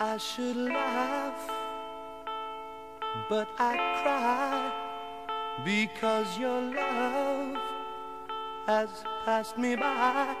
I 0.00 0.16
should 0.16 0.56
laugh, 0.56 1.50
but 3.28 3.48
I 3.58 3.74
cry 4.00 4.70
because 5.64 6.38
your 6.38 6.60
love 6.60 7.56
has 8.68 8.88
passed 9.24 9.58
me 9.58 9.74
by. 9.74 10.36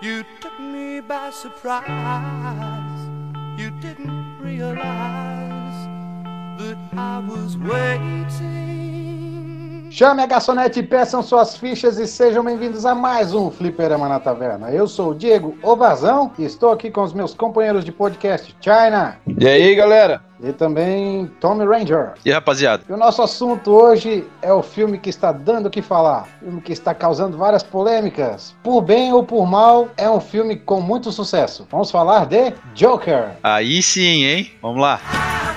You 0.00 0.24
took 0.40 0.58
me 0.58 1.00
by 1.00 1.28
surprise. 1.28 3.06
You 3.58 3.70
didn't 3.82 4.38
realize 4.40 5.86
that 6.56 6.78
I 6.96 7.18
was 7.18 7.58
waiting. 7.58 8.91
Chame 9.94 10.22
a 10.22 10.26
garçonete 10.26 10.82
peçam 10.82 11.22
suas 11.22 11.54
fichas 11.54 11.98
e 11.98 12.06
sejam 12.06 12.42
bem-vindos 12.42 12.86
a 12.86 12.94
mais 12.94 13.34
um 13.34 13.50
Fliperama 13.50 14.08
na 14.08 14.18
Taverna. 14.18 14.70
Eu 14.70 14.88
sou 14.88 15.10
o 15.10 15.14
Diego 15.14 15.54
Ovazão 15.62 16.32
e 16.38 16.46
estou 16.46 16.72
aqui 16.72 16.90
com 16.90 17.02
os 17.02 17.12
meus 17.12 17.34
companheiros 17.34 17.84
de 17.84 17.92
podcast, 17.92 18.56
China 18.58 19.18
E 19.38 19.46
aí, 19.46 19.74
galera? 19.74 20.22
e 20.42 20.50
também 20.50 21.26
Tommy 21.40 21.66
Ranger. 21.66 22.14
E 22.24 22.30
aí, 22.30 22.32
rapaziada? 22.34 22.84
E 22.88 22.92
o 22.92 22.96
nosso 22.96 23.20
assunto 23.20 23.70
hoje 23.70 24.26
é 24.40 24.50
o 24.50 24.62
filme 24.62 24.96
que 24.98 25.10
está 25.10 25.30
dando 25.30 25.66
o 25.66 25.70
que 25.70 25.82
falar, 25.82 26.26
filme 26.40 26.62
que 26.62 26.72
está 26.72 26.94
causando 26.94 27.36
várias 27.36 27.62
polêmicas. 27.62 28.54
Por 28.62 28.80
bem 28.80 29.12
ou 29.12 29.22
por 29.22 29.46
mal, 29.46 29.88
é 29.98 30.08
um 30.08 30.20
filme 30.20 30.56
com 30.56 30.80
muito 30.80 31.12
sucesso. 31.12 31.66
Vamos 31.70 31.90
falar 31.90 32.24
de 32.24 32.54
Joker. 32.74 33.32
Aí 33.42 33.82
sim, 33.82 34.24
hein? 34.24 34.50
Vamos 34.62 34.80
lá. 34.80 34.98
Everything 35.02 35.51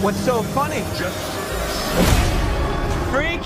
What's 0.00 0.20
so 0.20 0.42
funny? 0.42 0.80
Freak? 3.10 3.42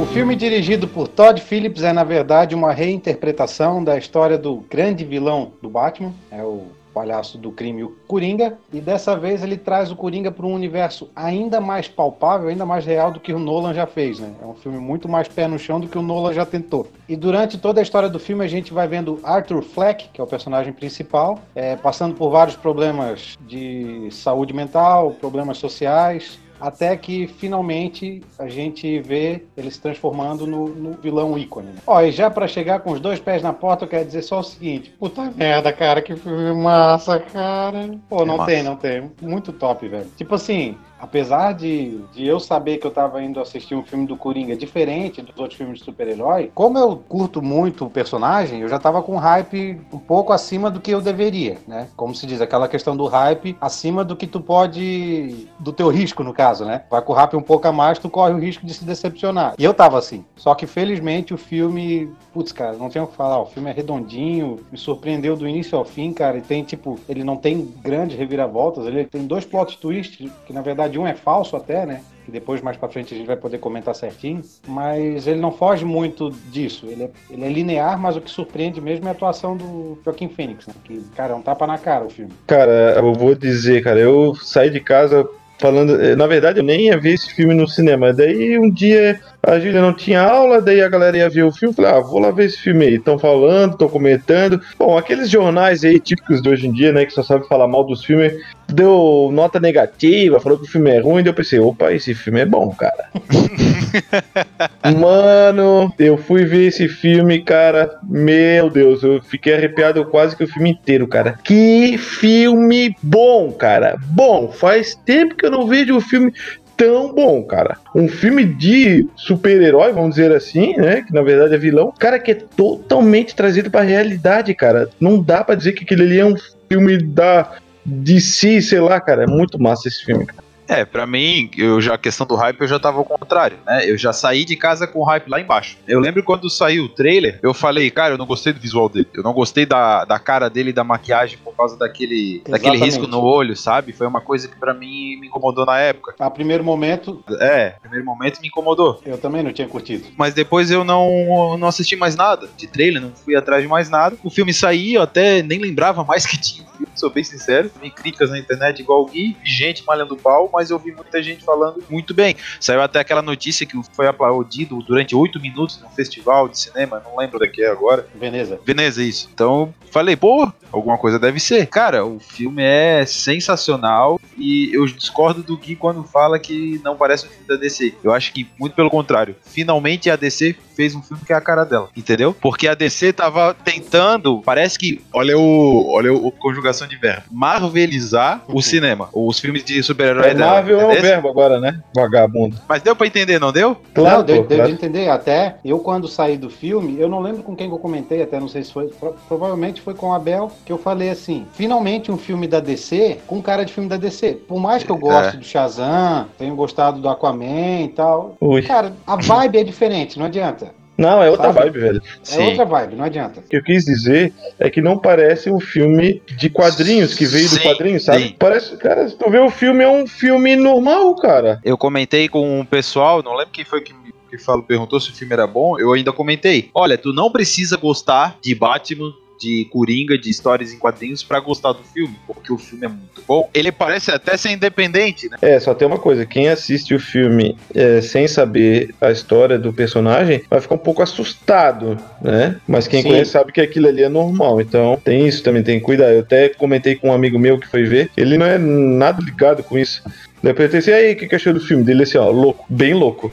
O 0.00 0.06
filme 0.06 0.34
dirigido 0.34 0.88
por 0.88 1.08
Todd 1.08 1.42
Phillips 1.42 1.82
é, 1.82 1.92
na 1.92 2.04
verdade, 2.04 2.54
uma 2.54 2.72
reinterpretação 2.72 3.84
da 3.84 3.98
história 3.98 4.38
do 4.38 4.64
grande 4.70 5.04
vilão 5.04 5.52
do 5.60 5.68
Batman, 5.68 6.14
é 6.30 6.42
o 6.42 6.77
palhaço 6.92 7.38
do 7.38 7.50
crime, 7.50 7.84
o 7.84 7.96
Coringa, 8.06 8.58
e 8.72 8.80
dessa 8.80 9.16
vez 9.16 9.42
ele 9.42 9.56
traz 9.56 9.90
o 9.90 9.96
Coringa 9.96 10.30
para 10.30 10.46
um 10.46 10.54
universo 10.54 11.10
ainda 11.14 11.60
mais 11.60 11.88
palpável, 11.88 12.48
ainda 12.48 12.66
mais 12.66 12.84
real 12.84 13.10
do 13.10 13.20
que 13.20 13.32
o 13.32 13.38
Nolan 13.38 13.74
já 13.74 13.86
fez, 13.86 14.18
né? 14.18 14.32
É 14.42 14.46
um 14.46 14.54
filme 14.54 14.78
muito 14.78 15.08
mais 15.08 15.28
pé 15.28 15.46
no 15.46 15.58
chão 15.58 15.80
do 15.80 15.88
que 15.88 15.98
o 15.98 16.02
Nolan 16.02 16.32
já 16.32 16.44
tentou. 16.44 16.86
E 17.08 17.16
durante 17.16 17.58
toda 17.58 17.80
a 17.80 17.82
história 17.82 18.08
do 18.08 18.18
filme 18.18 18.44
a 18.44 18.48
gente 18.48 18.72
vai 18.72 18.88
vendo 18.88 19.20
Arthur 19.22 19.62
Fleck, 19.62 20.08
que 20.12 20.20
é 20.20 20.24
o 20.24 20.26
personagem 20.26 20.72
principal, 20.72 21.38
é, 21.54 21.76
passando 21.76 22.14
por 22.14 22.30
vários 22.30 22.56
problemas 22.56 23.36
de 23.46 24.08
saúde 24.10 24.52
mental, 24.52 25.12
problemas 25.12 25.58
sociais, 25.58 26.38
até 26.60 26.96
que 26.96 27.26
finalmente 27.26 28.22
a 28.38 28.48
gente 28.48 29.00
vê 29.00 29.44
ele 29.56 29.70
se 29.70 29.80
transformando 29.80 30.46
no, 30.46 30.68
no 30.68 30.92
vilão 30.92 31.38
ícone. 31.38 31.68
Ó, 31.86 32.00
e 32.00 32.10
já 32.10 32.30
pra 32.30 32.46
chegar 32.46 32.80
com 32.80 32.92
os 32.92 33.00
dois 33.00 33.18
pés 33.18 33.42
na 33.42 33.52
porta, 33.52 33.84
eu 33.84 33.88
quero 33.88 34.04
dizer 34.04 34.22
só 34.22 34.40
o 34.40 34.44
seguinte: 34.44 34.94
puta 34.98 35.32
merda, 35.34 35.72
cara, 35.72 36.02
que 36.02 36.16
filme 36.16 36.52
massa, 36.54 37.18
cara. 37.18 37.90
Pô, 38.08 38.24
não 38.24 38.38
massa. 38.38 38.50
tem, 38.50 38.62
não 38.62 38.76
tem. 38.76 39.10
Muito 39.20 39.52
top, 39.52 39.88
velho. 39.88 40.06
Tipo 40.16 40.34
assim. 40.34 40.76
Apesar 40.98 41.52
de, 41.52 42.00
de 42.12 42.26
eu 42.26 42.40
saber 42.40 42.78
que 42.78 42.86
eu 42.86 42.90
tava 42.90 43.22
indo 43.22 43.40
assistir 43.40 43.74
um 43.74 43.82
filme 43.82 44.06
do 44.06 44.16
Coringa 44.16 44.56
diferente 44.56 45.22
dos 45.22 45.38
outros 45.38 45.56
filmes 45.56 45.78
de 45.78 45.84
super-herói, 45.84 46.50
como 46.54 46.78
eu 46.78 46.96
curto 47.08 47.40
muito 47.40 47.84
o 47.84 47.90
personagem, 47.90 48.60
eu 48.60 48.68
já 48.68 48.78
tava 48.78 49.02
com 49.02 49.16
hype 49.16 49.80
um 49.92 49.98
pouco 49.98 50.32
acima 50.32 50.70
do 50.70 50.80
que 50.80 50.90
eu 50.90 51.00
deveria, 51.00 51.58
né? 51.66 51.88
Como 51.96 52.14
se 52.14 52.26
diz, 52.26 52.40
aquela 52.40 52.68
questão 52.68 52.96
do 52.96 53.06
hype 53.06 53.56
acima 53.60 54.04
do 54.04 54.16
que 54.16 54.26
tu 54.26 54.40
pode. 54.40 55.48
do 55.58 55.72
teu 55.72 55.88
risco, 55.88 56.24
no 56.24 56.32
caso, 56.32 56.64
né? 56.64 56.82
Vai 56.90 57.02
com 57.02 57.12
o 57.12 57.16
hype 57.16 57.36
um 57.36 57.42
pouco 57.42 57.68
a 57.68 57.72
mais, 57.72 57.98
tu 57.98 58.08
corre 58.08 58.32
o 58.32 58.38
risco 58.38 58.66
de 58.66 58.74
se 58.74 58.84
decepcionar. 58.84 59.54
E 59.58 59.64
eu 59.64 59.74
tava 59.74 59.98
assim. 59.98 60.24
Só 60.36 60.54
que 60.54 60.66
felizmente 60.66 61.34
o 61.34 61.38
filme. 61.38 62.10
Putz, 62.32 62.52
cara, 62.52 62.76
não 62.76 62.88
tenho 62.88 63.04
o 63.04 63.08
que 63.08 63.16
falar. 63.16 63.40
O 63.40 63.46
filme 63.46 63.70
é 63.70 63.72
redondinho, 63.72 64.60
me 64.70 64.78
surpreendeu 64.78 65.36
do 65.36 65.48
início 65.48 65.76
ao 65.76 65.84
fim, 65.84 66.12
cara. 66.12 66.38
E 66.38 66.40
tem, 66.40 66.62
tipo, 66.62 66.98
ele 67.08 67.22
não 67.22 67.36
tem 67.36 67.64
grandes 67.82 68.16
reviravoltas, 68.16 68.86
ele 68.86 69.04
tem 69.04 69.26
dois 69.26 69.44
plot 69.44 69.78
twists, 69.78 70.30
que 70.46 70.52
na 70.52 70.62
verdade 70.62 70.87
um 70.96 71.06
é 71.08 71.14
falso 71.14 71.56
até, 71.56 71.84
né? 71.84 72.02
Que 72.24 72.30
depois, 72.30 72.60
mais 72.62 72.76
pra 72.76 72.88
frente, 72.88 73.12
a 73.12 73.16
gente 73.16 73.26
vai 73.26 73.36
poder 73.36 73.58
comentar 73.58 73.94
certinho. 73.96 74.42
Mas 74.68 75.26
ele 75.26 75.40
não 75.40 75.50
foge 75.50 75.84
muito 75.84 76.30
disso. 76.52 76.86
Ele 76.88 77.02
é, 77.04 77.10
ele 77.30 77.44
é 77.44 77.48
linear, 77.48 77.98
mas 77.98 78.16
o 78.16 78.20
que 78.20 78.30
surpreende 78.30 78.80
mesmo 78.80 79.06
é 79.06 79.08
a 79.08 79.12
atuação 79.12 79.56
do 79.56 79.98
Joaquim 80.04 80.28
Phoenix, 80.28 80.66
né? 80.68 80.74
Que, 80.84 81.00
cara, 81.16 81.32
é 81.32 81.36
um 81.36 81.42
tapa 81.42 81.66
na 81.66 81.78
cara 81.78 82.04
o 82.04 82.10
filme. 82.10 82.30
Cara, 82.46 82.94
eu 82.96 83.12
vou 83.14 83.34
dizer, 83.34 83.82
cara, 83.82 83.98
eu 83.98 84.34
saí 84.36 84.70
de 84.70 84.78
casa 84.78 85.26
falando. 85.58 86.00
eh, 86.00 86.14
Na 86.14 86.26
verdade, 86.26 86.60
eu 86.60 86.64
nem 86.64 86.82
ia 86.86 86.96
ver 87.00 87.14
esse 87.14 87.32
filme 87.34 87.54
no 87.54 87.66
cinema. 87.66 88.12
Daí 88.12 88.58
um 88.58 88.70
dia 88.70 89.18
a 89.42 89.58
Júlia 89.58 89.80
não 89.80 89.92
tinha 89.92 90.20
aula, 90.20 90.60
daí 90.60 90.80
a 90.82 90.88
galera 90.88 91.16
ia 91.16 91.30
ver 91.30 91.44
o 91.44 91.52
filme. 91.52 91.74
Falei, 91.74 91.92
ah, 91.92 92.00
vou 92.00 92.18
lá 92.18 92.30
ver 92.30 92.46
esse 92.46 92.58
filme 92.58 92.84
aí. 92.84 92.94
Estão 92.94 93.18
falando, 93.18 93.72
estão 93.72 93.88
comentando. 93.88 94.60
Bom, 94.78 94.98
aqueles 94.98 95.30
jornais 95.30 95.84
aí 95.84 95.98
típicos 96.00 96.42
de 96.42 96.48
hoje 96.48 96.66
em 96.66 96.72
dia, 96.72 96.92
né, 96.92 97.06
que 97.06 97.12
só 97.12 97.22
sabem 97.22 97.46
falar 97.48 97.68
mal 97.68 97.84
dos 97.84 98.04
filmes, 98.04 98.34
deu 98.66 99.30
nota 99.32 99.60
negativa, 99.60 100.40
falou 100.40 100.58
que 100.58 100.64
o 100.64 100.70
filme 100.70 100.90
é 100.90 101.00
ruim. 101.00 101.22
Daí 101.22 101.30
eu 101.30 101.34
pensei, 101.34 101.58
opa, 101.58 101.92
esse 101.92 102.14
filme 102.14 102.40
é 102.40 102.46
bom, 102.46 102.74
cara. 102.74 103.10
Mano, 104.98 105.92
eu 105.98 106.18
fui 106.18 106.44
ver 106.44 106.66
esse 106.66 106.88
filme, 106.88 107.40
cara. 107.40 107.98
Meu 108.02 108.68
Deus, 108.68 109.02
eu 109.02 109.22
fiquei 109.22 109.54
arrepiado 109.54 110.04
quase 110.06 110.36
que 110.36 110.44
o 110.44 110.48
filme 110.48 110.70
inteiro, 110.70 111.06
cara. 111.06 111.38
Que 111.44 111.96
filme 111.96 112.94
bom, 113.02 113.52
cara. 113.52 113.96
Bom, 114.08 114.50
faz 114.50 114.94
tempo 114.94 115.36
que 115.36 115.46
eu 115.46 115.50
não 115.50 115.66
vejo 115.66 115.94
um 115.94 116.00
filme 116.00 116.32
tão 116.78 117.12
bom, 117.12 117.42
cara. 117.42 117.76
Um 117.94 118.08
filme 118.08 118.44
de 118.44 119.06
super-herói, 119.16 119.92
vamos 119.92 120.10
dizer 120.10 120.32
assim, 120.32 120.76
né? 120.76 121.02
Que 121.02 121.12
na 121.12 121.22
verdade 121.22 121.54
é 121.54 121.58
vilão. 121.58 121.92
Cara, 121.98 122.18
que 122.20 122.30
é 122.30 122.34
totalmente 122.34 123.34
trazido 123.34 123.70
pra 123.70 123.82
realidade, 123.82 124.54
cara. 124.54 124.88
Não 125.00 125.20
dá 125.20 125.42
pra 125.42 125.56
dizer 125.56 125.72
que 125.72 125.82
aquele 125.82 126.04
ali 126.04 126.20
é 126.20 126.24
um 126.24 126.36
filme 126.70 126.96
da 126.96 127.56
DC, 127.84 128.62
sei 128.62 128.80
lá, 128.80 129.00
cara. 129.00 129.24
É 129.24 129.26
muito 129.26 129.60
massa 129.60 129.88
esse 129.88 130.04
filme, 130.04 130.24
cara. 130.24 130.47
É, 130.68 130.84
pra 130.84 131.06
mim, 131.06 131.50
eu 131.56 131.80
já 131.80 131.94
a 131.94 131.98
questão 131.98 132.26
do 132.26 132.34
hype 132.36 132.60
eu 132.60 132.68
já 132.68 132.78
tava 132.78 132.98
ao 132.98 133.04
contrário, 133.04 133.56
né? 133.66 133.88
Eu 133.90 133.96
já 133.96 134.12
saí 134.12 134.44
de 134.44 134.54
casa 134.54 134.86
com 134.86 135.00
o 135.00 135.04
hype 135.04 135.28
lá 135.28 135.40
embaixo. 135.40 135.78
Eu 135.88 135.98
lembro 135.98 136.22
quando 136.22 136.48
saiu 136.50 136.84
o 136.84 136.88
trailer, 136.88 137.40
eu 137.42 137.54
falei, 137.54 137.90
cara, 137.90 138.14
eu 138.14 138.18
não 138.18 138.26
gostei 138.26 138.52
do 138.52 138.60
visual 138.60 138.88
dele. 138.88 139.08
Eu 139.14 139.22
não 139.22 139.32
gostei 139.32 139.64
da, 139.64 140.04
da 140.04 140.18
cara 140.18 140.50
dele 140.50 140.72
da 140.72 140.84
maquiagem 140.84 141.38
por 141.42 141.54
causa 141.56 141.76
daquele, 141.78 142.42
daquele 142.46 142.76
Exatamente. 142.76 142.84
risco 142.84 143.06
no 143.06 143.20
olho, 143.22 143.56
sabe? 143.56 143.92
Foi 143.92 144.06
uma 144.06 144.20
coisa 144.20 144.46
que 144.46 144.56
pra 144.56 144.74
mim 144.74 145.16
me 145.18 145.28
incomodou 145.28 145.64
na 145.64 145.78
época. 145.78 146.14
A 146.18 146.30
primeiro 146.30 146.62
momento, 146.62 147.24
É, 147.40 147.70
primeiro 147.80 148.04
momento 148.04 148.40
me 148.40 148.48
incomodou. 148.48 149.00
eu 149.06 149.16
também 149.16 149.42
não 149.42 149.52
tinha 149.52 149.66
curtido. 149.68 150.04
Mas 150.18 150.34
depois 150.34 150.70
eu 150.70 150.84
não, 150.84 151.56
não 151.56 151.68
assisti 151.68 151.96
mais 151.96 152.14
nada 152.14 152.48
de 152.56 152.66
trailer, 152.66 153.00
não 153.00 153.12
fui 153.14 153.34
atrás 153.34 153.62
de 153.62 153.68
mais 153.68 153.88
nada. 153.88 154.16
O 154.22 154.30
filme 154.30 154.52
saiu, 154.52 154.96
eu 154.96 155.02
até 155.02 155.42
nem 155.42 155.58
lembrava 155.58 156.04
mais 156.04 156.26
que 156.26 156.38
tinha 156.38 156.66
sou 156.98 157.10
bem 157.10 157.24
sincero. 157.24 157.70
Vi 157.80 157.90
críticas 157.90 158.30
na 158.30 158.38
internet 158.38 158.80
igual 158.80 159.02
o 159.02 159.06
Gui, 159.06 159.36
vi 159.42 159.50
gente 159.50 159.84
malhando 159.84 160.16
pau, 160.16 160.50
mas 160.52 160.70
eu 160.70 160.78
vi 160.78 160.92
muita 160.92 161.22
gente 161.22 161.44
falando 161.44 161.82
muito 161.88 162.14
bem. 162.14 162.36
Saiu 162.60 162.82
até 162.82 163.00
aquela 163.00 163.22
notícia 163.22 163.66
que 163.66 163.76
foi 163.92 164.06
aplaudido 164.06 164.82
durante 164.82 165.14
oito 165.14 165.40
minutos 165.40 165.80
num 165.80 165.90
festival 165.90 166.48
de 166.48 166.58
cinema, 166.58 167.02
não 167.04 167.16
lembro 167.16 167.38
daqui 167.38 167.64
agora. 167.64 168.06
Veneza. 168.14 168.60
Veneza, 168.64 169.02
isso. 169.02 169.28
Então, 169.32 169.72
falei, 169.90 170.16
pô, 170.16 170.50
alguma 170.72 170.98
coisa 170.98 171.18
deve 171.18 171.40
ser. 171.40 171.66
Cara, 171.66 172.04
o 172.04 172.18
filme 172.18 172.62
é 172.62 173.04
sensacional 173.06 174.20
e 174.36 174.70
eu 174.72 174.86
discordo 174.86 175.42
do 175.42 175.56
Gui 175.56 175.76
quando 175.76 176.02
fala 176.04 176.38
que 176.38 176.80
não 176.84 176.96
parece 176.96 177.26
um 177.26 177.28
filme 177.28 177.46
da 177.46 177.56
DC. 177.56 177.94
Eu 178.02 178.12
acho 178.12 178.32
que, 178.32 178.48
muito 178.58 178.74
pelo 178.74 178.90
contrário, 178.90 179.36
finalmente 179.44 180.10
a 180.10 180.16
DC 180.16 180.56
fez 180.78 180.94
um 180.94 181.02
filme 181.02 181.24
que 181.26 181.32
é 181.32 181.36
a 181.36 181.40
cara 181.40 181.64
dela, 181.64 181.88
entendeu? 181.96 182.32
Porque 182.32 182.68
a 182.68 182.74
DC 182.74 183.12
tava 183.12 183.52
tentando, 183.52 184.40
parece 184.42 184.78
que, 184.78 185.00
olha 185.12 185.36
o, 185.36 185.90
olha 185.90 186.12
o, 186.12 186.30
conjugação 186.30 186.86
de 186.88 186.96
verbo, 186.96 187.22
marvelizar 187.30 188.42
o 188.48 188.60
cinema, 188.62 189.08
os 189.12 189.38
filmes 189.38 189.62
de 189.64 189.82
super-herói 189.82 190.34
dela. 190.34 190.52
Marvel 190.52 190.80
é 190.80 190.84
o 190.86 190.90
entendeu? 190.92 191.10
verbo 191.10 191.28
agora, 191.28 191.60
né? 191.60 191.80
Vagabundo. 191.94 192.56
Mas 192.68 192.82
deu 192.82 192.96
pra 192.96 193.06
entender, 193.06 193.38
não 193.38 193.52
deu? 193.52 193.76
não, 193.96 194.22
deu, 194.22 194.44
deu 194.44 194.56
claro. 194.58 194.66
de 194.66 194.72
entender. 194.72 195.08
Até 195.08 195.56
eu, 195.64 195.78
quando 195.78 196.08
saí 196.08 196.36
do 196.36 196.50
filme, 196.50 196.98
eu 196.98 197.08
não 197.08 197.20
lembro 197.20 197.42
com 197.42 197.54
quem 197.54 197.68
que 197.68 197.74
eu 197.74 197.78
comentei, 197.78 198.22
até 198.22 198.40
não 198.40 198.48
sei 198.48 198.64
se 198.64 198.72
foi. 198.72 198.88
pro- 198.88 199.14
provavelmente 199.28 199.80
foi 199.80 199.94
com 199.94 200.12
a 200.12 200.16
Abel, 200.16 200.50
que 200.64 200.72
eu 200.72 200.78
falei 200.78 201.10
assim: 201.10 201.46
finalmente 201.52 202.10
um 202.10 202.16
filme 202.18 202.46
da 202.48 202.60
DC 202.60 203.18
com 203.26 203.40
cara 203.42 203.64
de 203.64 203.72
filme 203.72 203.88
da 203.88 203.96
DC. 203.96 204.34
Por 204.48 204.58
mais 204.58 204.82
que 204.82 204.90
eu 204.90 204.96
goste 204.96 205.36
É. 205.36 205.38
do 205.38 205.44
Shazam, 205.44 206.26
tenho 206.38 206.54
gostado 206.54 207.00
do 207.00 207.08
Aquaman 207.08 207.82
e 207.84 207.88
tal. 207.88 208.36
Ui. 208.40 208.62
Cara, 208.62 208.92
a 209.06 209.16
vibe 209.16 209.58
é 209.58 209.64
diferente, 209.64 210.18
não 210.18 210.26
adianta. 210.26 210.77
Não, 210.98 211.22
é 211.22 211.30
outra 211.30 211.52
Sabe? 211.52 211.60
vibe, 211.70 211.78
velho. 211.78 212.02
É 212.28 212.40
outra 212.40 212.64
vibe, 212.64 212.96
não 212.96 213.04
adianta. 213.04 213.38
O 213.38 213.42
que 213.44 213.56
eu 213.56 213.62
quis 213.62 213.84
dizer 213.84 214.32
é 214.58 214.68
que 214.68 214.80
não 214.82 214.98
parece 214.98 215.48
um 215.48 215.60
filme 215.60 216.20
de 216.36 216.50
quadrinhos 216.50 217.14
que 217.14 217.24
veio 217.24 217.48
do 217.48 217.54
Sim, 217.54 217.62
quadrinho, 217.62 218.00
sabe? 218.00 218.22
sim. 218.24 218.36
Parece, 218.36 218.76
cara, 218.76 219.08
se 219.08 219.16
tu 219.16 219.30
vê 219.30 219.38
o 219.38 219.48
filme, 219.48 219.84
é 219.84 219.88
um 219.88 220.08
filme 220.08 220.56
normal, 220.56 221.14
cara. 221.14 221.60
Eu 221.64 221.78
comentei 221.78 222.28
com 222.28 222.58
um 222.60 222.64
pessoal, 222.64 223.22
não 223.22 223.34
lembro 223.36 223.52
quem 223.52 223.64
foi 223.64 223.80
que 223.80 223.92
me 223.94 224.08
que 224.28 224.36
falou, 224.36 224.62
perguntou 224.62 225.00
se 225.00 225.10
o 225.10 225.14
filme 225.14 225.32
era 225.32 225.46
bom, 225.46 225.78
eu 225.78 225.90
ainda 225.94 226.12
comentei. 226.12 226.68
Olha, 226.74 226.98
tu 226.98 227.14
não 227.14 227.30
precisa 227.32 227.78
gostar 227.78 228.36
de 228.42 228.54
Batman, 228.54 229.10
de 229.38 229.66
Coringa, 229.70 230.18
de 230.18 230.30
histórias 230.30 230.72
em 230.72 230.78
quadrinhos 230.78 231.22
pra 231.22 231.40
gostar 231.40 231.72
do 231.72 231.82
filme, 231.82 232.16
porque 232.26 232.52
o 232.52 232.58
filme 232.58 232.86
é 232.86 232.88
muito 232.88 233.22
bom. 233.26 233.48
Ele 233.54 233.70
parece 233.70 234.10
até 234.10 234.36
ser 234.36 234.50
independente, 234.50 235.28
né? 235.28 235.36
É, 235.40 235.60
só 235.60 235.74
tem 235.74 235.86
uma 235.86 235.98
coisa, 235.98 236.26
quem 236.26 236.48
assiste 236.48 236.94
o 236.94 237.00
filme 237.00 237.56
é, 237.74 238.00
sem 238.00 238.26
saber 238.26 238.94
a 239.00 239.10
história 239.10 239.58
do 239.58 239.72
personagem 239.72 240.42
vai 240.50 240.60
ficar 240.60 240.74
um 240.74 240.78
pouco 240.78 241.02
assustado, 241.02 241.96
né? 242.20 242.56
Mas 242.66 242.88
quem 242.88 243.02
Sim. 243.02 243.08
conhece 243.08 243.30
sabe 243.30 243.52
que 243.52 243.60
aquilo 243.60 243.88
ali 243.88 244.02
é 244.02 244.08
normal, 244.08 244.60
então 244.60 245.00
tem 245.02 245.26
isso 245.26 245.42
também, 245.42 245.62
tem 245.62 245.78
que 245.78 245.84
cuidar. 245.84 246.12
Eu 246.12 246.20
até 246.20 246.48
comentei 246.48 246.94
com 246.94 247.08
um 247.08 247.12
amigo 247.12 247.38
meu 247.38 247.58
que 247.58 247.68
foi 247.68 247.84
ver, 247.84 248.10
ele 248.16 248.36
não 248.36 248.46
é 248.46 248.58
nada 248.58 249.22
ligado 249.22 249.62
com 249.62 249.78
isso. 249.78 250.02
Daí 250.42 250.52
eu 250.52 250.54
perguntei 250.54 250.78
assim, 250.78 250.90
e 250.90 250.94
aí, 250.94 251.12
o 251.12 251.16
que, 251.16 251.26
que 251.26 251.34
achou 251.34 251.52
do 251.52 251.60
filme? 251.60 251.82
Dele 251.82 252.04
assim, 252.04 252.18
ó, 252.18 252.30
louco, 252.30 252.64
bem 252.68 252.94
louco. 252.94 253.32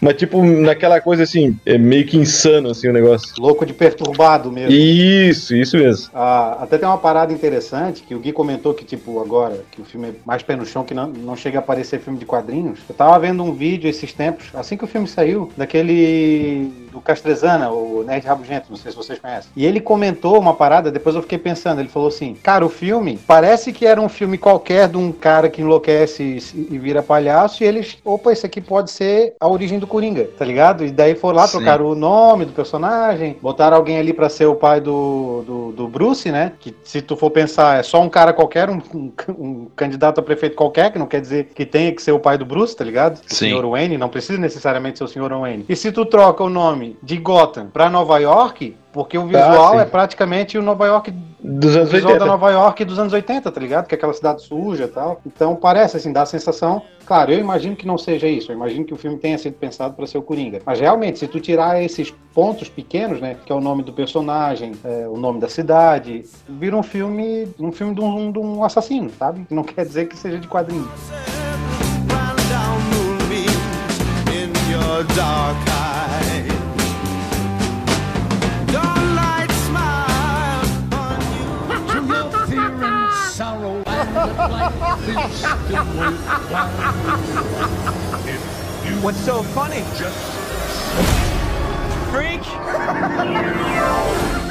Mas 0.00 0.16
tipo, 0.16 0.42
naquela 0.44 1.00
coisa 1.00 1.22
assim, 1.22 1.56
é 1.64 1.78
meio 1.78 2.06
que 2.06 2.16
insano 2.16 2.70
assim 2.70 2.88
o 2.88 2.92
negócio. 2.92 3.34
Louco 3.38 3.64
de 3.64 3.72
perturbado 3.72 4.50
mesmo. 4.50 4.72
Isso, 4.72 5.54
isso 5.54 5.76
mesmo. 5.76 6.10
Ah, 6.14 6.58
até 6.60 6.78
tem 6.78 6.88
uma 6.88 6.98
parada 6.98 7.32
interessante 7.32 8.02
que 8.02 8.14
o 8.14 8.18
Gui 8.18 8.32
comentou 8.32 8.74
que, 8.74 8.84
tipo, 8.84 9.20
agora, 9.20 9.64
que 9.70 9.80
o 9.80 9.84
filme 9.84 10.08
é 10.08 10.12
mais 10.24 10.42
pé 10.42 10.56
no 10.56 10.66
chão, 10.66 10.84
que 10.84 10.94
não, 10.94 11.06
não 11.08 11.36
chega 11.36 11.58
a 11.58 11.60
aparecer 11.60 12.00
filme 12.00 12.18
de 12.18 12.26
quadrinhos. 12.26 12.80
Eu 12.88 12.94
tava 12.94 13.18
vendo 13.18 13.42
um 13.42 13.52
vídeo 13.52 13.88
esses 13.88 14.12
tempos, 14.12 14.46
assim 14.54 14.76
que 14.76 14.84
o 14.84 14.88
filme 14.88 15.06
saiu, 15.06 15.50
daquele 15.56 16.70
do 16.92 17.00
Castrezana, 17.00 17.70
o 17.70 18.04
Nerd 18.04 18.26
Rabugento, 18.26 18.66
não 18.68 18.76
sei 18.76 18.90
se 18.90 18.96
vocês 18.96 19.18
conhecem. 19.18 19.50
E 19.56 19.64
ele 19.64 19.80
comentou 19.80 20.38
uma 20.38 20.54
parada, 20.54 20.90
depois 20.90 21.16
eu 21.16 21.22
fiquei 21.22 21.38
pensando, 21.38 21.80
ele 21.80 21.88
falou 21.88 22.08
assim, 22.08 22.34
cara, 22.42 22.64
o 22.64 22.68
filme 22.68 23.18
parece 23.26 23.72
que 23.72 23.86
era 23.86 24.00
um 24.00 24.08
filme 24.08 24.36
qualquer 24.36 24.88
de 24.88 24.98
um 24.98 25.10
cara 25.10 25.48
que 25.48 25.62
enlouquece 25.62 26.22
e, 26.22 26.74
e 26.74 26.78
vira 26.78 27.02
palhaço, 27.02 27.64
e 27.64 27.66
eles, 27.66 27.96
opa, 28.04 28.32
esse 28.32 28.44
aqui 28.44 28.60
pode 28.60 28.90
ser 28.90 29.31
a 29.40 29.48
origem 29.48 29.78
do 29.78 29.86
Coringa, 29.86 30.24
tá 30.38 30.44
ligado? 30.44 30.84
E 30.84 30.90
daí 30.90 31.14
foram 31.14 31.36
lá, 31.38 31.46
Sim. 31.46 31.58
trocaram 31.58 31.86
o 31.86 31.94
nome 31.94 32.44
do 32.44 32.52
personagem, 32.52 33.36
botaram 33.42 33.76
alguém 33.76 33.98
ali 33.98 34.12
pra 34.12 34.28
ser 34.28 34.46
o 34.46 34.54
pai 34.54 34.80
do, 34.80 35.42
do, 35.46 35.72
do 35.72 35.88
Bruce, 35.88 36.30
né? 36.30 36.52
Que 36.60 36.74
se 36.84 37.00
tu 37.02 37.16
for 37.16 37.30
pensar, 37.30 37.78
é 37.78 37.82
só 37.82 38.00
um 38.00 38.08
cara 38.08 38.32
qualquer, 38.32 38.68
um, 38.70 38.80
um- 38.94 39.12
um 39.38 39.66
candidato 39.76 40.18
a 40.20 40.22
prefeito 40.22 40.56
qualquer, 40.56 40.90
que 40.92 40.98
não 40.98 41.06
quer 41.06 41.20
dizer 41.20 41.50
que 41.54 41.64
tenha 41.66 41.92
que 41.92 42.02
ser 42.02 42.12
o 42.12 42.18
pai 42.18 42.36
do 42.38 42.44
Bruce, 42.44 42.76
tá 42.76 42.84
ligado? 42.84 43.14
O 43.16 43.18
Sim. 43.26 43.46
senhor 43.50 43.64
Wayne, 43.68 43.98
não 43.98 44.08
precisa 44.08 44.38
necessariamente 44.38 44.98
ser 44.98 45.04
o 45.04 45.08
senhor 45.08 45.30
Wayne. 45.32 45.64
E 45.68 45.76
se 45.76 45.90
tu 45.92 46.04
troca 46.04 46.42
o 46.44 46.48
nome 46.50 46.96
de 47.02 47.16
Gotham 47.16 47.66
pra 47.72 47.88
Nova 47.90 48.18
York, 48.18 48.76
porque 48.92 49.16
o 49.16 49.26
visual 49.26 49.72
sim. 49.72 49.78
é 49.80 49.84
praticamente 49.86 50.58
o 50.58 50.62
Nova 50.62 50.86
York 50.86 51.12
Dos 51.42 51.76
anos 51.76 51.90
visual 51.90 52.12
80. 52.12 52.18
da 52.18 52.26
Nova 52.26 52.50
York 52.50 52.84
dos 52.84 52.98
anos 52.98 53.12
80, 53.12 53.50
tá 53.50 53.60
ligado? 53.60 53.86
Que 53.86 53.94
é 53.94 53.98
aquela 53.98 54.12
cidade 54.12 54.42
suja 54.42 54.84
e 54.84 54.88
tal. 54.88 55.20
Então 55.26 55.56
parece, 55.56 55.96
assim, 55.96 56.12
dá 56.12 56.22
a 56.22 56.26
sensação. 56.26 56.82
Claro, 57.04 57.32
eu 57.32 57.38
imagino 57.38 57.74
que 57.74 57.86
não 57.86 57.98
seja 57.98 58.28
isso. 58.28 58.52
Eu 58.52 58.56
imagino 58.56 58.84
que 58.84 58.94
o 58.94 58.96
filme 58.96 59.18
tenha 59.18 59.36
sido 59.36 59.54
pensado 59.54 59.94
para 59.94 60.06
ser 60.06 60.18
o 60.18 60.22
Coringa. 60.22 60.60
Mas 60.64 60.78
realmente, 60.78 61.18
se 61.18 61.26
tu 61.26 61.40
tirar 61.40 61.82
esses 61.82 62.12
pontos 62.32 62.68
pequenos, 62.68 63.20
né? 63.20 63.36
Que 63.44 63.52
é 63.52 63.54
o 63.54 63.60
nome 63.60 63.82
do 63.82 63.92
personagem, 63.92 64.72
é, 64.84 65.08
o 65.08 65.16
nome 65.16 65.40
da 65.40 65.48
cidade, 65.48 66.24
vira 66.48 66.76
um 66.76 66.82
filme, 66.82 67.48
um 67.58 67.72
filme 67.72 67.94
de 67.94 68.00
um, 68.00 68.30
de 68.30 68.38
um 68.38 68.62
assassino, 68.62 69.10
sabe? 69.18 69.44
Não 69.50 69.64
quer 69.64 69.84
dizer 69.84 70.06
que 70.08 70.16
seja 70.16 70.38
de 70.38 70.46
quadrinho. 70.46 70.88
Dark 75.16 75.68
eyes. 75.68 75.91
What's 89.00 89.20
so 89.20 89.42
funny? 89.44 89.84
just 89.96 90.18
Freak? 92.10 92.42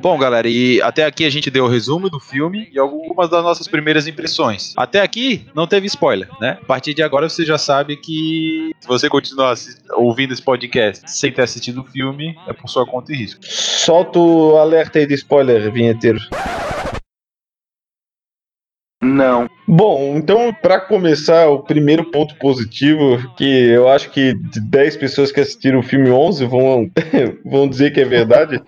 Bom, 0.00 0.18
galera, 0.18 0.48
e 0.48 0.80
até 0.80 1.04
aqui 1.04 1.26
a 1.26 1.30
gente 1.30 1.50
deu 1.50 1.64
o 1.64 1.68
resumo 1.68 2.08
do 2.08 2.18
filme 2.18 2.70
e 2.72 2.78
algumas 2.78 3.28
das 3.28 3.44
nossas 3.44 3.68
primeiras 3.68 4.06
impressões. 4.06 4.72
Até 4.74 5.02
aqui 5.02 5.44
não 5.54 5.66
teve 5.66 5.86
spoiler, 5.88 6.26
né? 6.40 6.56
A 6.62 6.64
partir 6.64 6.94
de 6.94 7.02
agora 7.02 7.28
você 7.28 7.44
já 7.44 7.58
sabe 7.58 7.98
que 7.98 8.74
se 8.80 8.88
você 8.88 9.10
continuar 9.10 9.54
ouvindo 9.92 10.32
esse 10.32 10.40
podcast 10.40 11.10
sem 11.10 11.30
ter 11.30 11.42
assistido 11.42 11.82
o 11.82 11.84
filme, 11.84 12.34
é 12.48 12.52
por 12.54 12.66
sua 12.66 12.86
conta 12.86 13.12
e 13.12 13.16
risco. 13.16 13.40
Solta 13.44 14.18
o 14.18 14.56
alerta 14.56 14.98
aí 14.98 15.06
de 15.06 15.12
spoiler, 15.12 15.70
vinheteiro. 15.70 16.18
Não. 19.02 19.48
Bom, 19.68 20.16
então, 20.16 20.52
pra 20.52 20.80
começar, 20.80 21.48
o 21.48 21.62
primeiro 21.62 22.10
ponto 22.10 22.34
positivo, 22.36 23.18
que 23.36 23.44
eu 23.44 23.88
acho 23.88 24.10
que 24.10 24.32
de 24.34 24.60
10 24.60 24.96
pessoas 24.96 25.30
que 25.30 25.40
assistiram 25.40 25.80
o 25.80 25.82
filme 25.82 26.10
11 26.10 26.46
vão, 26.46 26.90
vão 27.44 27.68
dizer 27.68 27.92
que 27.92 28.00
é 28.00 28.04
verdade, 28.04 28.62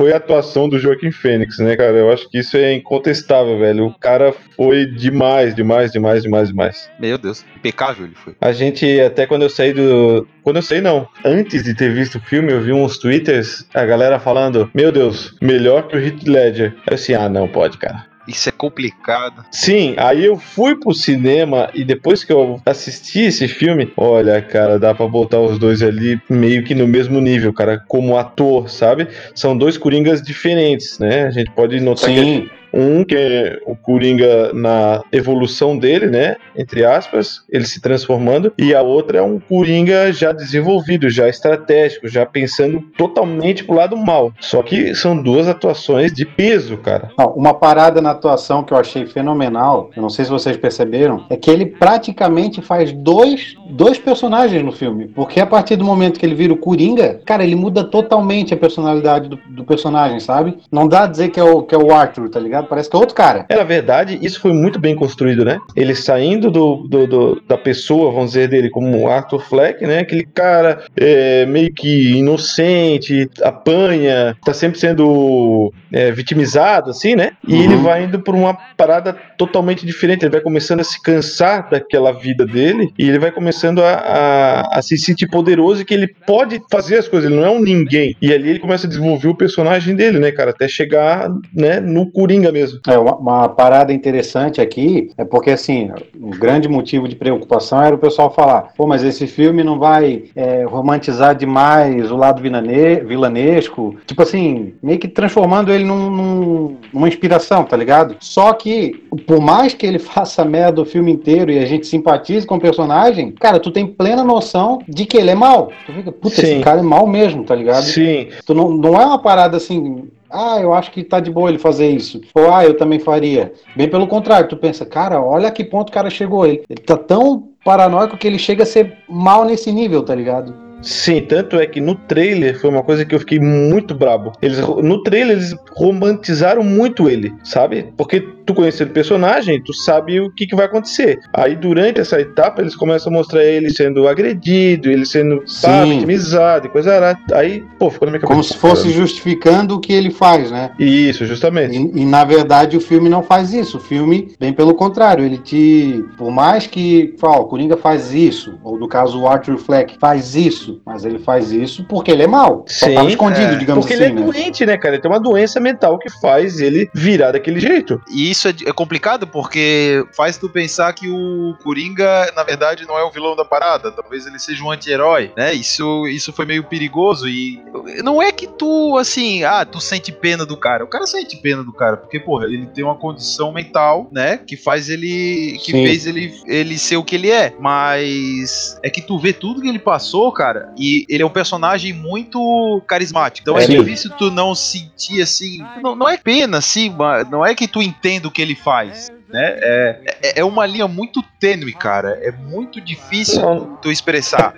foi 0.00 0.14
a 0.14 0.16
atuação 0.16 0.66
do 0.66 0.78
Joaquim 0.78 1.10
Fênix, 1.10 1.58
né, 1.58 1.76
cara? 1.76 1.98
Eu 1.98 2.10
acho 2.10 2.26
que 2.30 2.38
isso 2.38 2.56
é 2.56 2.72
incontestável, 2.72 3.58
velho. 3.58 3.88
O 3.88 3.98
cara 3.98 4.34
foi 4.56 4.86
demais, 4.86 5.54
demais, 5.54 5.92
demais, 5.92 6.22
demais, 6.22 6.48
demais. 6.48 6.90
Meu 6.98 7.18
Deus, 7.18 7.44
impecável 7.54 8.06
ele 8.06 8.14
foi. 8.14 8.34
A 8.40 8.50
gente, 8.50 8.98
até 8.98 9.26
quando 9.26 9.42
eu 9.42 9.50
saí 9.50 9.74
do. 9.74 10.26
Quando 10.42 10.56
eu 10.56 10.62
saí, 10.62 10.80
não. 10.80 11.06
Antes 11.22 11.64
de 11.64 11.74
ter 11.74 11.92
visto 11.92 12.14
o 12.14 12.20
filme, 12.22 12.50
eu 12.50 12.62
vi 12.62 12.72
uns 12.72 12.96
twitters, 12.96 13.66
a 13.74 13.84
galera 13.84 14.18
falando: 14.18 14.70
Meu 14.72 14.90
Deus, 14.90 15.36
melhor 15.42 15.86
que 15.86 15.98
o 15.98 16.00
Heath 16.02 16.26
Ledger. 16.26 16.74
Eu 16.86 16.94
assim, 16.94 17.12
ah, 17.12 17.28
não 17.28 17.46
pode, 17.46 17.76
cara. 17.76 18.09
Isso 18.30 18.48
é 18.48 18.52
complicado. 18.52 19.44
Sim, 19.50 19.94
aí 19.98 20.24
eu 20.24 20.36
fui 20.38 20.76
pro 20.76 20.94
cinema 20.94 21.68
e 21.74 21.84
depois 21.84 22.22
que 22.22 22.32
eu 22.32 22.60
assisti 22.64 23.22
esse 23.22 23.48
filme, 23.48 23.92
olha, 23.96 24.40
cara, 24.40 24.78
dá 24.78 24.94
pra 24.94 25.08
botar 25.08 25.40
os 25.40 25.58
dois 25.58 25.82
ali 25.82 26.20
meio 26.28 26.62
que 26.64 26.74
no 26.74 26.86
mesmo 26.86 27.20
nível, 27.20 27.52
cara, 27.52 27.82
como 27.88 28.16
ator, 28.16 28.70
sabe? 28.70 29.08
São 29.34 29.56
dois 29.56 29.76
coringas 29.76 30.22
diferentes, 30.22 30.98
né? 30.98 31.24
A 31.26 31.30
gente 31.30 31.50
pode 31.50 31.80
notar 31.80 32.08
que 32.08 32.14
Sim, 32.14 32.50
um 32.72 33.04
que 33.04 33.16
é 33.16 33.58
o 33.66 33.74
Coringa 33.76 34.52
na 34.52 35.02
evolução 35.12 35.76
dele, 35.76 36.06
né? 36.06 36.36
Entre 36.56 36.84
aspas, 36.84 37.42
ele 37.48 37.64
se 37.64 37.80
transformando, 37.80 38.52
e 38.58 38.74
a 38.74 38.82
outra 38.82 39.18
é 39.18 39.22
um 39.22 39.38
Coringa 39.38 40.12
já 40.12 40.32
desenvolvido, 40.32 41.08
já 41.08 41.28
estratégico, 41.28 42.08
já 42.08 42.24
pensando 42.26 42.80
totalmente 42.96 43.64
pro 43.64 43.74
lado 43.74 43.96
mal. 43.96 44.32
Só 44.40 44.62
que 44.62 44.94
são 44.94 45.20
duas 45.20 45.48
atuações 45.48 46.12
de 46.12 46.24
peso, 46.24 46.76
cara. 46.78 47.10
Uma 47.34 47.54
parada 47.54 48.00
na 48.00 48.10
atuação 48.10 48.62
que 48.62 48.72
eu 48.72 48.78
achei 48.78 49.06
fenomenal, 49.06 49.90
eu 49.96 50.02
não 50.02 50.10
sei 50.10 50.24
se 50.24 50.30
vocês 50.30 50.56
perceberam, 50.56 51.24
é 51.28 51.36
que 51.36 51.50
ele 51.50 51.66
praticamente 51.66 52.60
faz 52.60 52.92
dois, 52.92 53.54
dois 53.68 53.98
personagens 53.98 54.64
no 54.64 54.72
filme. 54.72 55.08
Porque 55.08 55.40
a 55.40 55.46
partir 55.46 55.76
do 55.76 55.84
momento 55.84 56.18
que 56.18 56.26
ele 56.26 56.34
vira 56.34 56.52
o 56.52 56.56
Coringa, 56.56 57.20
cara, 57.24 57.42
ele 57.42 57.54
muda 57.54 57.84
totalmente 57.84 58.54
a 58.54 58.56
personalidade 58.56 59.28
do, 59.28 59.38
do 59.48 59.64
personagem, 59.64 60.20
sabe? 60.20 60.58
Não 60.70 60.86
dá 60.86 61.04
a 61.04 61.06
dizer 61.06 61.30
que 61.30 61.40
é, 61.40 61.44
o, 61.44 61.62
que 61.62 61.74
é 61.74 61.78
o 61.78 61.92
Arthur, 61.92 62.28
tá 62.28 62.40
ligado? 62.40 62.59
Parece 62.62 62.88
que 62.90 62.96
é 62.96 62.98
outro 62.98 63.14
cara. 63.14 63.46
É, 63.48 63.56
na 63.56 63.64
verdade, 63.64 64.18
isso 64.22 64.40
foi 64.40 64.52
muito 64.52 64.78
bem 64.78 64.94
construído, 64.94 65.44
né? 65.44 65.58
Ele 65.76 65.94
saindo 65.94 66.50
do, 66.50 66.76
do- 66.88 67.06
do- 67.06 67.42
da 67.48 67.56
pessoa, 67.58 68.10
vamos 68.12 68.30
dizer, 68.32 68.48
dele 68.48 68.70
como 68.70 69.08
Arthur 69.08 69.40
Fleck, 69.40 69.86
né? 69.86 70.00
Aquele 70.00 70.24
cara 70.24 70.82
é, 70.96 71.46
meio 71.46 71.72
que 71.72 72.12
inocente, 72.18 73.28
apanha, 73.42 74.36
tá 74.44 74.52
sempre 74.52 74.78
sendo 74.78 75.72
é, 75.92 76.10
vitimizado, 76.12 76.90
assim, 76.90 77.14
né? 77.14 77.32
E 77.46 77.54
Uhum. 77.54 77.62
ele 77.62 77.76
vai 77.76 78.04
indo 78.04 78.20
por 78.20 78.34
uma 78.34 78.56
parada 78.76 79.16
totalmente 79.36 79.84
diferente. 79.86 80.22
Ele 80.24 80.30
vai 80.32 80.40
começando 80.40 80.80
a 80.80 80.84
se 80.84 81.00
cansar 81.02 81.68
daquela 81.70 82.12
vida 82.12 82.46
dele 82.46 82.88
e 82.98 83.08
ele 83.08 83.18
vai 83.18 83.30
começando 83.30 83.82
a, 83.82 83.92
a, 83.94 84.78
a 84.78 84.82
se 84.82 84.96
sentir 84.98 85.28
poderoso 85.28 85.82
e 85.82 85.84
que 85.84 85.94
ele 85.94 86.08
pode 86.26 86.60
fazer 86.70 86.98
as 86.98 87.08
coisas, 87.08 87.30
ele 87.30 87.38
não 87.40 87.46
é 87.46 87.50
um 87.50 87.60
ninguém. 87.60 88.14
E 88.20 88.32
ali 88.32 88.50
ele 88.50 88.58
começa 88.58 88.86
a 88.86 88.88
desenvolver 88.88 89.28
o 89.28 89.34
personagem 89.36 89.94
dele, 89.94 90.18
né, 90.18 90.30
cara? 90.30 90.50
Até 90.50 90.68
chegar 90.68 91.28
né, 91.54 91.80
no 91.80 92.10
Coringa 92.10 92.49
Mesmo. 92.52 92.80
É, 92.88 92.98
uma, 92.98 93.16
uma 93.16 93.48
parada 93.48 93.92
interessante 93.92 94.60
aqui 94.60 95.10
é 95.16 95.24
porque, 95.24 95.50
assim, 95.50 95.90
um 96.20 96.30
grande 96.30 96.68
motivo 96.68 97.08
de 97.08 97.16
preocupação 97.16 97.82
era 97.82 97.94
o 97.94 97.98
pessoal 97.98 98.30
falar: 98.32 98.72
pô, 98.76 98.86
mas 98.86 99.02
esse 99.04 99.26
filme 99.26 99.62
não 99.62 99.78
vai 99.78 100.24
é, 100.34 100.64
romantizar 100.64 101.34
demais 101.34 102.10
o 102.10 102.16
lado 102.16 102.40
vilane- 102.42 103.00
vilanesco. 103.04 103.96
Tipo 104.06 104.22
assim, 104.22 104.74
meio 104.82 104.98
que 104.98 105.08
transformando 105.08 105.72
ele 105.72 105.84
num, 105.84 106.10
num- 106.10 106.76
numa 106.92 107.08
inspiração, 107.08 107.64
tá 107.64 107.76
ligado? 107.76 108.16
Só 108.20 108.52
que, 108.52 109.02
por 109.26 109.40
mais 109.40 109.74
que 109.74 109.86
ele 109.86 109.98
faça 110.00 110.44
merda 110.44 110.80
o 110.82 110.84
filme 110.86 111.12
inteiro 111.12 111.50
e 111.50 111.58
a 111.58 111.66
gente 111.66 111.86
simpatize 111.86 112.46
com 112.46 112.56
o 112.56 112.60
personagem, 112.60 113.32
cara, 113.32 113.58
tu 113.60 113.70
tem 113.70 113.86
plena 113.86 114.24
noção 114.24 114.78
de 114.88 115.04
que 115.06 115.16
ele 115.16 115.30
é 115.30 115.34
mal. 115.34 115.70
Tu 115.86 115.92
fica, 115.92 116.12
puta, 116.12 116.36
Sim. 116.36 116.42
esse 116.42 116.60
cara 116.60 116.80
é 116.80 116.82
mal 116.82 117.06
mesmo, 117.06 117.44
tá 117.44 117.54
ligado? 117.54 117.82
Sim, 117.84 118.28
Tu 118.44 118.54
não, 118.54 118.70
não 118.70 119.00
é 119.00 119.04
uma 119.04 119.18
parada 119.18 119.56
assim, 119.56 120.08
ah, 120.30 120.58
eu 120.60 120.72
acho 120.72 120.90
que 120.92 121.02
tá 121.02 121.20
de 121.20 121.30
boa 121.30 121.48
ele 121.48 121.58
fazer 121.58 121.90
isso. 121.90 122.20
Ou, 122.34 122.52
ah, 122.52 122.64
eu 122.64 122.76
também 122.76 122.98
faria. 122.98 123.52
Bem 123.76 123.88
pelo 123.88 124.06
contrário, 124.06 124.48
tu 124.48 124.56
pensa, 124.56 124.86
cara, 124.86 125.20
olha 125.20 125.48
a 125.48 125.50
que 125.50 125.64
ponto 125.64 125.90
o 125.90 125.92
cara 125.92 126.08
chegou. 126.08 126.46
Ele, 126.46 126.62
ele 126.68 126.80
tá 126.80 126.96
tão 126.96 127.50
paranoico 127.64 128.16
que 128.16 128.26
ele 128.26 128.38
chega 128.38 128.62
a 128.62 128.66
ser 128.66 128.98
mal 129.08 129.44
nesse 129.44 129.72
nível, 129.72 130.02
tá 130.02 130.14
ligado? 130.14 130.69
Sim, 130.82 131.22
tanto 131.22 131.56
é 131.58 131.66
que 131.66 131.80
no 131.80 131.94
trailer 131.94 132.58
foi 132.58 132.70
uma 132.70 132.82
coisa 132.82 133.04
que 133.04 133.14
eu 133.14 133.20
fiquei 133.20 133.38
muito 133.38 133.94
brabo. 133.94 134.32
Eles 134.40 134.58
no 134.58 135.02
trailer 135.02 135.36
eles 135.36 135.54
romantizaram 135.72 136.62
muito 136.62 137.08
ele, 137.08 137.32
sabe? 137.44 137.92
Porque 137.96 138.20
tu 138.46 138.54
conhecendo 138.54 138.90
o 138.90 138.94
personagem, 138.94 139.62
tu 139.62 139.72
sabe 139.72 140.20
o 140.20 140.30
que, 140.30 140.46
que 140.46 140.56
vai 140.56 140.66
acontecer. 140.66 141.20
Aí 141.32 141.54
durante 141.54 142.00
essa 142.00 142.20
etapa 142.20 142.60
eles 142.60 142.74
começam 142.74 143.12
a 143.12 143.16
mostrar 143.16 143.44
ele 143.44 143.70
sendo 143.70 144.08
agredido, 144.08 144.90
ele 144.90 145.06
sendo 145.06 145.42
pá, 145.62 145.84
vitimizado 145.84 146.66
e 146.66 146.70
coisa 146.70 146.94
arada. 146.94 147.18
Aí, 147.32 147.64
pô, 147.78 147.90
ficou 147.90 148.06
na 148.06 148.12
minha 148.12 148.20
cabeça. 148.20 148.34
Como 148.34 148.44
se 148.44 148.56
fosse 148.56 148.90
justificando 148.90 149.76
o 149.76 149.80
que 149.80 149.92
ele 149.92 150.10
faz, 150.10 150.50
né? 150.50 150.70
Isso, 150.78 151.26
justamente. 151.26 151.76
E, 151.76 152.02
e, 152.02 152.04
na 152.04 152.24
verdade 152.24 152.76
o 152.76 152.80
filme 152.80 153.08
não 153.08 153.22
faz 153.22 153.52
isso. 153.52 153.78
O 153.78 153.80
filme, 153.80 154.34
bem 154.38 154.52
pelo 154.52 154.74
contrário, 154.74 155.24
ele 155.24 155.38
te. 155.38 156.04
Por 156.16 156.30
mais 156.30 156.66
que. 156.66 157.14
Ó, 157.22 157.40
o 157.40 157.44
Coringa 157.46 157.76
faz 157.76 158.12
isso, 158.12 158.58
ou 158.64 158.78
no 158.78 158.88
caso 158.88 159.20
o 159.20 159.28
Arthur 159.28 159.58
Fleck 159.58 159.96
faz 159.98 160.34
isso, 160.34 160.69
mas 160.84 161.04
ele 161.04 161.18
faz 161.18 161.52
isso 161.52 161.84
porque 161.84 162.10
ele 162.10 162.22
é 162.22 162.26
mal. 162.26 162.64
Só 162.68 162.86
Sim, 162.86 162.94
tava 162.94 163.08
escondido, 163.08 163.54
é. 163.54 163.56
digamos 163.56 163.84
Porque 163.84 163.94
assim, 163.94 164.04
ele 164.04 164.12
é 164.12 164.14
né? 164.14 164.32
doente, 164.32 164.66
né, 164.66 164.76
cara? 164.76 164.94
Ele 164.94 165.02
tem 165.02 165.10
uma 165.10 165.20
doença 165.20 165.60
mental 165.60 165.98
que 165.98 166.10
faz 166.20 166.60
ele 166.60 166.90
virar 166.94 167.32
daquele 167.32 167.60
jeito. 167.60 168.00
E 168.08 168.30
isso 168.30 168.48
é, 168.48 168.54
é 168.66 168.72
complicado 168.72 169.26
porque 169.26 170.04
faz 170.16 170.36
tu 170.36 170.48
pensar 170.48 170.92
que 170.92 171.08
o 171.08 171.54
Coringa, 171.62 172.32
na 172.34 172.42
verdade, 172.42 172.86
não 172.86 172.98
é 172.98 173.04
o 173.04 173.10
vilão 173.10 173.36
da 173.36 173.44
parada. 173.44 173.90
Talvez 173.90 174.26
ele 174.26 174.38
seja 174.38 174.62
um 174.62 174.70
anti-herói, 174.70 175.32
né? 175.36 175.52
Isso, 175.52 176.06
isso 176.06 176.32
foi 176.32 176.44
meio 176.44 176.64
perigoso. 176.64 177.28
E 177.28 177.62
não 178.02 178.22
é 178.22 178.32
que 178.32 178.46
tu, 178.46 178.96
assim, 178.98 179.44
ah, 179.44 179.64
tu 179.64 179.80
sente 179.80 180.12
pena 180.12 180.44
do 180.44 180.56
cara. 180.56 180.84
O 180.84 180.88
cara 180.88 181.06
sente 181.06 181.36
pena 181.36 181.62
do 181.62 181.72
cara, 181.72 181.96
porque, 181.96 182.20
porra, 182.20 182.46
ele 182.46 182.66
tem 182.66 182.84
uma 182.84 182.96
condição 182.96 183.52
mental, 183.52 184.08
né? 184.12 184.38
Que 184.38 184.56
faz 184.56 184.88
ele. 184.88 185.58
que 185.64 185.72
Sim. 185.72 185.84
fez 185.84 186.06
ele, 186.06 186.34
ele 186.46 186.78
ser 186.78 186.96
o 186.96 187.04
que 187.04 187.14
ele 187.14 187.30
é. 187.30 187.54
Mas 187.58 188.78
é 188.82 188.90
que 188.90 189.00
tu 189.00 189.18
vê 189.18 189.32
tudo 189.32 189.60
que 189.60 189.68
ele 189.68 189.78
passou, 189.78 190.30
cara, 190.32 190.59
e 190.76 191.04
ele 191.08 191.22
é 191.22 191.26
um 191.26 191.30
personagem 191.30 191.92
muito 191.92 192.82
carismático. 192.86 193.42
Então 193.48 193.58
é, 193.58 193.64
É, 193.64 193.66
difícil 193.66 194.10
tu 194.18 194.30
não 194.30 194.54
sentir 194.54 195.22
assim. 195.22 195.58
Não, 195.82 195.94
não 195.94 196.08
é 196.08 196.16
pena, 196.16 196.58
assim, 196.58 196.90
mas 196.90 197.28
não 197.30 197.44
é 197.44 197.54
que 197.54 197.66
tu 197.68 197.80
entenda 197.82 198.28
o 198.28 198.30
que 198.30 198.40
ele 198.42 198.54
faz. 198.54 199.10
Né? 199.28 199.42
É, 199.60 200.00
é- 200.22 200.40
é 200.40 200.44
uma 200.44 200.66
linha 200.66 200.88
muito 200.88 201.22
tênue, 201.38 201.72
cara. 201.72 202.18
É 202.22 202.32
muito 202.32 202.80
difícil 202.80 203.40
Não. 203.40 203.76
tu 203.76 203.90
expressar. 203.90 204.54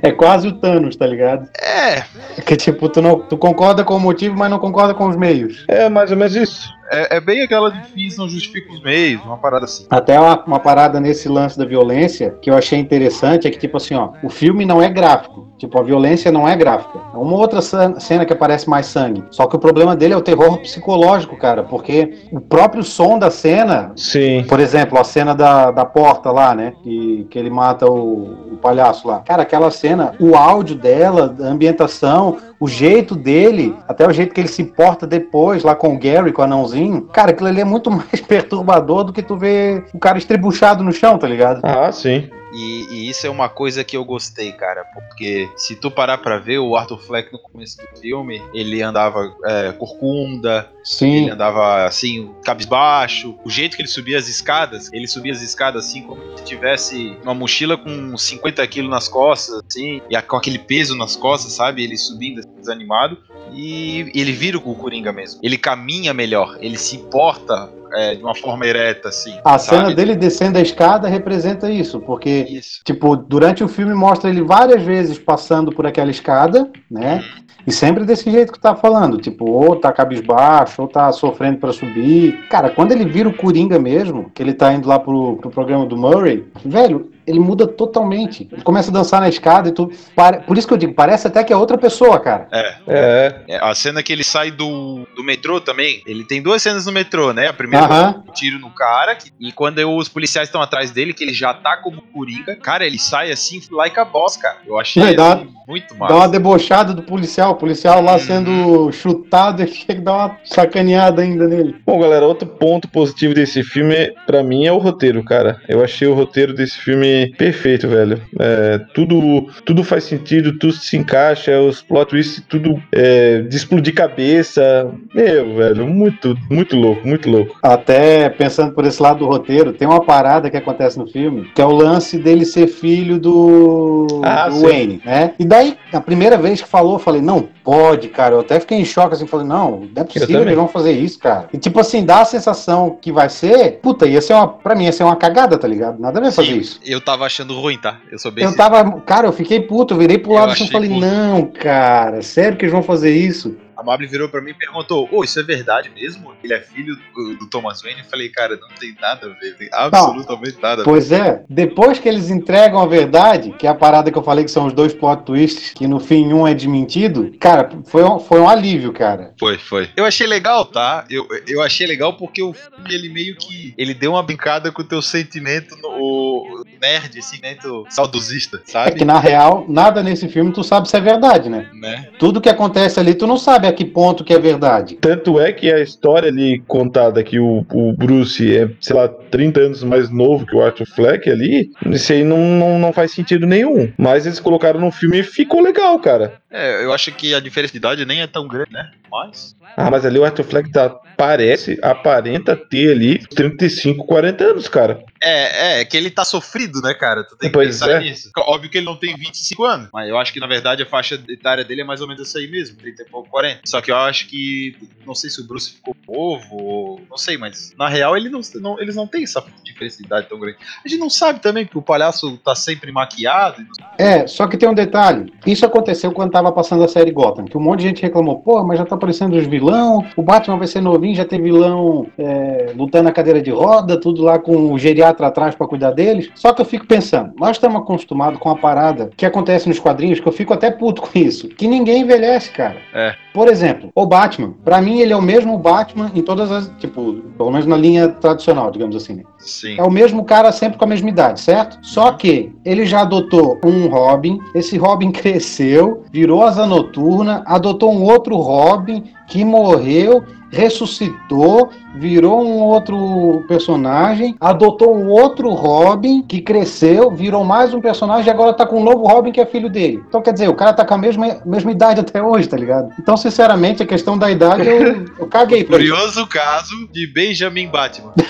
É 0.00 0.10
quase 0.12 0.46
o 0.48 0.52
Thanos, 0.52 0.96
tá 0.96 1.06
ligado? 1.06 1.48
É, 1.60 2.02
Que 2.46 2.56
tipo, 2.56 2.88
tu, 2.88 3.02
não, 3.02 3.18
tu 3.18 3.36
concorda 3.36 3.84
com 3.84 3.96
o 3.96 4.00
motivo, 4.00 4.36
mas 4.36 4.48
não 4.50 4.58
concorda 4.58 4.94
com 4.94 5.06
os 5.08 5.16
meios. 5.16 5.64
É 5.68 5.88
mais 5.88 6.10
ou 6.10 6.16
menos 6.16 6.34
isso. 6.34 6.70
É, 6.92 7.16
é 7.16 7.20
bem 7.20 7.42
aquela 7.42 7.70
de 7.70 7.82
fins 7.88 8.16
não 8.16 8.28
justifica 8.28 8.72
os 8.72 8.82
meios, 8.82 9.22
uma 9.24 9.38
parada 9.38 9.64
assim. 9.64 9.86
Até 9.90 10.18
uma, 10.18 10.44
uma 10.44 10.60
parada 10.60 11.00
nesse 11.00 11.28
lance 11.28 11.58
da 11.58 11.64
violência 11.64 12.36
que 12.40 12.50
eu 12.50 12.56
achei 12.56 12.78
interessante 12.78 13.46
é 13.46 13.50
que, 13.50 13.58
tipo 13.58 13.76
assim, 13.76 13.94
ó, 13.94 14.12
o 14.22 14.28
filme 14.28 14.64
não 14.64 14.82
é 14.82 14.88
gráfico. 14.88 15.52
Tipo, 15.62 15.78
a 15.78 15.82
violência 15.84 16.32
não 16.32 16.48
é 16.48 16.56
gráfica. 16.56 16.98
É 17.14 17.16
uma 17.16 17.36
outra 17.36 17.60
cena 17.62 18.24
que 18.24 18.32
aparece 18.32 18.68
mais 18.68 18.86
sangue. 18.86 19.22
Só 19.30 19.46
que 19.46 19.54
o 19.54 19.60
problema 19.60 19.94
dele 19.94 20.12
é 20.12 20.16
o 20.16 20.20
terror 20.20 20.58
psicológico, 20.58 21.36
cara, 21.36 21.62
porque 21.62 22.26
o 22.32 22.40
próprio 22.40 22.82
som 22.82 23.16
da 23.16 23.30
cena. 23.30 23.92
Sim. 23.94 24.44
Por 24.48 24.58
exemplo, 24.58 24.98
a 24.98 25.04
cena 25.04 25.36
da, 25.36 25.70
da 25.70 25.84
porta 25.84 26.32
lá, 26.32 26.52
né? 26.52 26.72
Que, 26.82 27.28
que 27.30 27.38
ele 27.38 27.48
mata 27.48 27.88
o, 27.88 28.54
o 28.54 28.58
palhaço 28.60 29.06
lá. 29.06 29.20
Cara, 29.20 29.42
aquela 29.42 29.70
cena, 29.70 30.14
o 30.18 30.34
áudio 30.34 30.74
dela, 30.74 31.32
a 31.40 31.44
ambientação, 31.44 32.38
o 32.58 32.66
jeito 32.66 33.14
dele, 33.14 33.76
até 33.86 34.04
o 34.04 34.12
jeito 34.12 34.34
que 34.34 34.40
ele 34.40 34.48
se 34.48 34.64
porta 34.64 35.06
depois 35.06 35.62
lá 35.62 35.76
com 35.76 35.94
o 35.94 35.98
Gary, 35.98 36.32
com 36.32 36.42
o 36.42 36.44
anãozinho. 36.44 36.81
Cara, 37.12 37.30
aquilo 37.30 37.48
ali 37.48 37.60
é 37.60 37.64
muito 37.64 37.90
mais 37.92 38.20
perturbador 38.20 39.04
do 39.04 39.12
que 39.12 39.22
tu 39.22 39.36
ver 39.36 39.84
o 39.92 39.98
cara 39.98 40.18
estrebuchado 40.18 40.82
no 40.82 40.92
chão, 40.92 41.18
tá 41.18 41.26
ligado? 41.28 41.60
Ah, 41.64 41.90
sim. 41.92 42.28
E, 42.54 42.86
e 42.90 43.08
isso 43.08 43.26
é 43.26 43.30
uma 43.30 43.48
coisa 43.48 43.82
que 43.82 43.96
eu 43.96 44.04
gostei, 44.04 44.52
cara, 44.52 44.84
porque 44.92 45.48
se 45.56 45.74
tu 45.74 45.90
parar 45.90 46.18
pra 46.18 46.38
ver, 46.38 46.58
o 46.58 46.76
Arthur 46.76 46.98
Fleck 46.98 47.32
no 47.32 47.38
começo 47.38 47.78
do 47.78 47.98
filme, 47.98 48.42
ele 48.52 48.82
andava 48.82 49.34
é, 49.46 49.72
corcunda, 49.72 50.68
ele 50.70 50.84
Sim. 50.84 51.30
andava 51.30 51.84
assim, 51.86 52.30
cabisbaixo. 52.44 53.34
O 53.42 53.48
jeito 53.48 53.74
que 53.74 53.80
ele 53.80 53.88
subia 53.88 54.18
as 54.18 54.28
escadas, 54.28 54.90
ele 54.92 55.06
subia 55.08 55.32
as 55.32 55.40
escadas 55.40 55.86
assim, 55.86 56.02
como 56.02 56.20
se 56.36 56.44
tivesse 56.44 57.16
uma 57.22 57.32
mochila 57.34 57.78
com 57.78 58.18
50 58.18 58.66
quilos 58.66 58.90
nas 58.90 59.08
costas, 59.08 59.62
assim, 59.66 60.02
e 60.10 60.14
a- 60.14 60.20
com 60.20 60.36
aquele 60.36 60.58
peso 60.58 60.94
nas 60.94 61.16
costas, 61.16 61.52
sabe? 61.54 61.82
Ele 61.82 61.96
subindo 61.96 62.40
assim, 62.40 62.50
desanimado. 62.58 63.16
E 63.54 64.10
ele 64.14 64.32
vira 64.32 64.58
o 64.58 64.74
Coringa 64.74 65.12
mesmo. 65.12 65.40
Ele 65.42 65.58
caminha 65.58 66.12
melhor, 66.14 66.56
ele 66.60 66.78
se 66.78 66.98
porta 66.98 67.70
é, 67.92 68.14
de 68.14 68.22
uma 68.22 68.34
forma 68.34 68.66
ereta, 68.66 69.08
assim. 69.08 69.38
A 69.44 69.58
sabe? 69.58 69.82
cena 69.82 69.94
dele 69.94 70.16
descendo 70.16 70.58
a 70.58 70.62
escada 70.62 71.08
representa 71.08 71.70
isso, 71.70 72.00
porque 72.00 72.46
Isso. 72.48 72.80
Tipo, 72.84 73.16
durante 73.16 73.62
o 73.62 73.68
filme 73.68 73.94
mostra 73.94 74.30
ele 74.30 74.42
várias 74.42 74.82
vezes 74.82 75.18
passando 75.18 75.70
por 75.72 75.86
aquela 75.86 76.10
escada, 76.10 76.70
né? 76.90 77.22
E 77.66 77.70
sempre 77.70 78.04
desse 78.04 78.28
jeito 78.30 78.52
que 78.52 78.58
tá 78.58 78.74
falando, 78.74 79.18
tipo, 79.18 79.48
ou 79.48 79.76
tá 79.76 79.92
cabisbaixo, 79.92 80.82
ou 80.82 80.88
tá 80.88 81.12
sofrendo 81.12 81.58
pra 81.58 81.72
subir. 81.72 82.46
Cara, 82.48 82.70
quando 82.70 82.90
ele 82.90 83.04
vira 83.04 83.28
o 83.28 83.36
Coringa 83.36 83.78
mesmo, 83.78 84.30
que 84.34 84.42
ele 84.42 84.52
tá 84.52 84.72
indo 84.72 84.88
lá 84.88 84.98
pro, 84.98 85.36
pro 85.36 85.50
programa 85.50 85.86
do 85.86 85.96
Murray, 85.96 86.44
velho, 86.64 87.11
ele 87.26 87.38
muda 87.40 87.66
totalmente. 87.66 88.48
Ele 88.52 88.62
começa 88.62 88.90
a 88.90 88.92
dançar 88.92 89.20
na 89.20 89.28
escada 89.28 89.68
e 89.68 89.72
tudo. 89.72 89.92
Pare- 90.14 90.40
Por 90.40 90.56
isso 90.58 90.66
que 90.66 90.74
eu 90.74 90.78
digo, 90.78 90.94
parece 90.94 91.26
até 91.26 91.42
que 91.44 91.52
é 91.52 91.56
outra 91.56 91.76
pessoa, 91.78 92.18
cara. 92.20 92.48
É, 92.52 92.74
É. 92.88 93.42
É, 93.48 93.58
a 93.62 93.74
cena 93.74 94.02
que 94.02 94.12
ele 94.12 94.24
sai 94.24 94.50
do, 94.50 95.06
do 95.16 95.22
metrô 95.24 95.60
também, 95.60 96.02
ele 96.06 96.24
tem 96.24 96.42
duas 96.42 96.62
cenas 96.62 96.86
no 96.86 96.92
metrô, 96.92 97.32
né? 97.32 97.48
A 97.48 97.52
primeira 97.52 97.86
Aham. 97.86 98.22
um 98.28 98.32
tiro 98.32 98.58
no 98.58 98.70
cara, 98.70 99.14
que- 99.14 99.30
e 99.40 99.52
quando 99.52 99.78
os 99.96 100.08
policiais 100.08 100.48
estão 100.48 100.60
atrás 100.62 100.90
dele, 100.90 101.12
que 101.12 101.22
ele 101.24 101.32
já 101.34 101.52
tá 101.54 101.76
como 101.76 102.02
Coringa, 102.12 102.56
cara, 102.56 102.84
ele 102.86 102.98
sai 102.98 103.30
assim, 103.30 103.60
like 103.70 103.98
a 103.98 104.04
boss, 104.04 104.36
cara. 104.36 104.56
Eu 104.66 104.78
achei 104.78 105.02
e 105.02 105.14
dá- 105.16 105.34
assim, 105.34 105.48
muito 105.66 105.94
Dá 105.94 105.98
massa. 106.00 106.14
uma 106.14 106.28
debochada 106.28 106.92
do 106.94 107.02
policial, 107.02 107.52
o 107.52 107.56
policial 107.56 108.02
lá 108.02 108.14
Uhum. 108.14 108.18
sendo 108.18 108.92
chutado 108.92 109.62
e 109.62 109.68
chega 109.68 110.00
dar 110.02 110.12
uma 110.12 110.36
sacaneada 110.44 111.22
ainda 111.22 111.46
nele. 111.46 111.76
Bom, 111.86 112.00
galera, 112.00 112.26
outro 112.26 112.46
ponto 112.48 112.88
positivo 112.88 113.34
desse 113.34 113.62
filme, 113.62 114.12
pra 114.26 114.42
mim, 114.42 114.66
é 114.66 114.72
o 114.72 114.78
roteiro, 114.78 115.22
cara. 115.24 115.60
Eu 115.68 115.82
achei 115.82 116.06
o 116.08 116.14
roteiro 116.14 116.52
desse 116.54 116.78
filme 116.78 117.11
perfeito, 117.36 117.88
velho. 117.88 118.20
É, 118.38 118.78
tudo, 118.94 119.48
tudo 119.64 119.84
faz 119.84 120.04
sentido, 120.04 120.58
tudo 120.58 120.72
se 120.72 120.96
encaixa, 120.96 121.60
os 121.60 121.82
plot 121.82 122.10
twists, 122.10 122.42
tudo 122.48 122.82
é, 122.92 123.42
de 123.42 123.56
explodir 123.56 123.94
cabeça. 123.94 124.90
Meu, 125.14 125.54
velho, 125.54 125.86
muito, 125.86 126.36
muito 126.50 126.76
louco, 126.76 127.06
muito 127.06 127.30
louco. 127.30 127.56
Até 127.62 128.28
pensando 128.28 128.72
por 128.72 128.84
esse 128.84 129.02
lado 129.02 129.20
do 129.20 129.26
roteiro, 129.26 129.72
tem 129.72 129.86
uma 129.86 130.04
parada 130.04 130.50
que 130.50 130.56
acontece 130.56 130.98
no 130.98 131.06
filme, 131.06 131.50
que 131.54 131.60
é 131.60 131.64
o 131.64 131.72
lance 131.72 132.18
dele 132.18 132.44
ser 132.44 132.66
filho 132.66 133.18
do, 133.18 134.06
Ah, 134.22 134.48
do. 134.48 134.60
Wayne, 134.60 135.00
né? 135.04 135.34
E 135.38 135.44
daí, 135.44 135.76
a 135.92 136.00
primeira 136.00 136.36
vez 136.36 136.62
que 136.62 136.68
falou, 136.68 136.94
eu 136.94 136.98
falei, 136.98 137.20
não 137.20 137.48
pode, 137.64 138.08
cara. 138.08 138.34
Eu 138.34 138.40
até 138.40 138.58
fiquei 138.60 138.78
em 138.78 138.84
choque 138.84 139.14
assim, 139.14 139.26
falei, 139.26 139.46
não, 139.46 139.88
não 139.94 140.02
é 140.02 140.04
possível 140.04 140.42
eles 140.42 140.54
vão 140.54 140.68
fazer 140.68 140.92
isso, 140.92 141.18
cara. 141.18 141.48
E 141.52 141.58
tipo 141.58 141.78
assim, 141.80 142.04
dá 142.04 142.20
a 142.20 142.24
sensação 142.24 142.98
que 143.00 143.12
vai 143.12 143.28
ser, 143.28 143.78
puta, 143.82 144.06
ia 144.06 144.20
ser 144.20 144.34
uma, 144.34 144.48
pra 144.48 144.74
mim 144.74 144.84
ia 144.84 144.92
ser 144.92 145.04
uma 145.04 145.16
cagada, 145.16 145.56
tá 145.56 145.68
ligado? 145.68 146.00
Nada 146.00 146.18
a 146.18 146.22
ver 146.22 146.32
fazer 146.32 146.52
isso. 146.52 146.80
Eu 146.84 147.00
tava 147.02 147.24
achando 147.26 147.58
ruim, 147.58 147.78
tá? 147.78 147.98
Eu 148.10 148.18
sou 148.18 148.30
bem 148.30 148.44
Eu 148.44 148.50
sincero. 148.50 148.70
tava, 148.70 149.00
cara, 149.02 149.28
eu 149.28 149.32
fiquei 149.32 149.60
puto, 149.60 149.94
eu 149.94 149.98
virei 149.98 150.18
pro 150.18 150.32
lado 150.32 150.52
e 150.54 150.70
falei, 150.70 150.88
puto. 150.88 151.00
não, 151.00 151.46
cara, 151.46 152.22
sério 152.22 152.56
que 152.56 152.64
eles 152.64 152.72
vão 152.72 152.82
fazer 152.82 153.14
isso? 153.14 153.56
A 153.76 153.82
Mabel 153.82 154.08
virou 154.08 154.28
pra 154.28 154.40
mim 154.40 154.50
e 154.50 154.54
perguntou: 154.54 155.08
Ô, 155.10 155.24
isso 155.24 155.40
é 155.40 155.42
verdade 155.42 155.90
mesmo? 155.90 156.32
Ele 156.44 156.54
é 156.54 156.60
filho 156.60 156.94
do, 156.94 157.36
do 157.38 157.50
Thomas 157.50 157.82
Wayne? 157.82 158.00
Eu 158.00 158.06
falei, 158.06 158.28
cara, 158.28 158.56
não 158.56 158.68
tem 158.78 158.94
nada 159.00 159.26
a 159.26 159.30
ver, 159.30 159.56
tem 159.56 159.68
absolutamente 159.72 160.56
nada 160.60 160.74
a 160.74 160.76
ver. 160.76 160.84
Pois 160.84 161.10
é, 161.10 161.42
depois 161.48 161.98
que 161.98 162.08
eles 162.08 162.30
entregam 162.30 162.80
a 162.80 162.86
verdade, 162.86 163.50
que 163.58 163.66
é 163.66 163.70
a 163.70 163.74
parada 163.74 164.10
que 164.12 164.16
eu 164.16 164.22
falei 164.22 164.44
que 164.44 164.50
são 164.50 164.66
os 164.66 164.72
dois 164.72 164.94
plot 164.94 165.24
twists, 165.24 165.72
que 165.74 165.88
no 165.88 165.98
fim 165.98 166.32
um 166.32 166.46
é 166.46 166.54
desmentido, 166.54 167.32
cara, 167.40 167.70
foi 167.86 168.04
um, 168.04 168.20
foi 168.20 168.40
um 168.40 168.48
alívio, 168.48 168.92
cara. 168.92 169.32
Foi, 169.38 169.58
foi. 169.58 169.88
Eu 169.96 170.04
achei 170.04 170.26
legal, 170.26 170.64
tá? 170.64 171.04
Eu, 171.10 171.26
eu 171.48 171.60
achei 171.60 171.86
legal 171.86 172.16
porque 172.16 172.42
o 172.42 172.52
filme, 172.52 172.94
ele 172.94 173.08
meio 173.08 173.36
que. 173.36 173.74
Ele 173.76 173.94
deu 173.94 174.12
uma 174.12 174.22
brincada 174.22 174.70
com 174.70 174.82
o 174.82 174.86
teu 174.86 175.02
sentimento 175.02 175.76
no, 175.82 176.61
nerd, 176.82 177.16
esse 177.16 177.30
sentimento 177.30 177.86
saudosista, 177.88 178.60
É 178.66 178.70
sabe? 178.70 178.96
que 178.96 179.04
na 179.04 179.20
real, 179.20 179.64
nada 179.68 180.02
nesse 180.02 180.28
filme 180.28 180.52
tu 180.52 180.64
sabe 180.64 180.88
se 180.88 180.96
é 180.96 181.00
verdade, 181.00 181.48
né? 181.48 181.68
Né? 181.72 182.08
Tudo 182.18 182.40
que 182.40 182.48
acontece 182.48 182.98
ali, 182.98 183.14
tu 183.14 183.26
não 183.26 183.36
sabe 183.38 183.68
a 183.68 183.72
que 183.72 183.84
ponto 183.84 184.24
que 184.24 184.34
é 184.34 184.38
verdade. 184.38 184.96
Tanto 185.00 185.38
é 185.40 185.52
que 185.52 185.72
a 185.72 185.80
história 185.80 186.28
ali 186.28 186.60
contada 186.66 187.22
que 187.22 187.38
o, 187.38 187.64
o 187.72 187.92
Bruce 187.92 188.56
é, 188.56 188.68
sei 188.80 188.96
lá, 188.96 189.08
30 189.08 189.60
anos 189.60 189.82
mais 189.84 190.10
novo 190.10 190.44
que 190.44 190.56
o 190.56 190.62
Arthur 190.62 190.86
Fleck 190.86 191.30
ali, 191.30 191.70
isso 191.86 192.12
aí 192.12 192.24
não, 192.24 192.38
não, 192.38 192.78
não 192.78 192.92
faz 192.92 193.12
sentido 193.12 193.46
nenhum. 193.46 193.92
Mas 193.96 194.26
eles 194.26 194.40
colocaram 194.40 194.80
no 194.80 194.90
filme 194.90 195.20
e 195.20 195.22
ficou 195.22 195.60
legal, 195.62 195.98
cara. 196.00 196.34
É, 196.52 196.84
eu 196.84 196.92
acho 196.92 197.10
que 197.12 197.34
a 197.34 197.40
diferença 197.40 197.72
de 197.72 197.78
idade 197.78 198.04
nem 198.04 198.20
é 198.20 198.26
tão 198.26 198.46
grande, 198.46 198.72
né? 198.72 198.90
Mas. 199.10 199.54
Ah, 199.76 199.90
mas 199.90 200.04
ali 200.04 200.18
o 200.18 200.24
Arthur 200.24 200.44
Fleck 200.44 200.70
tá, 200.70 200.90
parece, 201.16 201.78
aparenta 201.82 202.54
ter 202.56 202.92
ali 202.92 203.18
35, 203.26 204.04
40 204.04 204.44
anos, 204.44 204.68
cara. 204.68 205.02
É, 205.22 205.80
é, 205.80 205.84
que 205.84 205.96
ele 205.96 206.10
tá 206.10 206.24
sofrido, 206.24 206.80
né, 206.82 206.92
cara? 206.94 207.24
Tu 207.24 207.36
tem 207.36 207.48
que 207.50 207.54
Pois 207.54 207.68
pensar 207.68 207.90
é. 207.92 208.00
nisso. 208.00 208.30
Óbvio 208.38 208.68
que 208.70 208.78
ele 208.78 208.86
não 208.86 208.96
tem 208.96 209.16
25 209.16 209.64
anos, 209.64 209.88
mas 209.92 210.08
eu 210.08 210.18
acho 210.18 210.32
que 210.32 210.40
na 210.40 210.46
verdade 210.46 210.82
a 210.82 210.86
faixa 210.86 211.18
etária 211.28 211.64
dele 211.64 211.82
é 211.82 211.84
mais 211.84 212.00
ou 212.00 212.08
menos 212.08 212.22
essa 212.28 212.38
aí 212.38 212.48
mesmo, 212.50 212.76
30 212.76 213.02
e 213.02 213.04
pouco, 213.06 213.30
40. 213.30 213.60
Só 213.64 213.80
que 213.80 213.90
eu 213.90 213.96
acho 213.96 214.26
que. 214.28 214.76
Não 215.06 215.14
sei 215.14 215.30
se 215.30 215.40
o 215.40 215.44
Bruce 215.46 215.72
ficou 215.72 215.96
novo, 216.08 216.56
ou. 216.56 217.00
Não 217.08 217.16
sei, 217.16 217.36
mas 217.38 217.72
na 217.78 217.88
real 217.88 218.16
ele 218.16 218.28
não, 218.28 218.40
não- 218.60 218.80
eles 218.80 218.96
não 218.96 219.06
têm 219.06 219.24
essa 219.24 219.42
diferença 219.64 219.98
de 219.98 220.04
idade 220.04 220.26
tão 220.28 220.38
grande. 220.38 220.58
A 220.84 220.88
gente 220.88 220.98
não 221.00 221.10
sabe 221.10 221.40
também, 221.40 221.64
porque 221.64 221.78
o 221.78 221.82
palhaço 221.82 222.36
tá 222.38 222.54
sempre 222.54 222.90
maquiado. 222.92 223.62
e 223.62 224.02
É, 224.02 224.26
só 224.26 224.46
que 224.46 224.56
tem 224.56 224.68
um 224.68 224.74
detalhe. 224.74 225.32
Isso 225.46 225.64
aconteceu 225.64 226.12
quando 226.12 226.32
tava 226.42 226.52
passando 226.52 226.82
a 226.82 226.88
série 226.88 227.12
Gotham, 227.12 227.44
que 227.44 227.56
um 227.56 227.60
monte 227.60 227.80
de 227.80 227.88
gente 227.88 228.02
reclamou, 228.02 228.40
pô, 228.40 228.62
mas 228.64 228.78
já 228.78 228.84
tá 228.84 228.96
aparecendo 228.96 229.34
os 229.34 229.46
vilão, 229.46 230.04
o 230.16 230.22
Batman 230.22 230.58
vai 230.58 230.66
ser 230.66 230.80
novinho, 230.80 231.14
já 231.14 231.24
tem 231.24 231.40
vilão 231.40 232.06
é, 232.18 232.72
lutando 232.76 233.04
na 233.04 233.12
cadeira 233.12 233.40
de 233.40 233.50
roda, 233.50 233.98
tudo 233.98 234.22
lá 234.22 234.38
com 234.38 234.72
o 234.72 234.78
geriatra 234.78 235.28
atrás 235.28 235.54
pra 235.54 235.66
cuidar 235.66 235.92
deles. 235.92 236.30
Só 236.34 236.52
que 236.52 236.60
eu 236.60 236.66
fico 236.66 236.86
pensando, 236.86 237.32
nós 237.38 237.52
estamos 237.56 237.80
acostumados 237.80 238.38
com 238.40 238.50
a 238.50 238.56
parada 238.56 239.10
que 239.16 239.24
acontece 239.24 239.68
nos 239.68 239.78
quadrinhos, 239.78 240.18
que 240.18 240.26
eu 240.26 240.32
fico 240.32 240.52
até 240.52 240.70
puto 240.70 241.02
com 241.02 241.18
isso, 241.18 241.48
que 241.48 241.68
ninguém 241.68 242.02
envelhece, 242.02 242.50
cara. 242.50 242.76
É. 242.92 243.14
Por 243.32 243.48
exemplo, 243.48 243.90
o 243.94 244.06
Batman, 244.06 244.54
pra 244.64 244.80
mim 244.80 245.00
ele 245.00 245.12
é 245.12 245.16
o 245.16 245.22
mesmo 245.22 245.56
Batman 245.58 246.10
em 246.14 246.22
todas 246.22 246.52
as, 246.52 246.70
tipo, 246.78 247.14
pelo 247.36 247.50
menos 247.50 247.66
na 247.66 247.76
linha 247.76 248.08
tradicional, 248.08 248.70
digamos 248.70 248.94
assim, 248.94 249.14
né? 249.14 249.22
Sim. 249.38 249.76
É 249.78 249.82
o 249.82 249.90
mesmo 249.90 250.24
cara 250.24 250.52
sempre 250.52 250.78
com 250.78 250.84
a 250.84 250.88
mesma 250.88 251.08
idade, 251.08 251.40
certo? 251.40 251.78
Só 251.82 252.12
que 252.12 252.52
ele 252.64 252.84
já 252.84 253.00
adotou 253.00 253.58
um 253.64 253.88
Robin, 253.88 254.38
esse 254.54 254.76
Robin 254.76 255.10
cresceu, 255.12 256.04
virou 256.12 256.42
asa 256.42 256.66
noturna, 256.66 257.42
adotou 257.46 257.92
um 257.92 258.02
outro 258.02 258.36
Robin 258.36 259.04
que 259.26 259.44
morreu, 259.44 260.22
ressuscitou, 260.52 261.70
virou 261.94 262.42
um 262.44 262.60
outro 262.60 263.44
personagem, 263.48 264.36
adotou 264.40 264.94
um 264.94 265.08
outro 265.08 265.50
Robin 265.50 266.22
que 266.22 266.40
cresceu, 266.40 267.10
virou 267.10 267.44
mais 267.44 267.72
um 267.74 267.80
personagem 267.80 268.26
e 268.26 268.30
agora 268.30 268.52
tá 268.52 268.66
com 268.66 268.80
um 268.80 268.84
novo 268.84 269.06
Robin 269.06 269.32
que 269.32 269.40
é 269.40 269.46
filho 269.46 269.70
dele. 269.70 270.02
Então 270.06 270.22
quer 270.22 270.32
dizer, 270.32 270.48
o 270.48 270.54
cara 270.54 270.72
tá 270.72 270.84
com 270.84 270.94
a 270.94 270.98
mesma, 270.98 271.40
mesma 271.44 271.70
idade 271.70 272.00
até 272.00 272.22
hoje, 272.22 272.48
tá 272.48 272.56
ligado? 272.56 272.92
Então, 272.98 273.16
sinceramente, 273.16 273.82
a 273.82 273.86
questão 273.86 274.18
da 274.18 274.30
idade 274.30 274.68
eu, 274.68 275.04
eu 275.18 275.26
caguei 275.26 275.60
isso. 275.60 275.70
Curioso 275.70 276.26
caso 276.26 276.88
de 276.92 277.06
Benjamin 277.06 277.68
Batman. 277.68 278.12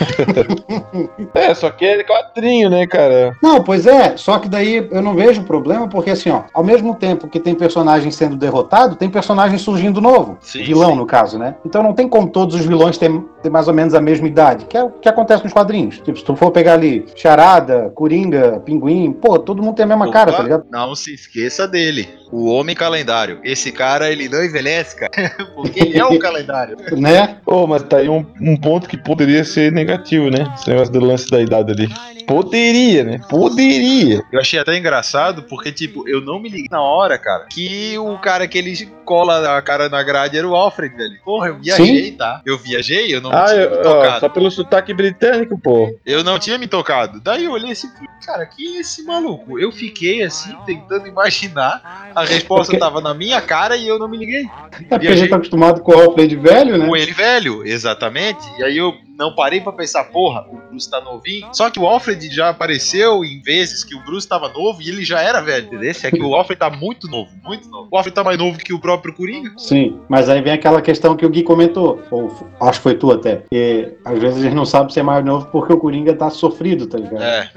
É, 1.35 1.55
só 1.55 1.71
que 1.71 1.85
é 1.85 2.05
quadrinho, 2.05 2.69
né, 2.69 2.87
cara? 2.87 3.37
Não, 3.43 3.63
pois 3.63 3.87
é, 3.87 4.17
só 4.17 4.39
que 4.39 4.49
daí 4.49 4.89
eu 4.91 5.03
não 5.03 5.15
vejo 5.15 5.43
problema, 5.43 5.89
porque 5.89 6.11
assim, 6.11 6.31
ó, 6.31 6.43
ao 6.53 6.63
mesmo 6.63 6.95
tempo 6.95 7.29
que 7.29 7.41
tem 7.41 7.55
personagem 7.55 8.11
sendo 8.11 8.37
derrotado, 8.37 8.97
tem 8.97 9.09
personagem 9.09 9.59
surgindo 9.59 10.01
novo. 10.01 10.37
Sim, 10.41 10.63
vilão, 10.63 10.91
sim. 10.91 10.97
no 10.97 11.07
caso, 11.07 11.39
né? 11.39 11.57
Então 11.65 11.83
não 11.83 11.95
tem 11.95 12.09
como 12.13 12.29
todos 12.29 12.55
os 12.55 12.67
vilões 12.67 12.99
terem, 12.99 13.25
ter 13.43 13.49
mais 13.49 13.67
ou 13.67 13.73
menos 13.73 13.95
a 13.95 14.01
mesma 14.01 14.27
idade, 14.27 14.67
que 14.67 14.77
é 14.77 14.85
o 14.85 14.91
que 14.91 15.09
acontece 15.09 15.43
nos 15.43 15.53
quadrinhos. 15.53 15.99
Tipo, 16.01 16.19
se 16.19 16.25
tu 16.25 16.37
for 16.37 16.51
pegar 16.51 16.75
ali 16.75 17.07
Charada, 17.17 17.91
Coringa, 17.95 18.61
Pinguim, 18.61 19.15
pô, 19.15 19.39
todo 19.39 19.63
mundo 19.63 19.77
tem 19.77 19.85
a 19.85 19.89
mesma 19.89 20.11
cara, 20.11 20.31
Opa, 20.31 20.37
tá 20.37 20.43
ligado? 20.45 20.67
Não 20.71 20.95
se 20.95 21.15
esqueça 21.15 21.67
dele. 21.67 22.07
O 22.31 22.47
Homem 22.47 22.77
Calendário. 22.77 23.41
Esse 23.43 23.73
cara, 23.73 24.11
ele 24.11 24.29
não 24.29 24.45
envelhece, 24.45 24.95
cara. 24.97 25.11
Porque 25.57 25.81
ele 25.81 25.99
é 25.99 26.05
um 26.05 26.19
calendário. 26.19 26.77
Né? 26.93 27.39
Ô, 27.47 27.67
mas 27.67 27.83
tá 27.83 27.97
aí 27.97 28.09
um, 28.09 28.25
um 28.41 28.57
ponto 28.57 28.89
que 28.89 28.97
poderia 28.97 29.45
ser 29.45 29.73
negativo, 29.73 30.31
né? 30.31 30.53
Esse 30.55 30.69
negócio 30.69 30.93
do 30.93 31.01
lance 31.01 31.29
da 31.31 31.41
idade 31.41 31.73
ali. 31.73 31.89
Poderia, 32.27 33.03
né? 33.03 33.21
Poderia. 33.29 34.23
Eu 34.31 34.41
achei 34.41 34.59
até 34.59 34.77
engraçado, 34.77 35.43
porque, 35.45 35.73
tipo, 35.73 36.09
eu 36.09 36.21
não 36.21 36.39
me 36.39 36.49
liguei 36.49 36.69
na 36.71 36.83
hora, 36.83 37.19
cara, 37.19 37.47
que 37.51 37.97
o 37.99 38.19
cara 38.19 38.47
que 38.47 38.59
ele 38.59 38.87
cola 39.05 39.57
a 39.57 39.63
cara 39.63 39.89
na 39.89 40.03
grade 40.03 40.37
era 40.37 40.49
o 40.49 40.55
Alfred, 40.55 40.95
velho. 40.95 41.19
Porra, 41.25 41.49
eu 41.49 41.59
viajei, 41.59 42.02
tá? 42.11 42.43
Eu 42.45 42.59
viajei, 42.59 43.15
eu 43.15 43.21
não 43.21 43.31
Ah, 43.31 43.45
tinha 43.45 43.61
eu- 43.61 43.71
me 43.71 43.77
ó, 43.77 43.83
tocado. 43.83 44.21
só 44.21 44.29
pelo 44.29 44.51
sotaque 44.51 44.93
britânico, 44.93 45.57
pô. 45.57 45.95
Eu 46.05 46.25
não 46.25 46.39
tinha 46.41 46.59
me 46.59 46.67
tocado. 46.67 47.21
Daí 47.21 47.45
eu 47.45 47.53
olhei 47.53 47.71
assim, 47.71 47.89
falei, 47.93 48.09
cara, 48.27 48.47
quem 48.47 48.79
é 48.79 48.81
esse 48.81 49.05
maluco? 49.05 49.59
Eu 49.61 49.71
fiquei 49.71 50.23
assim, 50.25 50.53
tentando 50.67 51.07
imaginar. 51.07 52.11
A 52.15 52.25
resposta 52.25 52.73
Porque- 52.73 52.79
tava 52.79 53.01
na 53.01 53.15
minha 53.15 53.41
cara 53.41 53.77
e 53.77 53.87
eu 53.87 53.99
não 53.99 54.09
me 54.09 54.17
liguei. 54.17 54.43
É 54.45 54.79
porque 54.79 54.95
a 54.95 54.99
Viajei. 54.99 55.19
gente 55.19 55.31
tá 55.31 55.37
acostumado 55.37 55.81
com 55.83 55.93
o 55.93 56.01
Alfred 56.01 56.35
velho, 56.37 56.79
né? 56.79 56.87
Com 56.87 56.97
ele 56.97 57.13
velho, 57.13 57.65
exatamente. 57.67 58.43
E 58.59 58.65
aí 58.65 58.77
eu 58.77 58.95
não 59.23 59.33
parei 59.33 59.61
pra 59.61 59.73
pensar, 59.73 60.05
porra, 60.05 60.45
o 60.51 60.57
Bruce 60.69 60.91
tá 60.91 61.01
novinho. 61.01 61.49
Só 61.53 61.71
que 61.71 61.79
o 61.79 61.87
Alfred 61.87 62.29
já 62.35 62.49
apareceu 62.49 63.25
em 63.25 63.41
vezes 63.41 63.85
que 63.85 63.95
o 63.95 64.03
Bruce 64.05 64.27
tava 64.27 64.49
novo 64.49 64.83
e 64.83 64.89
ele 64.89 65.05
já 65.05 65.21
era 65.21 65.41
velho. 65.41 65.67
Entendeu? 65.67 65.93
É 66.03 66.11
que 66.11 66.21
o 66.23 66.35
Alfred 66.35 66.59
tá 66.59 66.69
muito 66.69 67.07
novo, 67.07 67.31
muito 67.45 67.69
novo. 67.69 67.89
O 67.91 67.97
Alfred 67.97 68.15
tá 68.15 68.25
mais 68.25 68.37
novo 68.37 68.59
que 68.59 68.73
o 68.73 68.81
próprio 68.81 69.15
Coringa. 69.15 69.53
Sim, 69.57 70.01
mas 70.09 70.29
aí 70.29 70.43
vem 70.43 70.53
aquela 70.53 70.83
questão 70.83 71.17
que 71.17 71.25
o 71.25 71.31
Gui 71.31 71.45
comentou, 71.45 72.03
ou 72.11 72.33
acho 72.61 72.81
que 72.81 72.83
foi 72.83 72.95
tu 72.95 73.13
até, 73.13 73.45
que 73.49 73.95
às 74.05 74.19
vezes 74.19 74.39
a 74.41 74.43
gente 74.43 74.55
não 74.55 74.65
sabe 74.65 74.93
se 74.93 74.99
é 74.99 75.03
mais 75.03 75.25
novo 75.25 75.47
porque 75.47 75.73
o 75.73 75.79
Coringa 75.79 76.15
tá 76.15 76.29
sofrido, 76.29 76.87
tá 76.89 76.99
ligado? 76.99 77.23
É. 77.23 77.51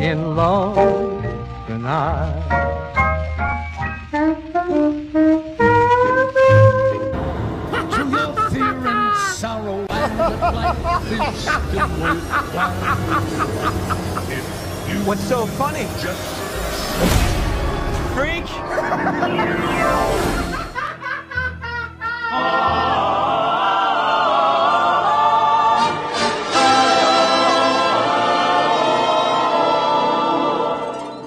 In 0.00 0.34
love 0.34 0.80
tonight. 1.66 2.72
What's 15.04 15.24
so 15.24 15.46
funny? 15.46 15.86
Freak! 18.14 18.44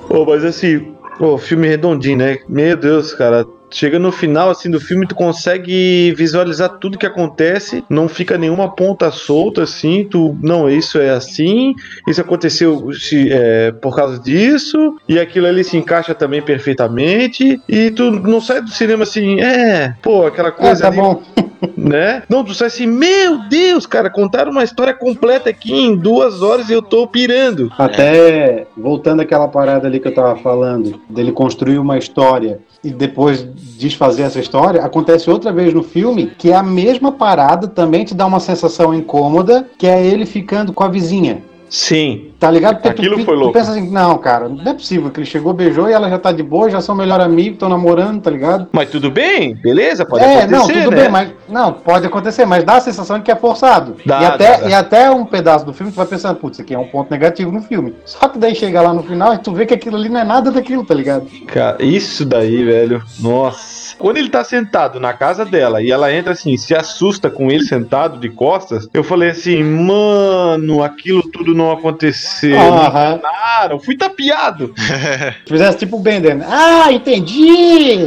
Ô, 0.10 0.26
mas 0.26 0.46
assim, 0.46 0.96
pô, 1.18 1.38
filme 1.38 1.68
redondinho, 1.68 2.18
né? 2.18 2.38
Meu 2.48 2.78
Deus, 2.78 3.14
cara. 3.14 3.46
Chega 3.72 4.00
no 4.00 4.12
final 4.12 4.50
assim 4.50 4.70
do 4.70 4.80
filme, 4.80 5.08
tu 5.08 5.16
consegue 5.16 6.14
visualizar 6.18 6.70
tudo 6.80 6.98
que 6.98 7.06
acontece, 7.06 7.84
não 7.90 8.08
fica 8.08 8.38
nenhuma 8.38 8.74
ponta 8.74 9.12
solta 9.12 9.64
assim, 9.64 10.08
tu 10.10 10.38
não, 10.42 10.70
isso 10.70 10.98
é 11.00 11.10
assim, 11.10 11.74
isso 12.08 12.22
aconteceu 12.22 12.92
se, 12.94 13.30
é, 13.32 13.72
por 13.72 13.96
causa 13.96 14.20
disso, 14.20 14.96
e 15.08 15.20
aquilo 15.20 15.48
ali 15.48 15.64
se 15.64 15.78
encaixa 15.78 16.14
também 16.14 16.42
perfeitamente, 16.42 17.60
e 17.68 17.92
tu 17.92 18.12
não 18.12 18.40
sai 18.40 18.62
do 18.62 18.70
cinema 18.70 19.04
assim, 19.04 19.42
é, 19.42 19.94
pô, 20.02 20.26
aquela 20.26 20.50
É, 20.50 20.52
coisa 20.52 20.82
tá 20.84 20.88
ali, 20.88 20.98
bom. 20.98 21.22
né? 21.78 22.24
Não, 22.30 22.44
tu 22.44 22.54
sai 22.54 22.68
assim, 22.68 22.88
meu 22.88 23.40
Deus, 23.50 23.86
cara, 23.86 24.10
contaram 24.10 24.52
uma 24.52 24.64
história 24.64 24.94
completa 24.94 25.50
aqui 25.50 25.74
em 25.74 25.96
duas 25.96 26.42
horas 26.42 26.70
e 26.70 26.74
eu 26.74 26.82
tô 26.82 27.08
pirando. 27.08 27.72
Até 27.78 28.68
voltando 28.78 29.22
àquela 29.22 29.48
parada 29.48 29.88
ali 29.88 30.00
que 30.00 30.08
eu 30.08 30.14
tava 30.14 30.36
falando, 30.38 31.00
dele 31.10 31.32
construir 31.32 31.78
uma 31.78 31.98
história 31.98 32.60
e 32.84 32.92
depois 32.92 33.44
desfazer 33.78 34.24
essa 34.24 34.40
história, 34.40 34.82
acontece 34.84 35.30
outra 35.30 35.52
vez 35.52 35.74
no 35.74 35.84
filme 35.84 36.32
que 36.38 36.52
é 36.52 36.56
a 36.56 36.64
mesma 36.64 37.12
parada, 37.12 37.68
também 37.68 38.06
te 38.06 38.14
dá 38.14 38.26
uma 38.26 38.40
sensação 38.40 38.94
incômoda, 38.94 39.68
que 39.78 39.88
é 39.88 40.06
ele 40.06 40.26
ficando 40.26 40.72
com 40.72 40.84
a 40.84 40.88
vizinha. 40.88 41.42
Sim, 41.70 42.32
Tá 42.46 42.52
ligado? 42.52 42.76
Porque 42.76 42.90
Aquilo 42.90 43.18
tu, 43.18 43.26
foi 43.26 43.34
tu 43.34 43.40
louco. 43.40 43.54
pensa 43.54 43.72
assim, 43.72 43.90
não, 43.90 44.20
cara, 44.20 44.48
não 44.48 44.72
é 44.72 44.74
possível 44.76 45.10
que 45.10 45.20
ele 45.20 45.26
chegou, 45.26 45.52
beijou 45.52 45.90
e 45.90 45.94
ela 45.94 46.08
já 46.08 46.20
tá 46.20 46.32
de 46.32 46.44
boa, 46.44 46.70
já 46.70 46.80
são 46.80 46.94
melhor 46.94 47.20
amigo, 47.20 47.54
estão 47.54 47.68
namorando, 47.68 48.22
tá 48.22 48.30
ligado? 48.30 48.68
mas 48.72 48.90
tudo 48.90 49.10
bem, 49.10 49.56
beleza, 49.56 50.06
pode 50.06 50.24
é, 50.24 50.44
acontecer, 50.44 50.52
não, 50.52 50.68
tudo 50.68 50.92
né? 50.92 51.02
bem, 51.02 51.10
mas 51.10 51.32
não, 51.50 51.74
pode 51.74 52.06
acontecer, 52.06 52.46
mas 52.46 52.64
dá 52.64 52.76
a 52.76 52.82
sensação 52.82 53.18
de 53.18 53.24
que 53.24 53.32
é 53.32 53.36
forçado. 53.36 53.96
Dá, 54.06 54.22
e, 54.22 54.26
até, 54.26 54.52
dá, 54.52 54.58
dá. 54.58 54.70
e 54.70 54.74
até 54.76 55.10
um 55.10 55.26
pedaço 55.26 55.66
do 55.66 55.74
filme 55.74 55.92
tu 55.92 55.96
vai 55.96 56.06
pensando, 56.06 56.36
putz, 56.36 56.58
isso 56.58 56.62
aqui 56.62 56.76
é 56.76 56.78
um 56.78 56.88
ponto 56.88 57.10
negativo 57.10 57.52
no 57.52 57.62
filme. 57.64 57.96
Só 58.06 58.28
que 58.28 58.38
daí 58.38 58.54
chega 58.54 58.80
lá 58.80 58.94
no 58.94 59.02
final 59.02 59.34
e 59.34 59.40
tu 59.40 59.52
vê 59.54 59.66
que 59.66 59.74
aquilo 59.74 59.98
ali 59.98 60.08
não 60.08 60.20
é 60.20 60.24
nada 60.24 60.52
daquilo, 60.52 60.86
tá 60.86 60.94
ligado? 60.94 61.26
Cara, 61.48 61.84
isso 61.84 62.24
daí, 62.26 62.64
velho. 62.64 63.02
Nossa. 63.20 63.96
Quando 63.98 64.18
ele 64.18 64.30
tá 64.30 64.44
sentado 64.44 65.00
na 65.00 65.14
casa 65.14 65.46
dela 65.46 65.82
e 65.82 65.92
ela 65.92 66.14
entra 66.14 66.34
assim, 66.34 66.58
se 66.58 66.76
assusta 66.76 67.30
com 67.30 67.50
ele 67.50 67.66
sentado 67.66 68.20
de 68.20 68.30
costas, 68.30 68.88
eu 68.94 69.04
falei 69.04 69.30
assim, 69.30 69.64
mano, 69.64 70.84
aquilo 70.84 71.24
tudo 71.24 71.54
não 71.54 71.72
aconteceu. 71.72 72.35
Aham. 72.44 73.20
Claro, 73.20 73.80
fui 73.80 73.96
tapeado. 73.98 74.74
Fizesse 75.48 75.80
tipo 75.80 75.98
o 75.98 76.00
Bender. 76.00 76.36
né? 76.36 76.46
Ah, 76.50 76.92
entendi! 76.92 78.00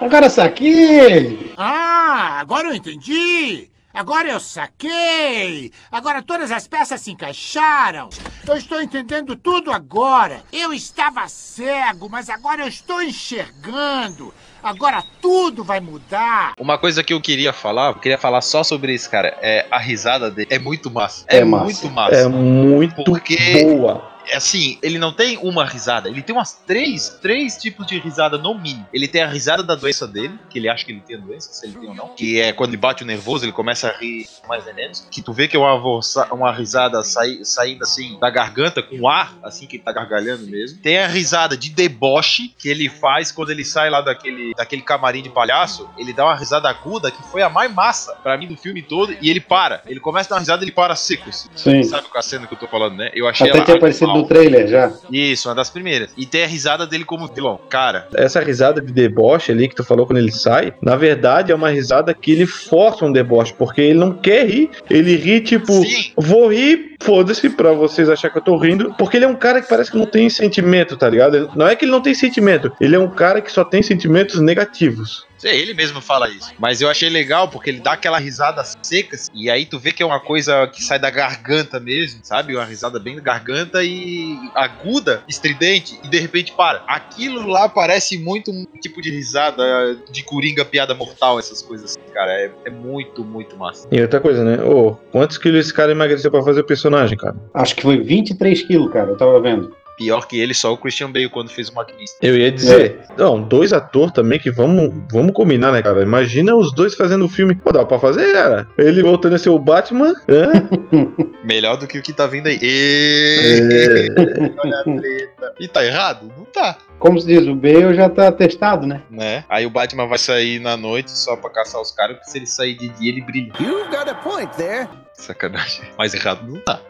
Agora 0.00 0.28
saquei! 0.28 1.52
Ah, 1.56 2.38
agora 2.40 2.68
eu 2.68 2.74
entendi! 2.74 3.68
Agora 3.92 4.28
eu 4.28 4.38
saquei! 4.38 5.72
Agora 5.90 6.22
todas 6.22 6.52
as 6.52 6.68
peças 6.68 7.00
se 7.00 7.10
encaixaram! 7.10 8.08
Eu 8.46 8.56
estou 8.56 8.80
entendendo 8.80 9.34
tudo 9.36 9.72
agora! 9.72 10.42
Eu 10.52 10.72
estava 10.72 11.26
cego, 11.26 12.08
mas 12.08 12.30
agora 12.30 12.62
eu 12.62 12.68
estou 12.68 13.02
enxergando! 13.02 14.32
Agora 14.62 15.02
tudo 15.20 15.64
vai 15.64 15.80
mudar! 15.80 16.52
Uma 16.58 16.76
coisa 16.78 17.02
que 17.02 17.12
eu 17.12 17.20
queria 17.20 17.52
falar, 17.52 17.88
eu 17.88 17.94
queria 17.94 18.18
falar 18.18 18.40
só 18.40 18.62
sobre 18.62 18.92
isso, 18.94 19.10
cara, 19.10 19.36
é 19.40 19.66
a 19.70 19.78
risada 19.78 20.30
dele. 20.30 20.48
É 20.50 20.58
muito 20.58 20.90
massa. 20.90 21.24
É 21.28 21.38
É, 21.38 21.44
massa. 21.44 21.64
muito 21.64 21.90
massa. 21.90 22.14
É 22.16 22.28
muito 22.28 23.04
Porque- 23.04 23.64
boa. 23.64 24.09
É 24.28 24.36
assim, 24.36 24.78
ele 24.82 24.98
não 24.98 25.12
tem 25.12 25.36
uma 25.38 25.64
risada, 25.64 26.08
ele 26.08 26.22
tem 26.22 26.34
umas 26.34 26.52
três, 26.66 27.18
três 27.20 27.56
tipos 27.56 27.86
de 27.86 27.98
risada 27.98 28.38
no 28.38 28.54
mínimo. 28.54 28.86
Ele 28.92 29.08
tem 29.08 29.22
a 29.22 29.28
risada 29.28 29.62
da 29.62 29.74
doença 29.74 30.06
dele, 30.06 30.38
que 30.48 30.58
ele 30.58 30.68
acha 30.68 30.84
que 30.84 30.92
ele 30.92 31.00
tem 31.00 31.16
a 31.16 31.20
doença, 31.20 31.52
se 31.52 31.66
ele 31.66 31.76
tem 31.76 31.88
ou 31.88 31.94
não. 31.94 32.08
Que 32.10 32.40
é 32.40 32.52
quando 32.52 32.70
ele 32.70 32.76
bate 32.76 33.02
o 33.02 33.06
nervoso, 33.06 33.44
ele 33.44 33.52
começa 33.52 33.88
a 33.88 33.96
rir 33.98 34.26
mais 34.48 34.66
ou 34.66 34.74
menos. 34.74 35.06
Que 35.10 35.22
tu 35.22 35.32
vê 35.32 35.48
que 35.48 35.56
é 35.56 35.60
uma, 35.60 36.00
uma 36.32 36.52
risada 36.52 37.02
sai- 37.02 37.40
saindo 37.44 37.82
assim 37.82 38.18
da 38.20 38.30
garganta, 38.30 38.82
com 38.82 39.08
ar, 39.08 39.34
assim 39.42 39.66
que 39.66 39.76
ele 39.76 39.82
tá 39.82 39.92
gargalhando 39.92 40.46
mesmo. 40.46 40.78
Tem 40.80 40.98
a 40.98 41.06
risada 41.06 41.56
de 41.56 41.70
deboche, 41.70 42.54
que 42.58 42.68
ele 42.68 42.88
faz 42.88 43.32
quando 43.32 43.50
ele 43.50 43.64
sai 43.64 43.90
lá 43.90 44.00
daquele, 44.00 44.54
daquele 44.54 44.82
camarim 44.82 45.22
de 45.22 45.28
palhaço. 45.30 45.88
Ele 45.98 46.12
dá 46.12 46.24
uma 46.24 46.36
risada 46.36 46.68
aguda, 46.68 47.10
que 47.10 47.22
foi 47.24 47.42
a 47.42 47.48
mais 47.48 47.72
massa 47.72 48.14
pra 48.22 48.36
mim 48.36 48.46
do 48.46 48.56
filme 48.56 48.82
todo, 48.82 49.16
e 49.20 49.28
ele 49.30 49.40
para. 49.40 49.82
Ele 49.86 50.00
começa 50.00 50.28
a 50.28 50.30
dar 50.30 50.34
uma 50.36 50.40
risada 50.40 50.62
e 50.62 50.64
ele 50.66 50.72
para 50.72 50.94
seco. 50.94 51.28
assim. 51.28 51.48
Sim. 51.56 51.82
Sabe 51.82 52.04
qual 52.04 52.16
é 52.16 52.18
a 52.18 52.22
cena 52.22 52.46
que 52.46 52.54
eu 52.54 52.58
tô 52.58 52.66
falando, 52.66 52.96
né? 52.96 53.10
Eu 53.14 53.26
achei 53.28 53.48
Até 53.48 53.58
ela 53.58 53.76
aparecido 53.76 54.09
no 54.14 54.26
trailer 54.26 54.68
já. 54.68 54.92
Isso, 55.10 55.48
uma 55.48 55.54
das 55.54 55.70
primeiras. 55.70 56.10
E 56.16 56.26
tem 56.26 56.44
a 56.44 56.46
risada 56.46 56.86
dele 56.86 57.04
como 57.04 57.26
vilão. 57.26 57.58
Cara, 57.68 58.08
Essa 58.14 58.40
risada 58.40 58.80
de 58.80 58.92
deboche 58.92 59.52
ali 59.52 59.68
que 59.68 59.74
tu 59.74 59.84
falou 59.84 60.06
quando 60.06 60.18
ele 60.18 60.32
sai, 60.32 60.74
na 60.82 60.96
verdade 60.96 61.52
é 61.52 61.54
uma 61.54 61.70
risada 61.70 62.14
que 62.14 62.32
ele 62.32 62.46
força 62.46 63.04
um 63.04 63.12
deboche, 63.12 63.54
porque 63.56 63.80
ele 63.80 63.98
não 63.98 64.12
quer 64.12 64.46
rir. 64.46 64.70
Ele 64.88 65.16
ri 65.16 65.40
tipo, 65.40 65.72
sim, 65.72 66.12
vou 66.16 66.52
rir, 66.52 66.96
foda-se 67.00 67.48
pra 67.50 67.72
vocês 67.72 68.08
acharem 68.08 68.32
que 68.32 68.38
eu 68.38 68.44
tô 68.44 68.56
rindo, 68.56 68.94
porque 68.98 69.16
ele 69.16 69.24
é 69.24 69.28
um 69.28 69.36
cara 69.36 69.60
que 69.60 69.68
parece 69.68 69.90
que 69.90 69.98
não 69.98 70.06
tem 70.06 70.28
sentimento, 70.28 70.96
tá 70.96 71.08
ligado? 71.08 71.50
Não 71.54 71.66
é 71.66 71.74
que 71.74 71.84
ele 71.84 71.92
não 71.92 72.00
tem 72.00 72.14
sentimento, 72.14 72.72
ele 72.80 72.94
é 72.94 72.98
um 72.98 73.10
cara 73.10 73.40
que 73.40 73.50
só 73.50 73.64
tem 73.64 73.82
sentimentos 73.82 74.40
negativos. 74.40 75.26
Sei, 75.40 75.60
ele 75.60 75.74
mesmo 75.74 76.00
fala 76.00 76.28
isso. 76.28 76.52
Mas 76.58 76.80
eu 76.80 76.88
achei 76.88 77.08
legal 77.08 77.48
porque 77.48 77.70
ele 77.70 77.80
dá 77.80 77.92
aquela 77.92 78.18
risada 78.18 78.62
seca. 78.82 79.16
assim, 79.16 79.30
E 79.34 79.50
aí 79.50 79.64
tu 79.64 79.78
vê 79.78 79.92
que 79.92 80.02
é 80.02 80.06
uma 80.06 80.20
coisa 80.20 80.66
que 80.68 80.82
sai 80.82 80.98
da 80.98 81.10
garganta 81.10 81.80
mesmo, 81.80 82.20
sabe? 82.22 82.54
Uma 82.54 82.64
risada 82.64 82.98
bem 82.98 83.16
da 83.16 83.22
garganta 83.22 83.82
e 83.82 84.36
aguda, 84.54 85.22
estridente, 85.28 85.98
e 86.04 86.08
de 86.08 86.18
repente 86.18 86.52
para. 86.52 86.82
Aquilo 86.86 87.46
lá 87.48 87.68
parece 87.68 88.18
muito 88.18 88.50
um 88.50 88.64
tipo 88.80 89.00
de 89.00 89.10
risada 89.10 89.96
de 90.10 90.22
coringa, 90.22 90.64
piada 90.64 90.94
mortal, 90.94 91.38
essas 91.38 91.62
coisas 91.62 91.92
assim, 91.92 92.12
cara. 92.12 92.32
É, 92.32 92.50
é 92.66 92.70
muito, 92.70 93.24
muito 93.24 93.56
massa. 93.56 93.88
E 93.90 94.00
outra 94.00 94.20
coisa, 94.20 94.44
né? 94.44 94.62
Ô, 94.62 94.94
quantos 95.10 95.38
quilos 95.38 95.66
esse 95.66 95.74
cara 95.74 95.92
emagreceu 95.92 96.30
pra 96.30 96.42
fazer 96.42 96.60
o 96.60 96.64
personagem, 96.64 97.16
cara? 97.16 97.36
Acho 97.54 97.74
que 97.74 97.82
foi 97.82 97.98
23 97.98 98.62
quilos, 98.62 98.92
cara. 98.92 99.10
Eu 99.10 99.16
tava 99.16 99.40
vendo. 99.40 99.74
Pior 100.00 100.26
que 100.26 100.40
ele, 100.40 100.54
só 100.54 100.72
o 100.72 100.78
Christian 100.78 101.12
Bale 101.12 101.28
quando 101.28 101.50
fez 101.50 101.68
o 101.68 101.74
Maquinista. 101.74 102.16
Eu 102.22 102.34
ia 102.34 102.50
dizer, 102.50 103.00
não, 103.18 103.42
dois 103.42 103.70
atores 103.70 104.14
também 104.14 104.38
que 104.38 104.50
vamos, 104.50 104.90
vamos 105.12 105.34
combinar, 105.34 105.70
né, 105.72 105.82
cara? 105.82 106.00
Imagina 106.00 106.56
os 106.56 106.72
dois 106.72 106.94
fazendo 106.94 107.26
o 107.26 107.28
filme. 107.28 107.54
Pô, 107.54 107.70
dá 107.70 107.84
pra 107.84 107.98
fazer, 107.98 108.32
cara. 108.32 108.66
Ele 108.78 109.02
voltando 109.02 109.34
a 109.34 109.38
ser 109.38 109.50
o 109.50 109.58
Batman. 109.58 110.14
hã? 110.26 110.52
Melhor 111.44 111.76
do 111.76 111.86
que 111.86 111.98
o 111.98 112.02
que 112.02 112.14
tá 112.14 112.26
vindo 112.26 112.46
aí. 112.46 112.58
É. 112.62 114.06
Olha 114.64 114.80
a 114.80 114.84
treta. 114.84 115.54
E 115.60 115.68
tá 115.68 115.84
errado? 115.84 116.32
Não 116.34 116.46
tá. 116.46 116.78
Como 116.98 117.20
se 117.20 117.26
diz, 117.26 117.46
o 117.46 117.54
Bale 117.54 117.94
já 117.94 118.08
tá 118.08 118.32
testado, 118.32 118.86
né? 118.86 119.02
Né? 119.10 119.44
Aí 119.50 119.66
o 119.66 119.70
Batman 119.70 120.06
vai 120.06 120.18
sair 120.18 120.60
na 120.60 120.78
noite 120.78 121.10
só 121.10 121.36
pra 121.36 121.50
caçar 121.50 121.80
os 121.80 121.92
caras, 121.92 122.16
porque 122.16 122.30
se 122.30 122.38
ele 122.38 122.46
sair 122.46 122.74
de 122.74 122.88
dia, 122.88 123.10
ele 123.10 123.20
brilha. 123.20 123.52
You've 123.60 123.90
got 123.90 124.08
a 124.08 124.14
point 124.14 124.50
there. 124.56 124.88
Sacanagem. 125.20 125.82
Mas 125.96 126.14
errado 126.14 126.46
não 126.50 126.60
tá. 126.60 126.80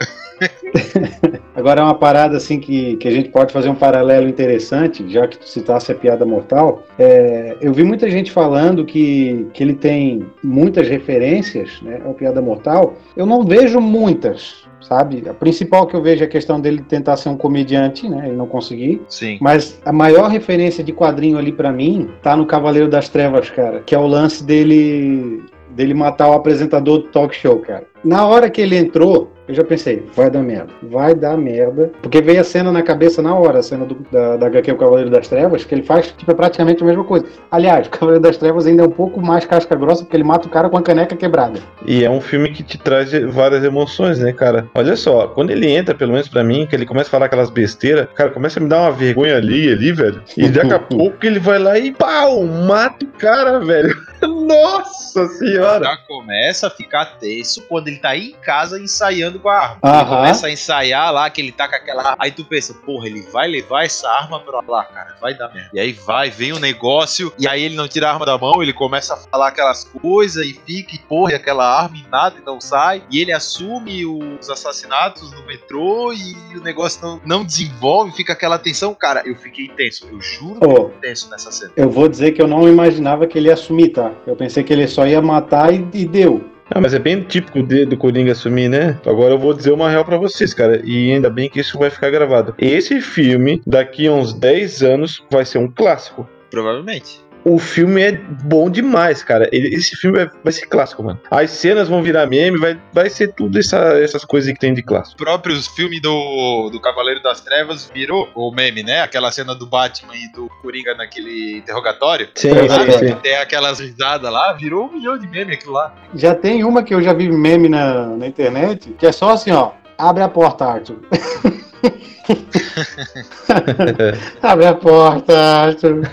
Agora 1.55 1.81
é 1.81 1.85
uma 1.85 1.95
parada 1.95 2.37
assim 2.37 2.59
que, 2.59 2.97
que 2.97 3.07
a 3.07 3.11
gente 3.11 3.29
pode 3.29 3.53
fazer 3.53 3.69
um 3.69 3.75
paralelo 3.75 4.29
interessante, 4.29 5.05
já 5.11 5.27
que 5.27 5.39
tu 5.39 5.49
citasse 5.49 5.93
a 5.93 5.95
piada 5.95 6.25
mortal. 6.25 6.85
É, 6.99 7.57
eu 7.61 7.73
vi 7.73 7.85
muita 7.85 8.09
gente 8.09 8.31
falando 8.31 8.85
que, 8.85 9.47
que 9.53 9.63
ele 9.63 9.75
tem 9.75 10.27
muitas 10.43 10.89
referências 10.89 11.81
né, 11.83 12.01
ao 12.05 12.15
piada 12.15 12.41
mortal. 12.41 12.95
Eu 13.17 13.27
não 13.27 13.45
vejo 13.45 13.81
muitas, 13.81 14.65
sabe? 14.81 15.23
A 15.29 15.35
principal 15.35 15.87
que 15.87 15.95
eu 15.95 16.03
vejo 16.03 16.23
é 16.23 16.27
a 16.27 16.31
questão 16.31 16.61
dele 16.61 16.83
tentar 16.89 17.17
ser 17.17 17.29
um 17.29 17.37
comediante, 17.37 18.09
né? 18.09 18.29
E 18.29 18.33
não 18.33 18.47
conseguir. 18.47 19.03
Sim. 19.09 19.39
Mas 19.41 19.81
a 19.85 19.93
maior 19.93 20.31
referência 20.31 20.83
de 20.83 20.93
quadrinho 20.93 21.37
ali 21.37 21.53
pra 21.53 21.73
mim 21.73 22.11
tá 22.23 22.37
no 22.37 22.47
Cavaleiro 22.47 22.89
das 22.89 23.09
Trevas, 23.09 23.51
cara, 23.51 23.81
que 23.81 23.95
é 23.95 23.99
o 23.99 24.07
lance 24.07 24.43
dele 24.43 25.43
dele 25.75 25.95
matar 25.95 26.29
o 26.29 26.35
apresentador 26.35 26.99
do 26.99 27.09
talk 27.09 27.35
show, 27.35 27.59
cara. 27.59 27.85
Na 28.03 28.27
hora 28.27 28.49
que 28.49 28.61
ele 28.61 28.77
entrou, 28.77 29.31
eu 29.47 29.55
já 29.55 29.65
pensei, 29.65 30.03
vai 30.15 30.31
dar 30.31 30.43
merda, 30.43 30.73
vai 30.85 31.15
dar 31.15 31.37
merda, 31.37 31.91
porque 32.01 32.23
veio 32.23 32.41
a 32.41 32.45
cena 32.45 32.71
na 32.71 32.83
cabeça 32.83 33.21
na 33.21 33.35
hora, 33.35 33.59
a 33.59 33.63
cena 33.63 33.85
do, 33.85 33.97
da, 34.11 34.37
da 34.37 34.47
HQ 34.47 34.73
O 34.73 34.77
Cavaleiro 34.77 35.11
das 35.11 35.29
Trevas, 35.29 35.65
que 35.65 35.75
ele 35.75 35.83
faz 35.83 36.13
tipo, 36.13 36.31
é 36.31 36.35
praticamente 36.35 36.83
a 36.83 36.87
mesma 36.87 37.05
coisa. 37.05 37.27
Aliás, 37.51 37.89
o 37.89 37.91
Cavaleiro 37.91 38.23
das 38.23 38.37
Trevas 38.37 38.67
ainda 38.67 38.85
é 38.85 38.87
um 38.87 38.91
pouco 38.91 39.21
mais 39.21 39.45
casca 39.45 39.75
grossa, 39.75 40.05
porque 40.05 40.17
ele 40.17 40.25
mata 40.25 40.47
o 40.47 40.51
cara 40.51 40.71
com 40.71 40.79
a 40.79 40.83
caneca 40.83 41.17
quebrada. 41.17 41.59
E 41.85 42.05
é 42.05 42.09
um 42.09 42.21
filme 42.21 42.51
que 42.51 42.63
te 42.63 42.79
traz 42.79 43.11
várias 43.11 43.65
emoções, 43.65 44.21
né, 44.21 44.33
cara? 44.33 44.69
Olha 44.75 44.97
só, 44.97 45.27
quando 45.27 45.51
ele 45.51 45.69
entra, 45.69 45.95
pelo 45.95 46.13
menos 46.13 46.29
pra 46.29 46.45
mim, 46.45 46.67
que 46.67 46.77
ele 46.77 46.87
começa 46.87 47.09
a 47.09 47.11
falar 47.11 47.27
aquelas 47.27 47.51
besteiras, 47.51 48.07
cara, 48.15 48.31
começa 48.31 48.61
a 48.61 48.63
me 48.63 48.69
dar 48.69 48.83
uma 48.83 48.93
vergonha 48.93 49.37
ali, 49.37 49.71
ali, 49.73 49.93
velho. 49.93 50.23
E 50.37 50.49
daqui 50.49 50.73
a 50.73 50.79
pouco 50.81 51.27
ele 51.27 51.41
vai 51.41 51.59
lá 51.59 51.79
e 51.79 51.93
pau, 51.93 52.45
mata 52.45 53.05
o 53.05 53.09
cara, 53.19 53.59
velho. 53.59 53.95
Nossa 54.51 55.29
senhora! 55.29 55.85
Já 55.85 55.97
começa 55.97 56.67
a 56.67 56.71
ficar 56.71 57.05
tenso 57.19 57.63
quando 57.69 57.89
ele 57.89 57.99
tá 57.99 58.11
aí 58.11 58.31
em 58.31 58.41
casa 58.41 58.81
ensaiando 58.81 59.39
com 59.39 59.49
a 59.49 59.57
arma. 59.57 59.79
Aham. 59.83 60.01
Ele 60.01 60.09
começa 60.09 60.47
a 60.49 60.51
ensaiar 60.51 61.13
lá, 61.13 61.31
que 61.31 61.41
ele 61.41 61.53
tá 61.53 61.69
com 61.69 61.77
aquela. 61.77 62.17
Aí 62.19 62.33
tu 62.33 62.45
pensa, 62.45 62.75
porra, 62.75 63.07
ele 63.07 63.23
vai 63.23 63.47
levar 63.47 63.85
essa 63.85 64.09
arma 64.09 64.41
pra 64.41 64.61
lá, 64.67 64.85
cara. 64.85 65.15
Vai 65.21 65.35
dar 65.35 65.53
merda. 65.55 65.71
E 65.73 65.79
aí 65.79 65.93
vai, 65.93 66.31
vem 66.31 66.53
o 66.53 66.59
negócio, 66.59 67.33
e 67.39 67.47
aí 67.47 67.63
ele 67.63 67.77
não 67.77 67.87
tira 67.87 68.09
a 68.09 68.13
arma 68.13 68.27
da 68.27 68.37
mão, 68.37 68.61
ele 68.61 68.73
começa 68.73 69.15
a 69.15 69.17
falar 69.17 69.49
aquelas 69.49 69.85
coisas 69.85 70.45
e 70.45 70.53
fica, 70.67 70.97
e 70.97 70.99
porra, 70.99 71.37
aquela 71.37 71.65
arma 71.65 71.97
e 71.97 72.09
nada 72.11 72.37
e 72.41 72.45
não 72.45 72.61
sai. 72.61 73.05
E 73.09 73.21
ele 73.21 73.33
assume 73.33 74.05
os 74.05 74.51
assassinatos 74.51 75.31
no 75.33 75.47
metrô 75.47 76.13
e 76.13 76.57
o 76.57 76.61
negócio 76.61 77.01
não, 77.03 77.21
não 77.25 77.45
desenvolve, 77.45 78.13
fica 78.13 78.33
aquela 78.33 78.59
tensão. 78.59 78.95
Cara, 78.95 79.23
eu 79.25 79.37
fiquei 79.37 79.69
tenso. 79.69 80.09
Eu 80.11 80.21
juro 80.21 80.59
que 80.59 80.67
eu 80.67 80.91
fiquei 80.91 81.11
tenso 81.11 81.31
nessa 81.31 81.53
cena. 81.53 81.73
eu 81.77 81.89
vou 81.89 82.09
dizer 82.09 82.33
que 82.33 82.43
eu 82.43 82.49
não 82.49 82.69
imaginava 82.69 83.27
que 83.27 83.39
ele 83.39 83.47
ia 83.49 83.55
assumir, 83.55 83.91
tá? 83.91 84.11
Eu 84.27 84.40
pensei 84.41 84.65
que 84.65 84.73
ele 84.73 84.89
só 84.89 85.07
ia 85.07 85.21
matar 85.21 85.73
e, 85.73 85.87
e 85.93 86.07
deu. 86.07 86.43
Ah, 86.73 86.81
mas 86.81 86.95
é 86.95 86.99
bem 86.99 87.21
típico 87.23 87.63
de- 87.63 87.85
do 87.85 87.97
Coringa 87.97 88.33
assumir, 88.33 88.69
né? 88.69 88.99
Agora 89.05 89.35
eu 89.35 89.39
vou 89.39 89.53
dizer 89.53 89.73
uma 89.73 89.91
real 89.91 90.05
pra 90.05 90.17
vocês, 90.17 90.55
cara. 90.55 90.81
E 90.85 91.13
ainda 91.13 91.29
bem 91.29 91.51
que 91.51 91.61
isso 91.61 91.79
vai 91.79 91.91
ficar 91.91 92.11
gravado. 92.11 92.55
Esse 92.59 93.01
filme, 93.01 93.61
daqui 93.67 94.07
a 94.07 94.13
uns 94.13 94.33
10 94.33 94.83
anos, 94.83 95.23
vai 95.31 95.45
ser 95.45 95.59
um 95.59 95.69
clássico. 95.69 96.29
Provavelmente. 96.51 97.21
O 97.45 97.59
filme 97.59 98.03
é 98.03 98.13
bom 98.13 98.69
demais, 98.69 99.23
cara. 99.23 99.49
Ele- 99.51 99.75
esse 99.75 99.97
filme 99.97 100.19
vai, 100.19 100.31
vai 100.45 100.53
ser 100.53 100.67
clássico, 100.67 101.03
mano. 101.03 101.19
As 101.31 101.51
cenas 101.51 101.89
vão 101.89 102.03
virar 102.03 102.27
meme, 102.27 102.59
vai, 102.59 102.79
vai 102.93 103.09
ser 103.09 103.33
tudo 103.33 103.59
essa- 103.59 103.99
essas 103.99 104.25
coisas 104.25 104.53
que 104.53 104.59
tem 104.59 104.75
de 104.75 104.83
clássico. 104.83 105.15
O 105.21 105.25
próprio 105.25 105.57
filme 105.75 106.01
do, 106.01 106.69
do 106.71 106.81
Cavaleiro 106.81 107.23
das 107.23 107.41
Trevas 107.41 107.91
virou 107.95 108.29
o 108.35 108.53
meme, 108.53 108.83
né? 108.83 109.01
Aquela 109.01 109.33
cena 109.33 109.55
do 109.55 109.67
Batman 109.67 110.15
e 110.15 110.31
do 110.33 110.51
Coringa 110.61 110.95
naquele 110.95 111.57
interrogatório. 111.59 112.29
Sim, 112.35 112.51
sim, 112.51 112.93
sim, 112.93 113.09
sim. 113.09 113.15
Tem 113.23 113.37
aquelas 113.37 113.81
risadas 113.81 114.31
lá, 114.31 114.53
virou 114.53 114.87
um 114.87 114.93
milhão 114.93 115.17
de 115.19 115.27
meme 115.27 115.55
aquilo 115.55 115.73
lá. 115.73 115.95
Já 116.15 116.35
tem 116.35 116.63
uma 116.65 116.83
que 116.83 116.93
eu 116.95 117.01
já 117.03 117.13
vi 117.15 117.31
meme 117.31 117.69
na, 117.69 118.07
na 118.17 118.27
internet, 118.27 118.91
que 118.99 119.07
é 119.07 119.13
só 119.13 119.31
assim, 119.31 119.51
ó. 119.51 119.73
Abre 119.97 120.23
a 120.23 120.29
porta, 120.29 120.65
Arthur. 120.67 120.97
Abre 124.43 124.67
a 124.67 124.75
porta, 124.75 125.37
Arthur. 125.37 126.09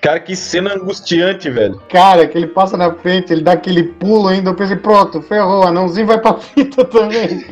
Cara, 0.00 0.20
que 0.20 0.36
cena 0.36 0.74
angustiante, 0.74 1.50
velho. 1.50 1.80
Cara, 1.88 2.26
que 2.26 2.38
ele 2.38 2.46
passa 2.46 2.76
na 2.76 2.92
frente, 2.92 3.32
ele 3.32 3.42
dá 3.42 3.52
aquele 3.52 3.82
pulo 3.82 4.28
ainda, 4.28 4.50
eu 4.50 4.54
pensei, 4.54 4.76
pronto, 4.76 5.22
ferrou, 5.22 5.64
anãozinho 5.64 6.06
vai 6.06 6.20
pra 6.20 6.34
fita 6.34 6.84
também. 6.84 7.46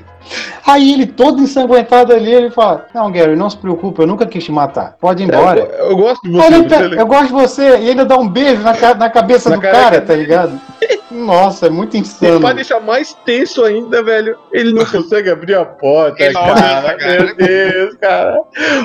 Aí 0.67 0.93
ele 0.95 1.07
todo 1.07 1.43
ensanguentado 1.43 2.13
ali, 2.13 2.33
ele 2.33 2.51
fala, 2.51 2.87
não, 2.95 3.11
Gary, 3.13 3.37
não 3.37 3.51
se 3.51 3.57
preocupe, 3.59 4.01
eu 4.01 4.07
nunca 4.07 4.25
quis 4.27 4.45
te 4.45 4.51
matar. 4.53 4.97
Pode 5.01 5.23
ir 5.23 5.27
embora. 5.27 5.61
Eu, 5.61 5.91
eu 5.91 5.97
gosto 5.97 6.23
de 6.23 6.31
você. 6.31 6.63
tá- 6.65 6.79
você- 6.89 7.01
eu 7.01 7.07
gosto 7.07 7.27
de 7.27 7.33
você, 7.33 7.63
e 7.79 7.91
ainda 7.91 8.05
dá 8.05 8.17
um 8.17 8.29
beijo 8.29 8.63
na, 8.63 8.73
na 8.95 9.11
cabeça 9.11 9.51
Na 9.51 9.57
do 9.57 9.63
careca 9.63 9.83
cara, 9.83 10.01
tá 10.01 10.15
ligado? 10.15 10.61
Nossa, 11.11 11.67
é 11.67 11.71
muito 11.71 11.97
E 11.97 12.01
insano. 12.01 12.41
pra 12.41 12.53
deixar 12.53 12.81
mais 12.81 13.15
tenso 13.25 13.63
ainda, 13.65 14.03
velho, 14.03 14.37
ele 14.53 14.73
não 14.73 14.85
consegue 14.85 15.31
abrir 15.31 15.55
a 15.55 15.65
porta, 15.65 16.33
cara. 16.33 16.97
cara. 16.97 16.97
Meu 17.27 17.37
Deus, 17.37 17.95
cara. 18.01 18.39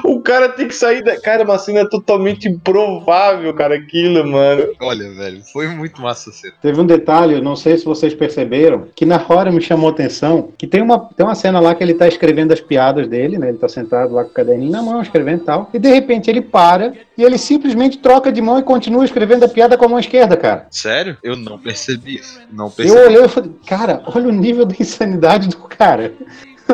O 0.04 0.20
cara 0.22 0.50
tem 0.50 0.68
que 0.68 0.76
sair 0.76 1.04
da. 1.04 1.20
Cara, 1.20 1.44
uma 1.44 1.58
cena 1.58 1.90
totalmente 1.90 2.48
improvável, 2.48 3.54
cara, 3.54 3.76
aquilo, 3.76 4.26
mano. 4.28 4.68
Olha, 4.82 5.10
velho, 5.12 5.42
foi 5.52 5.68
muito 5.68 6.02
massa 6.02 6.30
a 6.30 6.34
cena. 6.34 6.54
Teve 6.62 6.80
um 6.80 6.86
detalhe, 6.86 7.34
eu 7.36 7.42
não 7.42 7.56
sei 7.56 7.78
se 7.78 7.86
vocês 7.86 8.14
perceberam, 8.14 8.86
que 8.96 9.06
na 9.06 9.22
hora 9.28 9.52
me 9.52 9.62
chamou 9.62 9.90
a 9.90 9.92
atenção, 9.92 10.50
que 10.58 10.68
tem 10.68 10.82
uma, 10.82 11.00
tem 11.16 11.26
uma 11.26 11.29
cena 11.36 11.60
lá 11.60 11.74
que 11.76 11.84
ele 11.84 11.94
tá 11.94 12.08
escrevendo 12.08 12.52
as 12.52 12.60
piadas 12.62 13.08
dele, 13.08 13.38
né? 13.38 13.50
Ele 13.50 13.58
tá 13.58 13.68
sentado 13.70 14.14
lá 14.14 14.24
com 14.24 14.30
o 14.30 14.34
caderninho 14.34 14.72
na 14.72 14.82
mão, 14.82 15.02
escrevendo 15.02 15.42
e 15.42 15.46
tal. 15.46 15.70
E 15.74 15.80
de 15.80 15.90
repente 15.90 16.30
ele 16.30 16.42
para 16.42 16.94
e 17.18 17.24
ele 17.24 17.38
simplesmente 17.38 17.98
troca 17.98 18.32
de 18.32 18.42
mão 18.42 18.60
e 18.60 18.64
continua 18.64 19.06
escrevendo 19.06 19.44
a 19.44 19.48
piada 19.50 19.78
com 19.78 19.86
a 19.86 19.88
mão 19.88 20.00
esquerda, 20.00 20.36
cara. 20.38 20.68
Sério? 20.72 21.18
Eu 21.24 21.36
não 21.36 21.58
percebi. 21.58 22.16
isso. 22.16 22.40
Não 22.52 22.66
Eu 22.66 22.72
percebi. 22.72 23.00
olhei 23.02 23.24
e 23.26 23.28
falei, 23.30 23.52
cara, 23.66 24.02
olha 24.14 24.28
o 24.28 24.32
nível 24.32 24.66
da 24.66 24.76
insanidade 24.80 25.50
do 25.50 25.58
cara. 25.58 26.14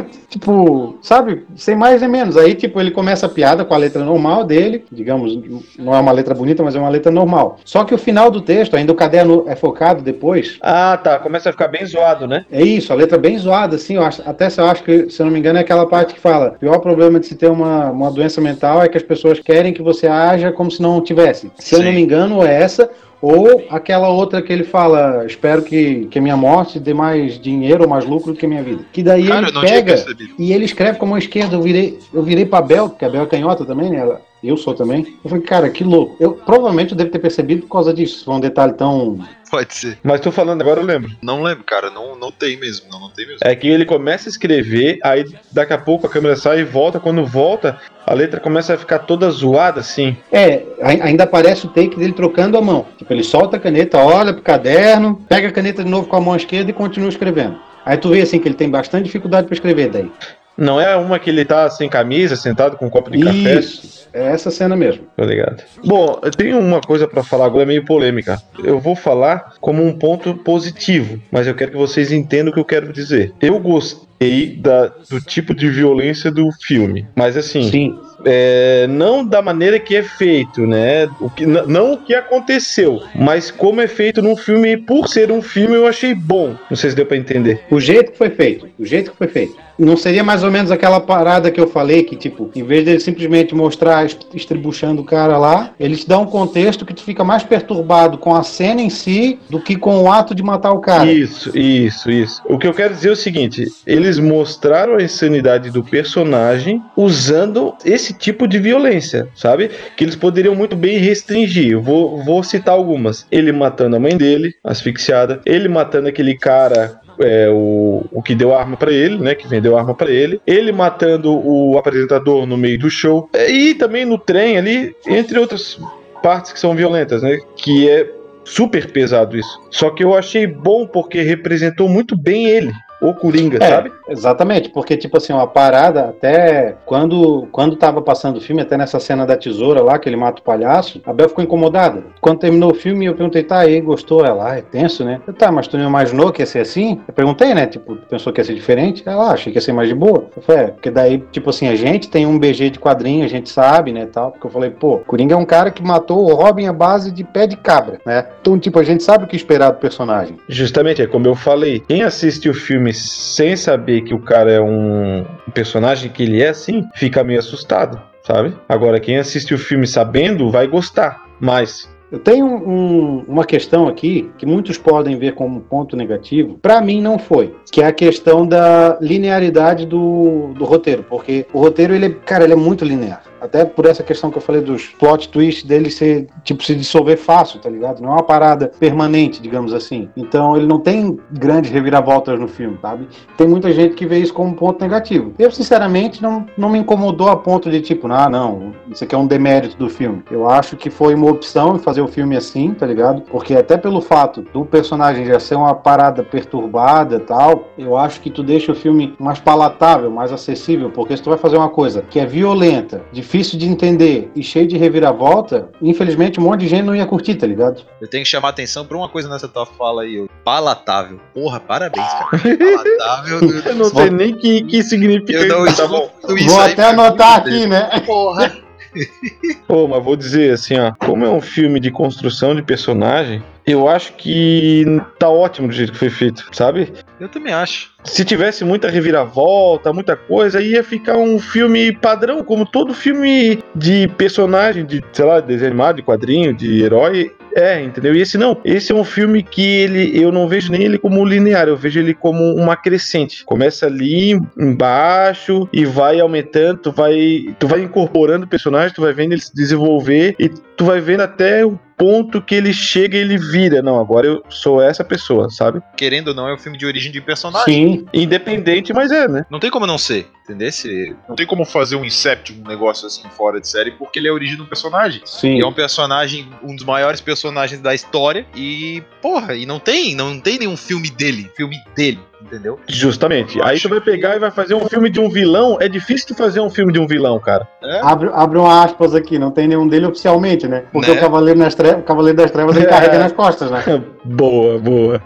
tipo, 0.30 0.98
sabe, 1.02 1.44
sem 1.56 1.76
mais 1.76 2.02
nem 2.02 2.10
menos. 2.10 2.38
Aí, 2.38 2.56
tipo, 2.56 2.80
ele 2.80 2.92
começa 2.92 3.26
a 3.26 3.30
piada 3.30 3.64
com 3.66 3.74
a 3.74 3.78
letra 3.78 4.04
normal 4.04 4.44
dele, 4.44 4.86
digamos, 4.92 5.38
não 5.78 5.96
é 5.96 6.00
uma 6.00 6.12
letra 6.12 6.34
bonita, 6.34 6.64
mas 6.64 6.76
é 6.76 6.80
uma 6.80 6.90
letra 6.90 7.12
normal. 7.12 7.58
Só 7.66 7.84
que 7.84 7.94
o 7.94 7.98
final 7.98 8.30
do 8.30 8.42
texto, 8.42 8.76
ainda 8.76 8.92
o 8.92 8.96
caderno 8.96 9.46
é 9.48 9.56
focado 9.56 10.02
depois, 10.02 10.58
Ah, 10.62 10.98
tá. 11.02 11.20
Começa 11.20 11.50
a 11.50 11.52
ficar 11.52 11.68
bem 11.68 11.86
zoado, 11.86 12.28
né? 12.28 12.46
é 12.52 12.62
isso, 12.64 12.92
a 12.92 12.96
letra 12.96 13.18
bem 13.18 13.38
zoada, 13.38 13.76
assim, 13.76 13.96
eu 13.96 14.04
acho, 14.04 14.22
até 14.26 14.50
se 14.50 14.60
eu 14.62 14.66
acho 14.66 14.84
que, 14.84 15.10
se 15.10 15.22
eu 15.22 15.26
não 15.26 15.34
me 15.34 15.40
engano, 15.40 15.58
é 15.58 15.62
aquela 15.62 15.86
parte 15.88 16.14
que 16.14 16.20
fala: 16.20 16.50
o 16.50 16.60
pior 16.60 16.80
problema 16.80 17.20
de 17.20 17.26
se 17.26 17.36
ter 17.36 17.48
uma, 17.48 17.90
uma 17.92 18.12
doença 18.12 18.42
mental 18.42 18.82
é 18.82 18.88
que 18.88 18.98
as 18.98 19.04
pessoas 19.04 19.40
querem 19.40 19.74
que 19.74 19.82
você 19.82 20.08
haja 20.08 20.52
como 20.52 20.70
se 20.70 20.82
não 20.82 21.02
tivesse. 21.02 21.52
Se 21.58 21.76
eu 21.76 21.80
não 21.80 21.88
Sim. 21.90 21.96
me 21.96 22.02
engano, 22.02 22.44
é 22.44 22.62
essa. 22.62 22.90
Ou 23.28 23.64
aquela 23.72 24.08
outra 24.08 24.40
que 24.40 24.54
ele 24.54 24.64
fala, 24.64 25.26
espero 25.26 25.64
que, 25.64 26.06
que 26.12 26.20
a 26.20 26.22
minha 26.22 26.38
morte 26.38 26.80
dê 26.80 26.94
mais 26.94 27.40
dinheiro 27.40 27.84
ou 27.84 27.90
mais 27.90 28.06
lucro 28.06 28.34
do 28.34 28.38
que 28.38 28.46
a 28.46 28.50
minha 28.50 28.62
vida. 28.62 28.84
Que 28.94 29.02
daí 29.02 29.28
Cara, 29.28 29.48
ele 29.48 29.60
pega 29.62 29.96
e 30.38 30.54
ele 30.54 30.66
escreve 30.66 31.00
com 31.00 31.06
a 31.06 31.10
mão 31.10 31.18
esquerda. 31.18 31.56
Eu 31.56 31.62
virei, 31.64 31.98
eu 32.14 32.22
virei 32.22 32.46
pra 32.46 32.62
Bel, 32.62 32.88
porque 32.90 33.04
a 33.04 33.10
Bel 33.10 33.24
é 33.24 33.26
canhota 33.26 33.66
também, 33.66 33.90
né? 33.90 33.98
Ela- 33.98 34.22
Eu 34.48 34.58
sou 34.58 34.74
também. 34.74 35.18
Eu 35.24 35.30
falei, 35.30 35.44
cara, 35.44 35.70
que 35.70 35.84
louco. 35.84 36.16
Eu 36.20 36.34
provavelmente 36.34 36.92
eu 36.92 36.98
devo 36.98 37.10
ter 37.12 37.20
percebido 37.20 37.64
por 37.64 37.70
causa 37.74 37.94
disso. 37.94 38.26
Foi 38.26 38.34
um 38.36 38.40
detalhe 38.40 38.74
tão. 38.74 39.20
Pode 39.50 39.74
ser. 39.74 39.98
Mas 40.04 40.20
tô 40.22 40.32
falando 40.32 40.62
agora, 40.62 40.82
eu 40.82 40.86
lembro. 40.86 41.12
Não 41.22 41.42
lembro, 41.44 41.64
cara. 41.64 41.90
Não, 41.90 42.16
não 42.18 42.32
tem 42.32 42.58
mesmo. 42.60 42.88
Não, 42.92 43.00
não 43.00 43.10
tem 43.10 43.26
mesmo. 43.26 43.40
É 43.44 43.56
que 43.56 43.68
ele 43.68 43.86
começa 43.86 44.28
a 44.28 44.32
escrever, 44.32 45.00
aí 45.04 45.26
daqui 45.52 45.74
a 45.74 45.78
pouco 45.78 46.08
a 46.08 46.10
câmera 46.10 46.36
sai 46.36 46.60
e 46.60 46.64
volta. 46.64 47.00
Quando 47.00 47.26
volta, 47.26 47.80
a 48.06 48.14
letra 48.14 48.40
começa 48.40 48.74
a 48.74 48.78
ficar 48.78 49.00
toda 49.00 49.30
zoada, 49.30 49.80
assim. 49.80 50.18
É, 50.32 50.64
ai- 50.82 51.00
ainda 51.02 51.24
aparece 51.24 51.66
o 51.66 51.70
take 51.70 51.96
dele 51.96 52.14
trocando 52.14 52.58
a 52.58 52.62
mão. 52.62 52.86
Tipo, 52.98 53.14
ele 53.14 53.24
solta 53.24 53.58
a 53.58 53.60
caneta, 53.60 53.98
olha 54.00 54.34
pro 54.34 54.42
caderno, 54.42 55.22
pega 55.30 55.48
a 55.48 55.52
caneta 55.52 55.84
de 55.84 55.90
novo 55.90 56.08
com 56.08 56.16
a 56.16 56.22
mão 56.22 56.36
esquerda 56.36 56.70
e 56.72 56.74
continua 56.74 57.10
escrevendo. 57.10 57.58
Aí 57.86 57.98
tu 57.98 58.10
vê 58.10 58.22
assim 58.22 58.40
que 58.40 58.48
ele 58.48 58.56
tem 58.56 58.70
bastante 58.70 59.06
dificuldade 59.06 59.46
para 59.48 59.54
escrever 59.54 59.90
daí. 59.90 60.12
Não 60.58 60.80
é 60.80 60.96
uma 60.96 61.20
que 61.20 61.30
ele 61.30 61.44
tá 61.46 61.70
sem 61.70 61.90
camisa, 61.90 62.36
sentado 62.36 62.78
com 62.78 62.86
um 62.86 62.90
copo 62.90 63.12
de 63.12 63.20
café. 63.20 63.60
Isso, 63.60 64.08
é 64.14 64.28
essa 64.32 64.50
cena 64.50 64.76
mesmo. 64.76 65.04
Tô 65.18 65.26
ligado. 65.26 65.62
Bom, 65.84 66.20
eu 66.24 66.32
tenho 66.32 66.60
uma 66.60 66.80
coisa 66.80 67.08
pra 67.08 67.24
falar 67.24 67.46
agora 67.46 67.66
meio 67.66 67.84
polêmica. 67.84 68.42
Eu 68.64 68.80
vou 68.80 68.96
falar 68.96 69.54
como 69.60 69.84
um 69.86 69.98
ponto 69.98 70.34
positivo, 70.36 71.20
mas 71.32 71.46
eu 71.48 71.54
quero 71.56 71.72
que 71.72 71.78
vocês 71.78 72.12
entendam 72.12 72.52
o 72.52 72.54
que 72.54 72.60
eu 72.60 72.66
quero 72.66 72.94
dizer. 72.94 73.34
Eu 73.42 73.60
gostei 73.60 74.56
da- 74.62 74.88
do 75.10 75.20
tipo 75.20 75.54
de 75.54 75.70
violência 75.70 76.32
do 76.32 76.50
filme, 76.66 77.06
mas 77.16 77.36
assim, 77.36 77.70
Sim. 77.70 78.00
é, 78.26 78.88
não 78.88 79.26
da 79.26 79.42
maneira 79.42 79.78
que 79.78 79.94
é 79.96 80.04
feito, 80.04 80.66
né? 80.66 81.10
O 81.20 81.30
que, 81.30 81.46
não 81.46 81.94
o 81.94 81.98
que 81.98 82.14
aconteceu, 82.14 83.02
mas 83.14 83.52
como 83.52 83.82
é 83.82 83.88
feito 83.88 84.22
num 84.22 84.38
filme. 84.38 84.78
Por 84.78 85.10
ser 85.10 85.32
um 85.32 85.42
filme, 85.42 85.76
eu 85.76 85.86
achei 85.86 86.14
bom. 86.16 86.56
Não 86.70 86.78
sei 86.78 86.92
se 86.92 86.96
deu 86.96 87.06
pra 87.06 87.18
entender. 87.18 87.62
O 87.70 87.80
jeito 87.80 88.14
que 88.14 88.18
foi 88.18 88.30
feito, 88.30 88.70
o 88.80 88.86
jeito 88.86 89.12
que 89.12 89.18
foi 89.18 89.28
feito. 89.28 89.65
Não 89.78 89.98
seria 89.98 90.24
mais 90.24 90.44
ou 90.44 90.52
menos 90.52 90.72
aquela 90.72 91.00
parada 91.00 91.52
que 91.52 91.60
eu 91.60 91.68
falei 91.68 92.04
que, 92.04 92.16
tipo, 92.16 92.50
em 92.56 92.64
vez 92.64 92.86
dele 92.86 93.00
simplesmente 93.00 93.54
mostrar 93.54 94.06
est- 94.06 94.26
estribuchando 94.34 95.02
o 95.02 95.06
cara 95.06 95.38
lá, 95.38 95.72
ele 95.80 95.96
te 95.96 96.08
dá 96.08 96.18
um 96.18 96.26
contexto 96.26 96.86
que 96.86 96.94
tu 96.94 97.04
fica 97.04 97.24
mais 97.24 97.44
perturbado 97.44 98.18
com 98.18 98.34
a 98.34 98.44
cena 98.44 98.82
em 98.82 98.90
si 98.90 99.40
do 99.50 99.60
que 99.60 99.76
com 99.76 100.02
o 100.04 100.12
ato 100.12 100.34
de 100.34 100.42
matar 100.44 100.72
o 100.72 100.80
cara. 100.80 101.12
Isso, 101.12 101.58
isso, 101.58 102.10
isso. 102.10 102.42
O 102.46 102.58
que 102.58 102.68
eu 102.68 102.74
quero 102.74 102.94
dizer 102.94 103.10
é 103.10 103.12
o 103.12 103.16
seguinte: 103.16 103.66
eles 103.86 104.18
mostraram 104.20 104.96
a 104.96 105.04
insanidade 105.04 105.70
do 105.72 105.84
personagem 105.84 106.82
usando 106.96 107.74
esse 107.84 108.14
tipo 108.14 108.48
de 108.48 108.60
violência, 108.60 109.28
sabe? 109.36 109.70
Que 109.98 110.04
eles 110.04 110.16
poderiam 110.16 110.56
muito 110.56 110.76
bem 110.76 110.98
restringir. 110.98 111.72
Eu 111.72 111.82
vou, 111.82 112.24
vou 112.24 112.44
citar 112.44 112.76
algumas: 112.76 113.26
ele 113.32 113.52
matando 113.52 113.96
a 113.96 114.00
mãe 114.00 114.16
dele, 114.18 114.54
asfixiada, 114.64 115.42
ele 115.46 115.68
matando 115.68 116.08
aquele 116.08 116.38
cara. 116.38 117.00
É, 117.20 117.50
o, 117.50 118.06
o 118.12 118.22
que 118.22 118.36
deu 118.36 118.54
arma 118.54 118.78
pra 118.78 118.92
ele, 118.92 119.18
né? 119.18 119.36
Que 119.36 119.48
vendeu 119.48 119.78
arma 119.78 119.94
pra 119.94 120.10
ele. 120.10 120.42
Ele 120.46 120.72
matando 120.72 121.32
o 121.34 121.78
apresentador 121.78 122.46
no 122.46 122.58
meio 122.58 122.80
do 122.80 122.90
show. 122.90 123.30
E 123.50 123.74
também 123.76 124.06
no 124.06 124.18
trem 124.18 124.58
ali, 124.58 124.96
entre 125.08 125.40
outras 125.40 125.80
partes 126.22 126.52
que 126.52 126.60
são 126.60 126.76
violentas, 126.76 127.22
né? 127.22 127.38
Que 127.56 127.90
é 127.90 128.10
super 128.44 128.92
pesado 128.92 129.38
isso. 129.38 129.60
Só 129.70 129.90
que 129.90 130.04
eu 130.04 130.16
achei 130.16 130.48
bom 130.48 130.86
porque 130.86 131.22
representou 131.22 131.90
muito 131.90 132.16
bem 132.16 132.48
ele, 132.48 132.72
o 133.02 133.14
Coringa, 133.14 133.58
É, 133.64 133.70
sabe? 133.70 133.92
exatamente, 134.10 134.70
porque, 134.70 134.96
tipo 134.98 135.18
assim, 135.18 135.34
uma 135.34 135.48
parada, 135.48 136.10
até 136.10 136.76
quando, 136.86 137.48
quando 137.52 137.76
tava 137.76 138.02
passando 138.02 138.38
o 138.38 138.42
filme, 138.42 138.62
até 138.62 138.78
nessa 138.78 139.00
cena 139.00 139.26
da 139.26 139.36
tesoura 139.38 139.82
lá, 139.82 140.00
que 140.00 140.08
ele 140.10 140.16
mata 140.16 140.40
o 140.40 140.44
palhaço, 140.44 141.02
a 141.06 141.14
Bel 141.14 141.30
ficou 141.30 141.44
incomodada. 141.44 142.04
Quando 142.22 142.40
terminou 142.40 142.72
o 142.72 142.76
filme, 142.76 143.06
eu 143.06 143.14
perguntei, 143.16 143.44
tá, 143.44 143.60
aí, 143.60 143.80
gostou? 143.82 144.26
Ela, 144.26 144.52
ah, 144.52 144.58
é 144.58 144.62
tenso, 144.62 145.04
né? 145.04 145.20
Eu, 145.28 145.34
tá, 145.34 145.52
mas 145.52 145.68
tu 145.68 145.78
não 145.78 145.88
imaginou 145.88 146.32
que 146.32 146.42
ia 146.42 146.46
ser 146.46 146.60
assim? 146.60 147.02
Eu 147.08 147.14
perguntei, 147.14 147.54
né, 147.54 147.68
tipo, 147.68 147.96
pensou 148.10 148.32
que 148.34 148.40
ia 148.40 148.46
ser 148.46 148.56
diferente? 148.56 149.04
Ela, 149.06 149.30
ah, 149.30 149.34
achei 149.34 149.52
que 149.52 149.58
ia 149.58 149.62
ser 149.62 149.74
mais 149.74 149.90
de 149.90 149.96
boa. 149.96 150.28
Eu 150.36 150.42
falei, 150.42 150.64
é, 150.64 150.68
porque 150.68 150.90
daí, 150.90 151.24
tipo 151.32 151.50
assim, 151.50 151.68
a 151.68 151.76
gente 151.76 152.10
tem 152.10 152.26
um 152.26 152.40
BG 152.40 152.70
de 152.72 152.80
quadrinho, 152.80 153.26
a 153.26 153.30
gente 153.30 153.50
sabe, 153.50 153.92
né, 153.92 154.08
tal, 154.12 154.32
porque 154.32 154.48
eu 154.48 154.52
falei, 154.52 154.70
pô, 154.70 155.00
Coringa 155.00 155.34
é 155.36 155.38
um 155.38 155.46
cara 155.46 155.70
que 155.72 155.84
matou 155.84 156.30
o 156.30 156.34
Robin 156.34 156.66
à 156.68 156.74
base 156.74 157.12
de 157.12 157.24
pé 157.24 157.46
de 157.48 157.58
cabra, 157.58 158.00
né? 158.06 158.26
Então, 158.42 158.58
tipo, 158.60 158.80
a 158.80 158.84
gente 158.84 159.04
sabe 159.04 159.26
o 159.26 159.28
que 159.28 159.36
esperar 159.36 159.72
do 159.72 159.80
personagem. 159.80 160.38
Justamente, 160.48 161.02
é 161.02 161.08
como 161.08 161.28
eu 161.28 161.36
falei. 161.36 161.82
Quem 161.88 162.04
assiste 162.04 162.50
o 162.50 162.54
filme 162.54 162.85
sem 162.94 163.56
saber 163.56 164.02
que 164.02 164.14
o 164.14 164.20
cara 164.20 164.52
é 164.52 164.62
um 164.62 165.26
personagem 165.54 166.12
que 166.12 166.24
ele 166.24 166.42
é 166.42 166.50
assim, 166.50 166.84
fica 166.96 167.24
meio 167.24 167.40
assustado, 167.40 168.02
sabe? 168.24 168.54
Agora, 168.68 169.00
quem 169.00 169.18
assiste 169.18 169.54
o 169.54 169.58
filme 169.58 169.88
sabendo 169.88 170.50
vai 170.52 170.68
gostar 170.68 171.24
mais. 171.40 171.94
Eu 172.12 172.20
tenho 172.20 172.46
um- 172.46 173.26
uma 173.28 173.44
questão 173.44 173.88
aqui 173.88 174.32
que 174.38 174.46
muitos 174.46 174.78
podem 174.78 175.18
ver 175.18 175.34
como 175.34 175.60
ponto 175.62 175.98
negativo. 175.98 176.58
Pra 176.62 176.80
mim 176.80 177.02
não 177.02 177.18
foi, 177.18 177.56
que 177.72 177.82
é 177.82 177.88
a 177.88 177.92
questão 177.92 178.46
da 178.48 178.98
linearidade 179.02 179.86
do, 179.86 180.54
do 180.54 180.64
roteiro, 180.66 181.04
porque 181.10 181.46
o 181.52 181.60
roteiro 181.60 181.94
ele, 181.96 182.06
é- 182.06 182.10
cara, 182.10 182.44
ele 182.44 182.54
é 182.54 182.56
muito 182.56 182.86
linear. 182.86 183.24
Até 183.42 183.66
por 183.66 183.86
essa 183.86 184.04
questão 184.04 184.32
que 184.32 184.38
eu 184.38 184.42
falei 184.42 184.62
dos 184.62 184.88
plot 184.88 185.30
twists 185.30 185.64
dele 185.64 185.90
ser, 185.90 186.28
tipo, 186.44 186.64
se 186.64 186.76
dissolver 186.76 187.18
fácil, 187.18 187.60
tá 187.60 187.70
ligado? 187.70 188.02
Não 188.02 188.10
é 188.10 188.14
uma 188.14 188.24
parada 188.24 188.72
permanente, 188.80 189.42
digamos 189.42 189.74
assim. 189.74 190.10
Então 190.16 190.56
ele 190.56 190.66
não 190.66 190.80
tem 190.80 191.20
grandes 191.32 191.72
reviravoltas 191.72 192.40
no 192.40 192.48
filme, 192.48 192.78
sabe? 192.82 193.08
Tem 193.38 193.48
muita 193.48 193.72
gente 193.72 193.96
que 193.96 194.06
vê 194.06 194.20
isso 194.20 194.34
como 194.34 194.56
ponto 194.56 194.82
negativo. 194.82 195.34
Eu, 195.38 195.52
sinceramente, 195.52 196.22
não, 196.22 196.46
não 196.58 196.70
me 196.70 196.80
incomodou 196.80 197.30
a 197.30 197.36
ponto 197.36 197.70
de, 197.70 197.82
tipo, 197.82 198.08
ah, 198.12 198.30
não, 198.30 198.74
isso 198.92 199.04
aqui 199.04 199.16
é 199.16 199.18
um 199.18 199.28
demérito 199.28 199.78
do 199.78 199.90
filme. 199.90 200.24
Eu 200.32 200.50
acho 200.50 200.76
que 200.76 200.90
foi 200.90 201.14
uma 201.16 201.30
opção 201.30 201.78
fazer 201.80 202.02
o 202.02 202.08
filme 202.08 202.36
assim, 202.36 202.74
tá 202.74 202.86
ligado? 202.86 203.22
Porque 203.22 203.56
até 203.56 203.78
pelo 203.78 204.02
fato 204.02 204.42
do 204.54 204.66
personagem 204.66 205.26
já 205.26 205.40
ser 205.40 205.56
uma 205.56 205.74
parada 205.76 206.24
perturbada 206.24 207.20
tal, 207.20 207.70
eu 207.78 207.98
acho 207.98 208.22
que 208.22 208.30
tu 208.30 208.44
deixa 208.44 208.72
o 208.72 208.76
filme 208.76 209.16
mais 209.20 209.40
palatável, 209.40 210.10
mais 210.10 210.32
acessível, 210.32 210.90
porque 210.90 211.16
se 211.16 211.24
tu 211.24 211.30
vai 211.30 211.38
fazer 211.38 211.58
uma 211.58 211.70
coisa 211.70 212.02
que 212.02 212.20
é 212.20 212.26
violenta, 212.26 213.04
difícil 213.26 213.58
de 213.58 213.68
entender 213.68 214.32
e 214.36 214.44
cheio 214.44 214.68
de 214.68 214.78
reviravolta, 214.78 215.70
infelizmente 215.82 216.40
um 216.40 216.44
monte 216.44 216.62
de 216.62 216.68
gente 216.68 216.84
não 216.84 216.96
ia 216.96 217.06
curtir, 217.06 217.36
tá 217.36 217.48
ligado? 217.48 217.82
Eu 218.00 218.08
tenho 218.08 218.24
que 218.24 218.30
chamar 218.30 218.50
atenção 218.50 218.86
pra 218.86 218.96
uma 218.96 219.10
coisa 219.10 219.28
nessa 219.28 219.48
tua 219.48 219.66
fala 219.66 220.04
aí. 220.04 220.20
ô. 220.20 220.30
Palatável. 220.44 221.20
Porra, 221.34 221.60
parabéns, 221.60 222.06
cara. 222.06 222.30
Palatável. 222.30 223.40
Eu 223.66 223.76
não 223.76 223.86
sei 223.86 224.10
nem 224.12 224.36
que, 224.36 224.64
que 224.64 224.84
significa 224.84 225.34
Eu 225.34 225.48
não 225.48 225.66
isso, 225.66 225.78
tá 225.78 225.88
bom? 225.88 226.10
Vou 226.22 226.62
aí 226.62 226.74
até 226.74 226.84
anotar 226.84 227.40
aqui, 227.40 227.66
né? 227.66 227.90
Porra. 228.06 228.65
Pô, 229.68 229.88
mas 229.88 230.04
vou 230.04 230.16
dizer 230.16 230.54
assim, 230.54 230.78
ó, 230.78 230.94
como 231.00 231.26
é 231.26 231.30
um 231.30 231.42
filme 231.42 231.80
de 231.80 231.92
construção 231.92 232.56
de 232.56 232.62
personagem, 232.62 233.44
eu 233.66 233.88
acho 233.88 234.14
que 234.14 234.86
tá 235.18 235.28
ótimo 235.28 235.68
do 235.68 235.74
jeito 235.74 235.92
que 235.92 235.98
foi 235.98 236.10
feito, 236.10 236.48
sabe? 236.52 236.94
Eu 237.20 237.28
também 237.28 237.54
acho. 237.54 237.92
Se 238.04 238.24
tivesse 238.24 238.64
muita 238.64 238.90
reviravolta, 238.90 239.92
muita 239.92 240.16
coisa, 240.16 240.62
ia 240.62 240.84
ficar 240.84 241.18
um 241.18 241.40
filme 241.40 241.92
padrão, 241.92 242.44
como 242.44 242.66
todo 242.66 242.94
filme 242.94 243.60
de 243.76 244.08
personagem, 244.10 244.86
de, 244.86 245.04
sei 245.12 245.26
lá, 245.26 245.40
desenho 245.40 245.72
animado, 245.72 245.96
de 245.96 246.04
quadrinho, 246.04 246.54
de 246.54 246.84
herói. 246.84 247.32
É, 247.56 247.82
entendeu? 247.82 248.14
E 248.14 248.22
esse 248.22 248.38
não. 248.38 248.60
Esse 248.66 248.92
é 248.92 248.96
um 248.96 249.06
filme 249.06 249.42
que 249.42 249.62
ele, 249.62 250.12
eu 250.22 250.30
não 250.30 250.46
vejo 250.46 250.70
nem 250.70 250.84
ele 250.84 250.98
como 250.98 251.24
linear, 251.24 251.70
eu 251.70 251.78
vejo 251.78 252.02
ele 252.02 252.14
como 252.14 252.54
uma 252.54 252.76
crescente. 252.76 253.46
Começa 253.46 253.86
ali 253.86 254.38
embaixo 254.60 255.70
e 255.72 255.86
vai 255.86 256.20
aumentando, 256.20 256.82
tu 256.82 256.92
vai, 256.92 257.56
tu 257.58 257.66
vai 257.66 257.82
incorporando 257.82 258.46
o 258.46 258.50
personagem, 258.50 258.94
tu 258.94 259.02
vai 259.02 259.14
vendo 259.14 259.32
ele 259.32 259.42
se 259.42 259.56
desenvolver 259.56 260.36
e 260.38 260.50
tu 260.50 260.84
vai 260.84 261.00
vendo 261.00 261.22
até 261.22 261.66
o 261.66 261.80
ponto 261.98 262.42
que 262.42 262.54
ele 262.54 262.74
chega 262.74 263.18
e 263.18 263.22
ele 263.22 263.38
vira. 263.38 263.82
Não, 263.82 264.00
agora 264.00 264.28
eu 264.28 264.44
sou 264.50 264.82
essa 264.82 265.04
pessoa, 265.04 265.50
sabe? 265.50 265.82
Querendo 265.96 266.30
ou 266.30 266.34
não, 266.34 266.50
é 266.50 266.54
um 266.54 266.58
filme 266.58 266.78
de 266.78 266.86
origem 266.86 267.10
de 267.10 267.22
personagem. 267.22 267.74
Sim, 267.74 268.06
Independente, 268.14 268.94
mas 268.94 269.12
é, 269.12 269.30
né? 269.30 269.46
Não 269.50 269.60
tem 269.60 269.72
como 269.72 269.88
não 269.88 269.98
ser, 269.98 270.28
entendeu? 270.46 270.72
Se- 270.72 271.16
Não 271.28 271.36
tem 271.36 271.46
como 271.46 271.66
fazer 271.66 271.96
um 271.96 272.06
Inception, 272.06 272.56
um 272.64 272.68
negócio 272.70 273.06
assim 273.08 273.24
fora 273.36 273.60
de 273.60 273.68
série, 273.68 273.92
porque 273.92 274.20
ele 274.20 274.28
é 274.28 274.32
a 274.32 274.34
origem 274.34 274.56
do 274.58 274.66
personagem. 274.66 275.22
sim. 275.26 275.58
E 275.58 275.62
é 275.62 275.66
um 275.68 275.74
personagem, 275.74 276.48
um 276.64 276.76
dos 276.76 276.86
maiores 276.86 277.20
personagens 277.20 277.82
da 277.82 277.94
história. 277.94 278.46
E, 278.56 279.04
porra, 279.22 279.56
e 279.56 279.66
não 279.66 279.80
tem, 279.80 280.16
não 280.16 280.40
tem 280.40 280.60
nenhum 280.60 280.78
filme 280.78 281.10
dele. 281.10 281.52
Filme 281.58 281.76
dele, 281.96 282.20
entendeu? 282.42 282.80
Justamente. 282.88 283.58
Eu 283.58 283.66
Aí 283.66 283.80
tu 283.80 283.90
vai 283.90 284.00
pegar 284.02 284.36
e 284.36 284.40
vai 284.40 284.52
fazer 284.52 284.76
um 284.76 284.88
filme 284.88 285.10
de 285.10 285.20
um 285.20 285.30
vilão. 285.30 285.78
É 285.82 285.88
difícil 285.90 286.28
tu 286.28 286.36
fazer 286.36 286.60
um 286.60 286.70
filme 286.70 286.94
de 286.94 287.00
um 287.00 287.08
vilão, 287.08 287.40
cara. 287.40 287.68
Abre, 288.04 288.30
abre 288.34 288.58
uma 288.60 288.84
aspas 288.84 289.16
aqui, 289.16 289.40
não 289.40 289.52
tem 289.52 289.68
nenhum 289.68 289.88
dele 289.88 290.06
oficialmente, 290.06 290.68
né? 290.68 290.86
Porque 290.94 291.12
Né? 291.12 291.18
o 291.18 291.20
Cavaleiro, 291.20 291.60
nas 291.60 291.74
Trevas, 291.76 292.00
o 292.02 292.04
Cavaleiro 292.04 292.38
das 292.38 292.52
Trevas 292.52 292.76
ele 292.76 292.86
É. 292.86 292.90
carrega 292.90 293.18
nas 293.20 293.32
costas, 293.32 293.72
né? 293.72 293.84
boa, 294.24 294.78
boa. 294.80 295.22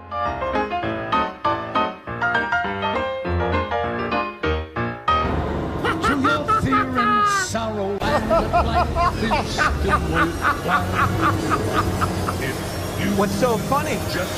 What's 13.17 13.35
so 13.35 13.57
funny? 13.57 13.99
just 14.13 14.31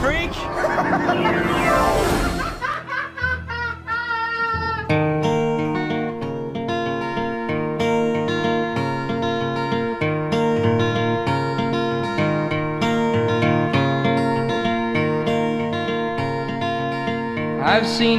Freak? 0.00 0.30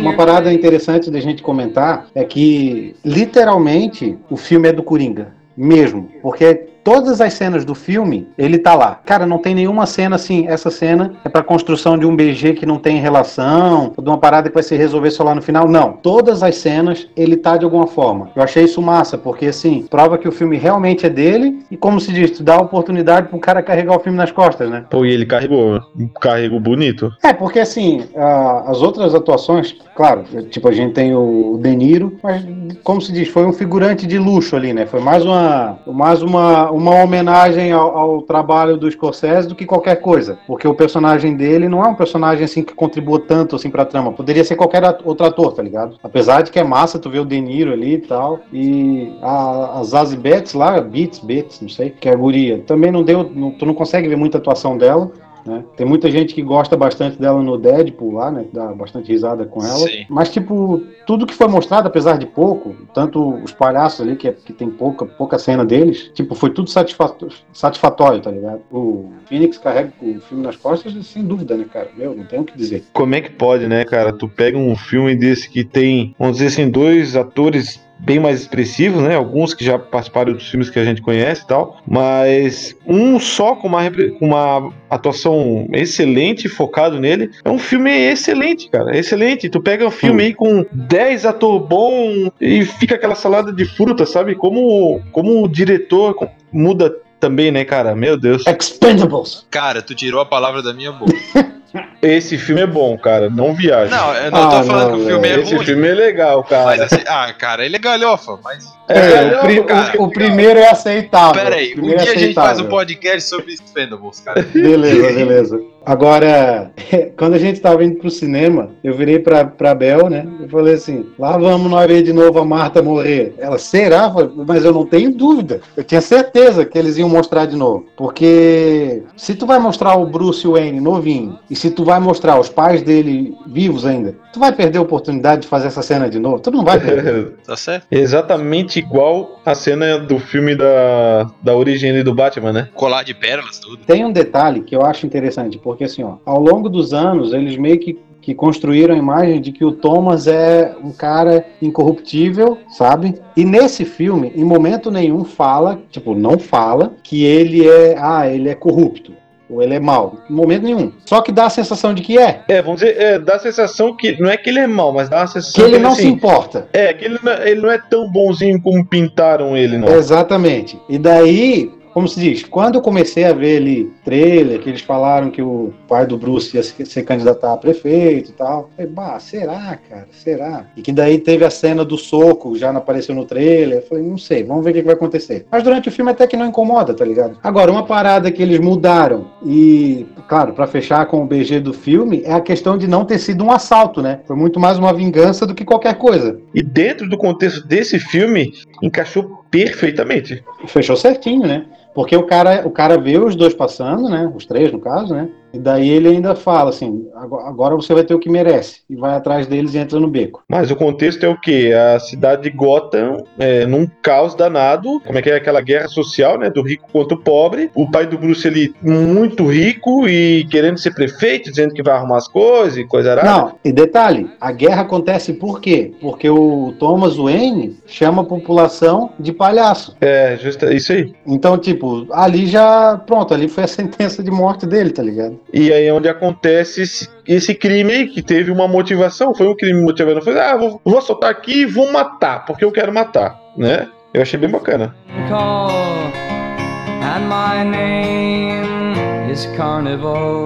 Uma 0.01 0.15
parada 0.15 0.51
interessante 0.53 1.09
da 1.09 1.19
gente 1.19 1.41
comentar 1.41 2.07
é 2.13 2.23
que, 2.23 2.95
literalmente, 3.03 4.17
o 4.29 4.37
filme 4.37 4.69
é 4.69 4.73
do 4.73 4.83
Coringa. 4.83 5.33
Mesmo. 5.55 6.09
Porque 6.21 6.67
todas 6.85 7.19
as 7.19 7.33
cenas 7.33 7.65
do 7.65 7.73
filme, 7.73 8.27
ele 8.37 8.59
tá 8.59 8.75
lá. 8.75 8.99
Cara, 9.03 9.25
não 9.25 9.39
tem 9.39 9.55
nenhuma 9.55 9.85
cena 9.87 10.15
assim. 10.15 10.47
Essa 10.47 10.69
cena 10.69 11.13
é 11.25 11.27
pra 11.29 11.41
construção 11.43 11.97
de 11.97 12.05
um 12.05 12.15
BG 12.15 12.53
que 12.53 12.65
não 12.65 12.77
tem 12.77 12.99
relação, 12.99 13.91
ou 13.97 14.03
de 14.03 14.09
uma 14.09 14.19
parada 14.19 14.47
que 14.49 14.53
vai 14.53 14.61
se 14.63 14.75
resolver 14.75 15.09
só 15.09 15.23
lá 15.23 15.33
no 15.33 15.41
final. 15.41 15.67
Não. 15.67 15.93
Todas 15.93 16.43
as 16.43 16.55
cenas, 16.57 17.07
ele 17.17 17.35
tá 17.35 17.57
de 17.57 17.65
alguma 17.65 17.87
forma. 17.87 18.29
Eu 18.35 18.43
achei 18.43 18.63
isso 18.65 18.81
massa, 18.81 19.17
porque 19.17 19.47
assim, 19.47 19.85
prova 19.89 20.17
que 20.17 20.27
o 20.27 20.31
filme 20.31 20.57
realmente 20.57 21.05
é 21.05 21.09
dele. 21.09 21.65
E 21.71 21.75
como 21.75 21.99
se 21.99 22.13
diz, 22.13 22.29
tu 22.31 22.43
dá 22.43 22.55
a 22.55 22.61
oportunidade 22.61 23.29
pro 23.29 23.39
cara 23.39 23.63
carregar 23.63 23.95
o 23.97 23.99
filme 23.99 24.17
nas 24.17 24.31
costas, 24.31 24.69
né? 24.69 24.85
Pô, 24.89 25.03
e 25.03 25.11
ele 25.11 25.25
carregou. 25.25 25.81
Carregou 26.21 26.59
bonito. 26.59 27.11
É, 27.23 27.33
porque 27.33 27.59
assim, 27.59 28.03
a- 28.15 28.65
as 28.69 28.81
outras 28.83 29.15
atuações, 29.15 29.75
claro, 29.95 30.23
tipo, 30.51 30.67
a 30.69 30.71
gente 30.71 30.93
tem 30.93 31.15
o 31.15 31.59
De 31.59 31.75
Niro, 31.75 32.17
mas, 32.21 32.45
como 32.83 33.01
se 33.01 33.11
diz, 33.11 33.27
foi 33.27 33.43
um 33.45 33.51
figurante 33.53 34.05
de 34.05 34.19
luxo 34.19 34.55
ali, 34.55 34.71
né? 34.71 34.85
Foi 34.85 34.99
mais 34.99 35.25
uma, 35.25 35.79
mais 35.87 36.21
uma, 36.21 36.71
uma 36.75 37.03
homenagem 37.03 37.71
ao, 37.71 37.97
ao 37.97 38.21
trabalho 38.21 38.77
do 38.77 38.89
Scorsese 38.91 39.47
do 39.47 39.55
que 39.55 39.65
qualquer 39.65 39.95
coisa. 39.97 40.37
Porque 40.47 40.67
o 40.67 40.73
personagem 40.73 41.35
dele 41.35 41.67
não 41.69 41.83
é 41.83 41.87
um 41.87 41.95
personagem, 41.95 42.43
assim, 42.45 42.63
que 42.63 42.73
contribua 42.73 43.19
tanto, 43.19 43.55
assim, 43.55 43.69
pra 43.69 43.85
trama. 43.85 44.11
Poderia 44.11 44.43
ser 44.43 44.55
qualquer 44.55 44.83
outro 45.03 45.25
ator, 45.25 45.53
tá 45.53 45.63
ligado? 45.63 45.97
Apesar 46.03 46.41
de 46.41 46.51
que 46.51 46.59
é 46.59 46.63
massa 46.63 46.99
tu 46.99 47.09
ver 47.09 47.19
o 47.19 47.25
De 47.25 47.39
Niro 47.39 47.71
ali 47.71 47.93
e 47.95 47.97
tal. 47.99 48.39
E 48.51 49.13
a, 49.21 49.79
a 49.79 49.83
Zazie 49.83 50.17
Betts 50.17 50.53
lá, 50.53 50.79
Beats, 50.81 51.19
Betts, 51.19 51.61
não 51.61 51.69
sei, 51.69 51.89
que 51.91 52.09
é 52.09 52.11
a 52.13 52.15
guria, 52.15 52.59
também 52.65 52.91
não 52.91 53.03
deu, 53.03 53.29
não- 53.33 53.51
tu 53.51 53.65
não 53.65 53.73
consegue 53.73 54.07
ver 54.07 54.15
muita 54.15 54.37
atuação 54.37 54.77
dela. 54.77 55.11
Né? 55.45 55.63
Tem 55.77 55.85
muita 55.85 56.09
gente 56.09 56.33
que 56.33 56.41
gosta 56.41 56.75
bastante 56.75 57.19
dela 57.19 57.41
no 57.41 57.57
Deadpool 57.57 58.13
lá, 58.13 58.31
né? 58.31 58.45
Dá 58.51 58.73
bastante 58.73 59.11
risada 59.11 59.45
com 59.45 59.63
ela. 59.63 59.87
Sim. 59.87 60.05
Mas, 60.09 60.29
tipo, 60.29 60.81
tudo 61.05 61.25
que 61.25 61.33
foi 61.33 61.47
mostrado, 61.47 61.87
apesar 61.87 62.17
de 62.17 62.25
pouco, 62.25 62.75
tanto 62.93 63.35
os 63.35 63.51
palhaços 63.51 64.01
ali, 64.01 64.15
que, 64.15 64.27
é- 64.27 64.33
que 64.33 64.51
tem 64.51 64.69
pouca, 64.69 65.05
pouca 65.05 65.37
cena 65.37 65.63
deles, 65.63 66.09
tipo, 66.13 66.33
foi 66.35 66.49
tudo 66.49 66.69
satisfatório, 66.69 67.35
satisfatório, 67.53 68.21
tá 68.21 68.31
ligado? 68.31 68.61
O 68.71 69.11
Phoenix 69.27 69.57
carrega 69.57 69.93
o 70.01 70.19
filme 70.21 70.43
nas 70.43 70.55
costas, 70.55 70.93
sem 71.05 71.23
dúvida, 71.23 71.55
né, 71.55 71.65
cara? 71.71 71.89
Meu, 71.95 72.15
não 72.15 72.25
tem 72.25 72.39
o 72.39 72.43
que 72.43 72.57
dizer. 72.57 72.83
Como 72.91 73.13
é 73.13 73.21
que 73.21 73.31
pode, 73.31 73.67
né, 73.67 73.85
cara? 73.85 74.11
Tu 74.11 74.27
pega 74.27 74.57
um 74.57 74.75
filme 74.75 75.15
desse 75.15 75.49
que 75.49 75.63
tem, 75.63 76.15
vamos 76.17 76.37
dizer 76.37 76.47
assim, 76.47 76.69
dois 76.69 77.15
atores 77.15 77.84
bem 77.99 78.19
mais 78.19 78.41
expressivos, 78.41 79.01
né? 79.01 79.15
Alguns 79.15 79.53
que 79.53 79.63
já 79.63 79.79
participaram 79.79 80.33
dos 80.33 80.49
filmes 80.49 80.69
que 80.69 80.79
a 80.79 80.83
gente 80.83 81.01
conhece 81.01 81.43
e 81.43 81.47
tal, 81.47 81.77
mas 81.87 82.75
um 82.85 83.19
só 83.19 83.55
com 83.55 83.67
uma, 83.67 83.81
com 83.89 84.25
uma 84.25 84.71
atuação 84.89 85.67
excelente, 85.73 86.49
focado 86.49 86.99
nele, 86.99 87.31
é 87.43 87.49
um 87.49 87.59
filme 87.59 87.91
excelente, 87.91 88.69
cara, 88.69 88.97
excelente. 88.97 89.49
Tu 89.49 89.59
pega 89.59 89.87
um 89.87 89.91
filme 89.91 90.23
aí 90.23 90.33
com 90.33 90.65
10 90.71 91.25
atores 91.25 91.67
bons 91.67 92.31
e 92.39 92.65
fica 92.65 92.95
aquela 92.95 93.15
salada 93.15 93.51
de 93.51 93.65
fruta, 93.65 94.05
sabe? 94.05 94.35
Como, 94.35 95.01
como 95.11 95.43
o 95.43 95.47
diretor 95.47 96.29
muda 96.51 96.95
também, 97.19 97.51
né, 97.51 97.65
cara? 97.65 97.95
Meu 97.95 98.17
Deus. 98.17 98.43
Expendables! 98.47 99.45
Cara, 99.49 99.81
tu 99.81 99.95
tirou 99.95 100.21
a 100.21 100.25
palavra 100.25 100.61
da 100.61 100.73
minha 100.73 100.91
boca. 100.91 101.13
Esse 102.01 102.37
filme 102.37 102.61
é 102.61 102.67
bom, 102.67 102.97
cara. 102.97 103.29
Não 103.29 103.53
viaja. 103.53 103.95
Não, 103.95 104.13
eu 104.15 104.31
não 104.31 104.49
tô 104.49 104.55
Ah, 104.57 104.63
falando 104.63 104.89
não, 104.91 104.97
que 104.97 105.03
o 105.03 105.05
filme 105.07 105.27
é 105.27 105.39
Esse 105.39 105.55
ruim. 105.55 105.65
filme 105.65 105.87
é 105.87 105.93
legal, 105.93 106.43
cara. 106.43 106.65
Mas 106.65 106.81
assim, 106.81 107.03
ah, 107.07 107.33
cara, 107.33 107.65
ele 107.65 107.75
é 107.75 107.79
galhofa, 107.79 108.37
mas. 108.43 108.65
É, 108.87 109.31
não, 109.31 109.37
o, 109.39 109.41
pri- 109.41 109.63
cara. 109.63 109.93
o- 109.99 110.03
o 110.03 110.11
primeiro 110.11 110.59
é 110.59 110.69
aceitável. 110.69 111.41
Pera 111.43 111.55
aí, 111.55 111.69
O 111.69 111.71
um 111.71 111.75
primeiro 111.77 112.01
dia 112.03 112.11
é 112.11 112.15
a 112.15 112.19
gente 112.19 112.33
faz 112.35 112.59
um 112.59 112.65
podcast 112.67 113.27
sobre 113.29 113.53
Expendables, 113.53 114.19
cara. 114.19 114.43
Beleza, 114.53 115.11
beleza. 115.13 115.61
Agora, 115.83 116.71
quando 117.17 117.33
a 117.33 117.37
gente 117.39 117.59
tava 117.59 117.83
indo 117.83 117.97
pro 117.97 118.09
cinema, 118.11 118.69
eu 118.83 118.93
virei 118.95 119.17
pra, 119.19 119.43
pra 119.45 119.73
Bel, 119.73 120.07
né? 120.09 120.25
Eu 120.39 120.47
falei 120.49 120.75
assim: 120.75 121.05
lá 121.17 121.35
vamos 121.37 121.69
nós 121.71 121.87
ver 121.87 122.03
de 122.03 122.13
novo 122.13 122.37
a 122.39 122.45
Marta 122.45 122.81
morrer. 122.83 123.33
Ela, 123.39 123.57
será? 123.57 124.11
Mas 124.47 124.63
eu 124.63 124.71
não 124.73 124.85
tenho 124.85 125.11
dúvida. 125.11 125.61
Eu 125.75 125.83
tinha 125.83 126.01
certeza 126.01 126.63
que 126.65 126.77
eles 126.77 126.97
iam 126.97 127.09
mostrar 127.09 127.45
de 127.45 127.55
novo. 127.55 127.85
Porque 127.97 129.03
se 129.17 129.33
tu 129.35 129.45
vai 129.47 129.57
mostrar 129.59 129.95
o 129.95 130.05
Bruce 130.05 130.47
Wayne 130.47 130.79
novinho, 130.79 131.39
e 131.49 131.55
se 131.55 131.64
tu 131.69 131.83
vai 131.83 131.99
mostrar 131.99 132.39
os 132.39 132.49
pais 132.49 132.81
dele 132.81 133.35
vivos 133.47 133.85
ainda, 133.85 134.15
tu 134.33 134.39
vai 134.39 134.51
perder 134.51 134.79
a 134.79 134.81
oportunidade 134.81 135.43
de 135.43 135.47
fazer 135.47 135.67
essa 135.67 135.81
cena 135.81 136.09
de 136.09 136.19
novo? 136.19 136.39
Tu 136.39 136.51
não 136.51 136.63
vai 136.63 136.79
perder. 136.79 137.33
Tá 137.45 137.55
certo? 137.55 137.85
Exatamente 137.91 138.79
igual 138.79 139.39
a 139.45 139.53
cena 139.53 139.99
do 139.99 140.17
filme 140.17 140.55
da, 140.55 141.29
da 141.41 141.55
origem 141.55 142.03
do 142.03 142.13
Batman, 142.13 142.51
né? 142.51 142.69
Colar 142.73 143.03
de 143.03 143.13
pérolas, 143.13 143.59
tudo. 143.59 143.77
Tem 143.85 144.03
um 144.03 144.11
detalhe 144.11 144.61
que 144.61 144.75
eu 144.75 144.81
acho 144.81 145.05
interessante, 145.05 145.57
porque 145.59 145.83
assim, 145.83 146.03
ó, 146.03 146.15
ao 146.25 146.39
longo 146.39 146.67
dos 146.67 146.93
anos, 146.93 147.33
eles 147.33 147.55
meio 147.55 147.79
que, 147.79 147.99
que 148.21 148.33
construíram 148.33 148.95
a 148.95 148.97
imagem 148.97 149.39
de 149.39 149.51
que 149.51 149.63
o 149.63 149.71
Thomas 149.71 150.25
é 150.27 150.75
um 150.83 150.91
cara 150.91 151.45
incorruptível, 151.61 152.57
sabe? 152.69 153.15
E 153.37 153.45
nesse 153.45 153.85
filme, 153.85 154.31
em 154.35 154.43
momento 154.43 154.89
nenhum 154.89 155.23
fala, 155.23 155.79
tipo, 155.91 156.15
não 156.15 156.39
fala 156.39 156.93
que 157.03 157.23
ele 157.23 157.67
é, 157.67 157.95
ah, 157.99 158.27
ele 158.27 158.49
é 158.49 158.55
corrupto. 158.55 159.13
Ou 159.49 159.61
ele 159.61 159.75
é 159.75 159.79
mau. 159.79 160.17
Em 160.29 160.33
momento 160.33 160.63
nenhum. 160.63 160.91
Só 161.05 161.21
que 161.21 161.31
dá 161.31 161.45
a 161.45 161.49
sensação 161.49 161.93
de 161.93 162.01
que 162.01 162.17
é. 162.17 162.41
É, 162.47 162.61
vamos 162.61 162.81
dizer, 162.81 162.99
é, 162.99 163.19
dá 163.19 163.35
a 163.35 163.39
sensação 163.39 163.95
que 163.95 164.19
não 164.19 164.29
é 164.29 164.37
que 164.37 164.49
ele 164.49 164.59
é 164.59 164.67
mau, 164.67 164.91
mas 164.91 165.07
dá 165.07 165.21
a 165.21 165.25
Que 165.25 165.33
sensação 165.33 165.65
ele 165.65 165.77
não 165.77 165.91
assim, 165.91 166.01
se 166.03 166.07
importa. 166.07 166.67
É, 166.73 166.93
que 166.93 167.05
ele 167.05 167.19
não 167.21 167.31
é, 167.31 167.49
ele 167.49 167.61
não 167.61 167.71
é 167.71 167.77
tão 167.77 168.09
bonzinho 168.09 168.61
como 168.61 168.83
pintaram 168.85 169.55
ele, 169.55 169.77
não. 169.77 169.87
Exatamente. 169.89 170.79
E 170.89 170.97
daí, 170.97 171.71
como 171.95 172.09
se 172.09 172.19
diz, 172.19 172.43
quando 172.43 172.75
eu 172.75 172.81
comecei 172.81 173.23
a 173.23 173.31
ver 173.31 173.55
ali 173.55 173.89
trailer, 174.03 174.59
que 174.59 174.67
eles 174.67 174.81
falaram 174.81 175.31
que 175.31 175.41
o 175.41 175.73
pai 175.87 176.05
do 176.05 176.17
Bruce 176.17 176.53
ia 176.53 176.61
se, 176.61 176.85
se 176.85 177.01
candidatar 177.03 177.53
a 177.53 177.57
prefeito 177.57 178.31
e 178.31 178.33
tal, 178.33 178.63
eu 178.63 178.69
falei, 178.75 178.91
bah, 178.91 179.17
será, 179.17 179.79
cara? 179.89 180.05
Será? 180.11 180.65
E 180.75 180.81
que 180.81 180.91
daí 180.91 181.19
teve 181.19 181.45
a 181.45 181.49
cena 181.49 181.85
do 181.85 181.97
soco, 181.97 182.57
já 182.57 182.73
não 182.73 182.79
apareceu 182.79 183.15
no 183.15 183.23
trailer. 183.23 183.77
Eu 183.77 183.81
falei, 183.83 184.03
não 184.03 184.17
sei, 184.17 184.43
vamos 184.43 184.65
ver 184.65 184.71
o 184.71 184.73
que, 184.73 184.79
que 184.81 184.85
vai 184.87 184.95
acontecer. 184.95 185.45
Mas 185.49 185.63
durante 185.63 185.87
o 185.87 185.91
filme 185.91 186.11
até 186.11 186.27
que 186.27 186.35
não 186.35 186.47
incomoda, 186.47 186.93
tá 186.93 187.05
ligado? 187.05 187.37
Agora, 187.41 187.71
uma 187.71 187.85
parada 187.85 188.29
que 188.29 188.43
eles 188.43 188.59
mudaram, 188.59 189.27
e, 189.41 190.05
claro, 190.27 190.51
pra 190.51 190.67
fechar 190.67 191.05
com 191.05 191.23
o 191.23 191.25
BG 191.25 191.61
do 191.61 191.71
filme, 191.71 192.23
é 192.25 192.33
a 192.33 192.41
questão 192.41 192.77
de 192.77 192.89
não 192.89 193.05
ter 193.05 193.19
sido 193.19 193.41
um 193.45 193.53
assalto, 193.53 194.01
né? 194.01 194.19
Foi 194.27 194.35
muito 194.35 194.59
mais 194.59 194.77
uma 194.77 194.93
vingança 194.93 195.47
do 195.47 195.55
que 195.55 195.63
qualquer 195.63 195.95
coisa. 195.97 196.41
E 196.53 196.61
dentro 196.61 197.07
do 197.07 197.17
contexto 197.17 197.65
desse 197.65 197.99
filme, 197.99 198.51
encaixou 198.83 199.45
perfeitamente. 199.49 200.43
Fechou 200.67 200.97
certinho, 200.97 201.47
né? 201.47 201.65
Porque 201.95 202.15
o 202.15 202.23
cara, 202.23 202.61
o 202.67 202.69
cara 202.69 202.97
vê 202.97 203.17
os 203.17 203.35
dois 203.35 203.53
passando, 203.53 204.09
né? 204.09 204.29
Os 204.35 204.45
três, 204.45 204.71
no 204.71 204.79
caso, 204.79 205.15
né? 205.15 205.29
E 205.53 205.57
daí 205.57 205.89
ele 205.89 206.09
ainda 206.09 206.35
fala 206.35 206.69
assim: 206.69 207.07
"Agora- 207.15 207.75
você 207.75 207.93
vai 207.93 208.03
ter 208.03 208.13
o 208.13 208.19
que 208.19 208.29
merece. 208.29 208.81
E 208.89 208.95
vai 208.95 209.15
atrás 209.15 209.47
deles 209.47 209.73
e 209.73 209.77
entra 209.77 209.97
no 210.01 210.09
beco. 210.09 210.43
Mas 210.49 210.69
o 210.69 210.75
contexto 210.75 211.23
é 211.23 211.29
o 211.29 211.39
quê? 211.39 211.71
A 211.95 211.97
cidade 211.97 212.43
de 212.43 212.49
Gotham 212.49 213.23
é 213.39 213.65
num 213.65 213.87
caos 214.03 214.35
danado. 214.35 214.99
Como 215.05 215.17
é 215.17 215.21
que 215.21 215.29
é 215.29 215.35
aquela 215.35 215.61
guerra 215.61 215.87
social, 215.87 216.37
né? 216.37 216.49
Do 216.49 216.61
rico 216.61 216.89
contra 216.91 217.15
o 217.15 217.21
pobre. 217.21 217.71
O 217.73 217.89
pai 217.89 218.05
do 218.05 218.17
Bruce 218.17 218.45
ele 218.45 218.73
muito 218.81 219.47
rico 219.47 220.09
e 220.09 220.45
querendo 220.51 220.77
ser 220.77 220.93
prefeito, 220.93 221.49
dizendo 221.49 221.73
que 221.73 221.81
vai 221.81 221.95
arrumar 221.95 222.17
as 222.17 222.27
coisas 222.27 222.77
e 222.77 222.83
coisa 222.83 223.11
arada. 223.11 223.29
Não, 223.29 223.53
e 223.63 223.71
detalhe: 223.71 224.29
a 224.41 224.51
guerra 224.51 224.81
acontece 224.81 225.31
por 225.31 225.61
quê? 225.61 225.93
Porque 226.01 226.29
o 226.29 226.73
Thomas 226.77 227.15
Wayne 227.15 227.77
chama 227.85 228.23
a 228.23 228.25
população 228.25 229.11
de 229.17 229.31
palhaço. 229.31 229.95
É, 230.01 230.37
justa, 230.37 230.73
isso 230.73 230.91
aí. 230.91 231.13
Então, 231.25 231.57
tipo, 231.57 231.84
ali 232.11 232.47
já. 232.47 232.97
Pronto, 233.05 233.33
ali 233.33 233.47
foi 233.47 233.63
a 233.63 233.67
sentença 233.67 234.23
de 234.23 234.31
morte 234.31 234.65
dele, 234.65 234.91
tá 234.91 235.03
ligado? 235.03 235.39
E 235.53 235.71
aí 235.71 235.87
é 235.87 235.93
onde 235.93 236.07
acontece 236.07 236.81
esse, 236.81 237.09
esse 237.27 237.53
crime 237.53 237.91
aí, 237.91 238.07
que 238.07 238.21
teve 238.21 238.51
uma 238.51 238.67
motivação. 238.67 239.33
Foi 239.33 239.47
um 239.47 239.55
crime 239.55 239.81
motivado. 239.81 240.21
Foi, 240.21 240.39
ah, 240.39 240.55
vou, 240.55 240.81
vou 240.83 241.01
soltar 241.01 241.29
aqui 241.29 241.61
e 241.61 241.65
vou 241.65 241.91
matar, 241.91 242.45
porque 242.45 242.63
eu 242.63 242.71
quero 242.71 242.93
matar, 242.93 243.39
né? 243.57 243.87
Eu 244.13 244.21
achei 244.21 244.39
bem 244.39 244.49
bacana. 244.49 244.95
call, 245.27 245.71
and 245.71 247.27
my 247.27 247.63
name 247.63 249.29
is 249.29 249.45
Carnival. 249.57 250.45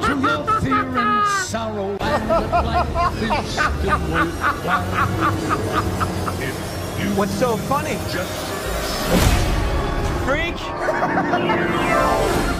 to 0.00 0.20
your 0.20 0.60
fear 0.60 0.84
and 0.98 1.26
sorrow 1.46 1.96
What's 7.16 7.34
so 7.38 7.56
funny? 7.56 7.96
just 8.10 8.28
Freak? 10.24 10.56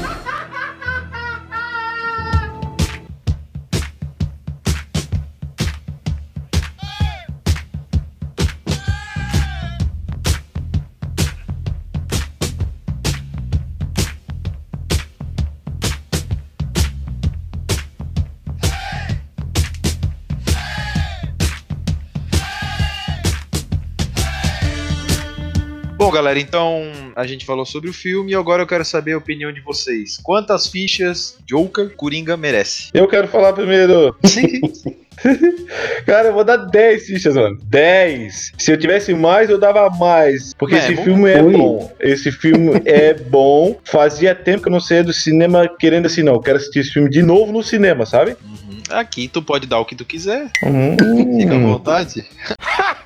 galera, 26.14 26.38
então 26.38 26.80
a 27.16 27.26
gente 27.26 27.44
falou 27.44 27.66
sobre 27.66 27.90
o 27.90 27.92
filme 27.92 28.32
e 28.32 28.34
agora 28.34 28.62
eu 28.62 28.66
quero 28.66 28.84
saber 28.84 29.12
a 29.12 29.18
opinião 29.18 29.52
de 29.52 29.60
vocês. 29.60 30.18
Quantas 30.22 30.68
fichas 30.68 31.36
Joker 31.44 31.90
Coringa 31.96 32.36
merece? 32.36 32.88
Eu 32.94 33.08
quero 33.08 33.26
falar 33.28 33.52
primeiro. 33.52 34.16
Cara, 36.06 36.28
eu 36.28 36.34
vou 36.34 36.44
dar 36.44 36.56
10 36.56 37.06
fichas, 37.06 37.34
mano. 37.34 37.58
10. 37.64 38.52
Se 38.58 38.72
eu 38.72 38.78
tivesse 38.78 39.14
mais, 39.14 39.48
eu 39.50 39.58
dava 39.58 39.88
mais. 39.90 40.52
Porque 40.54 40.74
É, 40.74 40.78
esse 40.78 40.96
filme 40.96 41.30
é 41.30 41.42
Ui. 41.42 41.52
bom. 41.52 41.92
Esse 42.00 42.30
filme 42.30 42.80
é 42.84 43.14
bom. 43.14 43.78
Fazia 43.84 44.34
tempo 44.34 44.62
que 44.62 44.68
eu 44.68 44.72
não 44.72 44.80
saía 44.80 45.04
do 45.04 45.12
cinema 45.12 45.68
querendo 45.68 46.06
assim, 46.06 46.22
não. 46.22 46.34
Eu 46.34 46.40
quero 46.40 46.58
assistir 46.58 46.80
esse 46.80 46.90
filme 46.90 47.08
de 47.10 47.22
novo 47.22 47.52
no 47.52 47.62
cinema, 47.62 48.04
sabe? 48.06 48.36
Uhum. 48.44 48.82
Aqui 48.90 49.28
tu 49.28 49.42
pode 49.42 49.66
dar 49.66 49.78
o 49.78 49.84
que 49.84 49.94
tu 49.94 50.04
quiser. 50.04 50.50
Hum. 50.64 50.96
Fica 51.40 51.54
à 51.54 51.58
vontade. 51.58 52.24